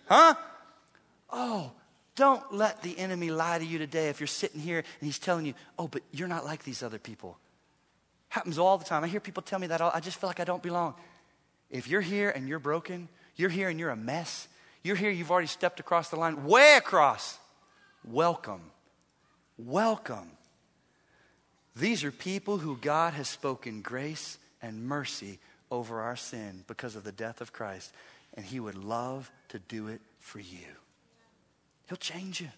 Huh? 0.07 0.35
Oh, 1.29 1.71
don't 2.15 2.53
let 2.53 2.83
the 2.83 2.97
enemy 2.97 3.31
lie 3.31 3.59
to 3.59 3.65
you 3.65 3.79
today 3.79 4.09
if 4.09 4.19
you're 4.19 4.27
sitting 4.27 4.59
here 4.59 4.77
and 4.79 5.05
he's 5.05 5.19
telling 5.19 5.45
you, 5.45 5.53
oh, 5.79 5.87
but 5.87 6.03
you're 6.11 6.27
not 6.27 6.45
like 6.45 6.63
these 6.63 6.83
other 6.83 6.99
people. 6.99 7.37
Happens 8.33 8.57
all 8.57 8.79
the 8.79 8.83
time. 8.83 9.03
I 9.03 9.07
hear 9.07 9.19
people 9.19 9.43
tell 9.43 9.59
me 9.59 9.67
that. 9.67 9.79
I 9.79 9.99
just 9.99 10.19
feel 10.19 10.27
like 10.27 10.39
I 10.39 10.43
don't 10.43 10.63
belong. 10.63 10.95
If 11.69 11.87
you're 11.87 12.01
here 12.01 12.31
and 12.31 12.49
you're 12.49 12.57
broken, 12.57 13.07
you're 13.35 13.51
here 13.51 13.69
and 13.69 13.79
you're 13.79 13.91
a 13.91 13.95
mess, 13.95 14.47
you're 14.81 14.95
here, 14.95 15.11
you've 15.11 15.29
already 15.29 15.45
stepped 15.45 15.79
across 15.79 16.09
the 16.09 16.15
line, 16.15 16.43
way 16.43 16.73
across. 16.75 17.37
Welcome. 18.03 18.71
Welcome. 19.55 20.31
These 21.75 22.03
are 22.03 22.11
people 22.11 22.57
who 22.57 22.75
God 22.77 23.13
has 23.13 23.27
spoken 23.27 23.83
grace 23.83 24.39
and 24.63 24.83
mercy 24.83 25.37
over 25.69 26.01
our 26.01 26.15
sin 26.15 26.63
because 26.65 26.95
of 26.95 27.03
the 27.03 27.11
death 27.11 27.39
of 27.39 27.53
Christ, 27.53 27.93
and 28.33 28.43
He 28.43 28.59
would 28.59 28.83
love 28.83 29.29
to 29.49 29.59
do 29.59 29.89
it 29.89 30.01
for 30.19 30.39
you. 30.39 30.73
He'll 31.87 31.97
change 31.97 32.41
you, 32.41 32.49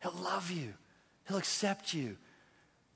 He'll 0.00 0.22
love 0.22 0.52
you, 0.52 0.74
He'll 1.26 1.38
accept 1.38 1.92
you, 1.92 2.16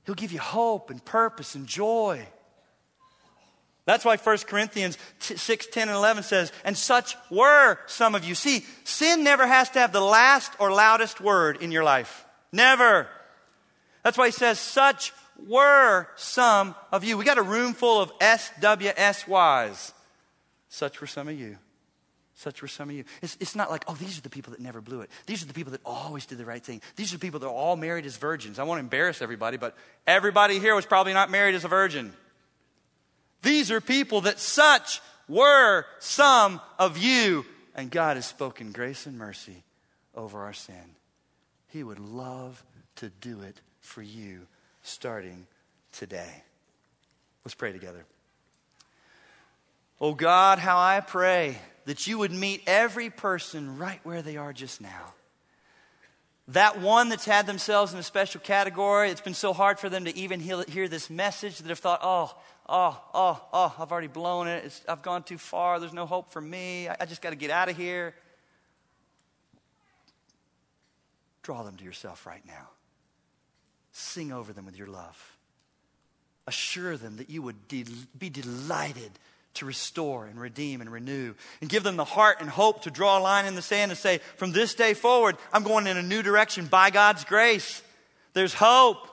He'll 0.07 0.15
give 0.15 0.33
you 0.33 0.39
hope 0.39 0.91
and 0.91 1.05
purpose 1.05 1.55
and 1.55 1.67
joy. 1.67 2.27
That's 3.85 4.05
why 4.05 4.17
1 4.17 4.39
Corinthians 4.39 4.99
6, 5.21 5.67
10, 5.67 5.89
and 5.89 5.97
11 5.97 6.23
says, 6.25 6.53
and 6.65 6.77
such 6.77 7.17
were 7.31 7.79
some 7.87 8.15
of 8.15 8.25
you. 8.25 8.35
See, 8.35 8.65
sin 8.85 9.23
never 9.23 9.47
has 9.47 9.71
to 9.71 9.79
have 9.81 9.93
the 9.93 10.01
last 10.01 10.53
or 10.59 10.73
loudest 10.73 11.21
word 11.21 11.63
in 11.63 11.71
your 11.71 11.85
life. 11.85 12.25
Never. 12.51 13.07
That's 14.03 14.19
why 14.19 14.27
he 14.27 14.33
says, 14.33 14.59
such 14.59 15.13
were 15.47 16.09
some 16.17 16.75
of 16.91 17.05
you. 17.05 17.17
We 17.17 17.25
got 17.25 17.39
a 17.39 17.43
room 17.43 17.75
full 17.75 18.01
of 18.01 18.17
SWSYs. 18.19 19.93
Such 20.69 21.01
were 21.01 21.07
some 21.07 21.29
of 21.29 21.39
you. 21.39 21.59
Such 22.37 22.61
were 22.61 22.69
some 22.69 22.91
of 22.91 22.95
you. 22.95 23.05
It's, 23.23 23.37
it's 23.41 23.57
not 23.57 23.71
like, 23.71 23.85
oh, 23.89 23.95
these 23.95 24.19
are 24.19 24.21
the 24.21 24.29
people 24.29 24.51
that 24.51 24.61
never 24.61 24.83
blew 24.83 25.01
it. 25.01 25.11
These 25.25 25.43
are 25.43 25.47
the 25.47 25.55
people 25.55 25.73
that 25.73 25.81
always 25.87 26.27
did 26.27 26.37
the 26.37 26.45
right 26.45 26.63
thing. 26.63 26.83
These 26.95 27.15
are 27.15 27.17
the 27.17 27.23
people 27.23 27.41
that 27.41 27.47
are 27.47 27.53
all 27.53 27.77
married 27.77 28.05
as 28.05 28.19
virgins. 28.19 28.59
I 28.59 28.65
won't 28.65 28.79
embarrass 28.79 29.23
everybody, 29.23 29.57
but 29.57 29.75
everybody 30.07 30.59
here 30.59 30.75
was 30.75 30.85
probably 30.85 31.15
not 31.15 31.31
married 31.31 31.55
as 31.55 31.65
a 31.65 31.69
virgin. 31.69 32.13
These 33.41 33.71
are 33.71 33.81
people 33.81 34.23
that 34.23 34.39
such 34.39 35.01
were 35.29 35.87
some 35.99 36.61
of 36.79 36.99
you. 36.99 37.47
And 37.75 37.91
God 37.91 38.17
has 38.17 38.27
spoken 38.27 38.71
grace 38.71 39.07
and 39.07 39.17
mercy 39.17 39.65
over 40.15 40.43
our 40.43 40.53
sin. 40.53 40.95
He 41.69 41.83
would 41.83 41.99
love 41.99 42.63
to 42.97 43.09
do 43.09 43.41
it 43.41 43.61
for 43.81 44.03
you 44.03 44.47
starting 44.83 45.47
today. 45.93 46.43
Let's 47.47 47.55
pray 47.55 47.73
together. 47.73 48.05
Oh 50.03 50.13
God, 50.13 50.59
how 50.59 50.77
I 50.77 51.01
pray 51.01 51.57
that 51.87 52.07
you 52.07 52.19
would 52.19 52.33
meet 52.33 52.63
every 52.67 53.11
person 53.11 53.79
right 53.79 54.01
where 54.03 54.21
they 54.21 54.37
are 54.37 54.53
just 54.53 54.81
now. 54.81 55.15
That 56.49 56.81
one 56.81 57.09
that's 57.09 57.25
had 57.25 57.47
themselves 57.47 57.93
in 57.93 57.99
a 57.99 58.05
special 58.05 58.41
category, 58.41 59.11
it's 59.11 59.21
been 59.21 59.35
so 59.35 59.53
hard 59.53 59.79
for 59.79 59.89
them 59.89 60.05
to 60.05 60.17
even 60.17 60.39
hear 60.39 60.89
this 60.89 61.11
message 61.11 61.57
that 61.57 61.67
they've 61.67 61.79
thought, 61.79 62.01
oh, 62.03 62.37
oh, 62.69 63.01
oh, 63.15 63.45
oh, 63.53 63.75
I've 63.79 63.91
already 63.91 64.07
blown 64.09 64.47
it. 64.47 64.65
It's, 64.65 64.81
I've 64.89 65.03
gone 65.03 65.23
too 65.23 65.39
far. 65.39 65.81
There's 65.81 65.93
no 65.93 66.07
hope 66.07 66.31
for 66.31 66.41
me. 66.41 66.89
I, 66.89 66.97
I 67.01 67.07
just 67.07 67.23
got 67.23 67.31
to 67.31 67.37
get 67.37 67.51
out 67.51 67.69
of 67.69 67.77
here. 67.77 68.15
Draw 71.43 71.63
them 71.63 71.77
to 71.77 71.85
yourself 71.85 72.27
right 72.27 72.45
now. 72.47 72.69
Sing 73.93 74.33
over 74.33 74.53
them 74.53 74.67
with 74.67 74.77
your 74.77 74.89
love. 74.89 75.37
Assure 76.47 76.97
them 76.97 77.17
that 77.17 77.31
you 77.31 77.43
would 77.43 77.67
de- 77.67 77.87
be 78.17 78.31
delighted 78.31 79.11
to 79.57 79.67
restore 79.67 80.27
and 80.27 80.41
redeem 80.41 80.81
and 80.81 80.91
renew 80.91 81.35
and 81.61 81.71
give 81.71 81.83
them 81.83 81.97
the 81.97 82.05
heart 82.05 82.39
and 82.41 82.49
hope 82.49 82.83
to 82.83 82.91
draw 82.91 83.19
a 83.19 83.21
line 83.21 83.47
in 83.47 83.55
the 83.55 83.63
sand 83.63 83.91
and 83.91 83.99
say, 83.99 84.19
from 84.37 84.53
this 84.53 84.75
day 84.75 84.95
forward, 84.95 85.37
I'm 85.53 85.63
going 85.63 85.87
in 85.87 85.97
a 85.97 86.03
new 86.03 86.23
direction 86.23 86.67
by 86.67 86.91
God's 86.91 87.25
grace. 87.25 87.83
There's 88.33 88.55
hope. 88.55 89.09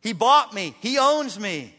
He 0.00 0.12
bought 0.12 0.54
me, 0.54 0.74
He 0.80 0.98
owns 0.98 1.38
me. 1.38 1.74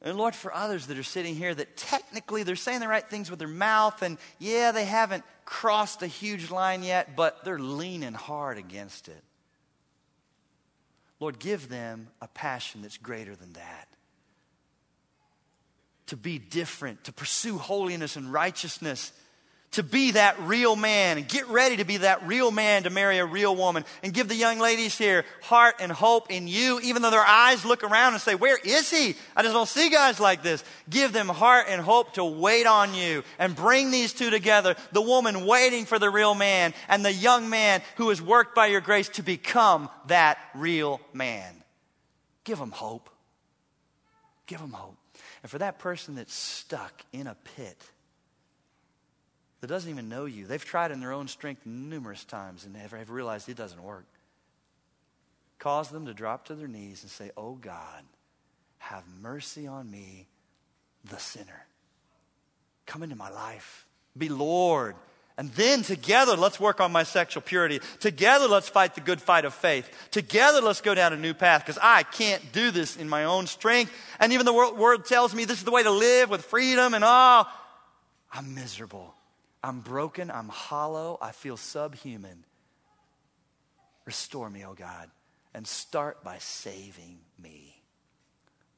And 0.00 0.16
Lord, 0.16 0.34
for 0.34 0.54
others 0.54 0.86
that 0.86 0.98
are 0.98 1.02
sitting 1.02 1.34
here 1.34 1.52
that 1.52 1.76
technically 1.76 2.44
they're 2.44 2.54
saying 2.54 2.80
the 2.80 2.86
right 2.86 3.04
things 3.04 3.30
with 3.30 3.40
their 3.40 3.48
mouth, 3.48 4.00
and 4.02 4.16
yeah, 4.38 4.70
they 4.70 4.84
haven't 4.84 5.24
crossed 5.44 6.02
a 6.02 6.06
huge 6.06 6.50
line 6.50 6.84
yet, 6.84 7.16
but 7.16 7.44
they're 7.44 7.58
leaning 7.58 8.12
hard 8.12 8.58
against 8.58 9.08
it. 9.08 9.24
Lord, 11.18 11.40
give 11.40 11.68
them 11.68 12.08
a 12.20 12.28
passion 12.28 12.82
that's 12.82 12.96
greater 12.96 13.34
than 13.34 13.54
that 13.54 13.88
to 16.08 16.16
be 16.16 16.38
different, 16.38 17.04
to 17.04 17.12
pursue 17.12 17.58
holiness 17.58 18.16
and 18.16 18.32
righteousness, 18.32 19.12
to 19.72 19.82
be 19.82 20.12
that 20.12 20.40
real 20.40 20.76
man 20.76 21.18
and 21.18 21.28
get 21.28 21.46
ready 21.48 21.76
to 21.76 21.84
be 21.84 21.98
that 21.98 22.26
real 22.26 22.50
man 22.50 22.84
to 22.84 22.90
marry 22.90 23.18
a 23.18 23.26
real 23.26 23.54
woman 23.54 23.84
and 24.02 24.14
give 24.14 24.26
the 24.26 24.34
young 24.34 24.58
ladies 24.58 24.96
here 24.96 25.26
heart 25.42 25.76
and 25.80 25.92
hope 25.92 26.30
in 26.30 26.48
you, 26.48 26.80
even 26.80 27.02
though 27.02 27.10
their 27.10 27.20
eyes 27.20 27.66
look 27.66 27.84
around 27.84 28.14
and 28.14 28.22
say, 28.22 28.34
Where 28.34 28.58
is 28.64 28.90
he? 28.90 29.14
I 29.36 29.42
just 29.42 29.54
don't 29.54 29.68
see 29.68 29.90
guys 29.90 30.18
like 30.18 30.42
this. 30.42 30.64
Give 30.88 31.12
them 31.12 31.28
heart 31.28 31.66
and 31.68 31.82
hope 31.82 32.14
to 32.14 32.24
wait 32.24 32.66
on 32.66 32.94
you 32.94 33.22
and 33.38 33.54
bring 33.54 33.90
these 33.90 34.14
two 34.14 34.30
together 34.30 34.74
the 34.92 35.02
woman 35.02 35.44
waiting 35.44 35.84
for 35.84 35.98
the 35.98 36.10
real 36.10 36.34
man 36.34 36.72
and 36.88 37.04
the 37.04 37.12
young 37.12 37.50
man 37.50 37.82
who 37.96 38.10
is 38.10 38.22
worked 38.22 38.54
by 38.54 38.68
your 38.68 38.80
grace 38.80 39.10
to 39.10 39.22
become 39.22 39.90
that 40.06 40.38
real 40.54 41.00
man. 41.12 41.54
Give 42.44 42.58
them 42.58 42.70
hope. 42.70 43.10
Give 44.46 44.60
them 44.60 44.72
hope. 44.72 44.97
And 45.42 45.50
for 45.50 45.58
that 45.58 45.78
person 45.78 46.14
that's 46.14 46.34
stuck 46.34 46.92
in 47.12 47.26
a 47.26 47.36
pit, 47.56 47.80
that 49.60 49.66
doesn't 49.66 49.90
even 49.90 50.08
know 50.08 50.24
you, 50.24 50.46
they've 50.46 50.64
tried 50.64 50.90
in 50.90 51.00
their 51.00 51.12
own 51.12 51.28
strength 51.28 51.66
numerous 51.66 52.24
times 52.24 52.64
and 52.64 52.76
have, 52.76 52.92
have 52.92 53.10
realized 53.10 53.48
it 53.48 53.56
doesn't 53.56 53.82
work. 53.82 54.06
Cause 55.58 55.88
them 55.90 56.06
to 56.06 56.14
drop 56.14 56.46
to 56.46 56.54
their 56.54 56.68
knees 56.68 57.02
and 57.02 57.10
say, 57.10 57.30
Oh 57.36 57.54
God, 57.54 58.04
have 58.78 59.02
mercy 59.20 59.66
on 59.66 59.90
me, 59.90 60.28
the 61.04 61.18
sinner. 61.18 61.66
Come 62.86 63.02
into 63.02 63.16
my 63.16 63.30
life. 63.30 63.86
Be 64.16 64.28
Lord 64.28 64.94
and 65.38 65.52
then 65.52 65.82
together, 65.82 66.34
let's 66.36 66.58
work 66.58 66.80
on 66.80 66.90
my 66.90 67.04
sexual 67.04 67.42
purity. 67.42 67.80
Together, 68.00 68.48
let's 68.48 68.68
fight 68.68 68.96
the 68.96 69.00
good 69.00 69.22
fight 69.22 69.44
of 69.44 69.54
faith. 69.54 69.88
Together, 70.10 70.60
let's 70.60 70.80
go 70.80 70.96
down 70.96 71.12
a 71.12 71.16
new 71.16 71.32
path 71.32 71.64
because 71.64 71.78
I 71.80 72.02
can't 72.02 72.42
do 72.52 72.72
this 72.72 72.96
in 72.96 73.08
my 73.08 73.22
own 73.22 73.46
strength. 73.46 73.92
And 74.18 74.32
even 74.32 74.46
the 74.46 74.52
word 74.52 75.04
tells 75.04 75.32
me 75.36 75.44
this 75.44 75.58
is 75.58 75.64
the 75.64 75.70
way 75.70 75.84
to 75.84 75.92
live 75.92 76.28
with 76.28 76.44
freedom 76.44 76.92
and 76.92 77.04
all. 77.04 77.46
I'm 78.32 78.56
miserable. 78.56 79.14
I'm 79.62 79.78
broken. 79.78 80.28
I'm 80.32 80.48
hollow. 80.48 81.18
I 81.22 81.30
feel 81.30 81.56
subhuman. 81.56 82.44
Restore 84.06 84.50
me, 84.50 84.64
oh 84.66 84.74
God, 84.74 85.08
and 85.54 85.64
start 85.68 86.24
by 86.24 86.38
saving 86.38 87.20
me. 87.40 87.80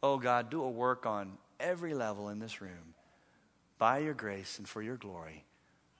Oh 0.02 0.18
God, 0.18 0.50
do 0.50 0.62
a 0.62 0.70
work 0.70 1.06
on 1.06 1.38
every 1.58 1.94
level 1.94 2.28
in 2.28 2.38
this 2.38 2.60
room 2.60 2.94
by 3.78 4.00
your 4.00 4.12
grace 4.12 4.58
and 4.58 4.68
for 4.68 4.82
your 4.82 4.98
glory. 4.98 5.44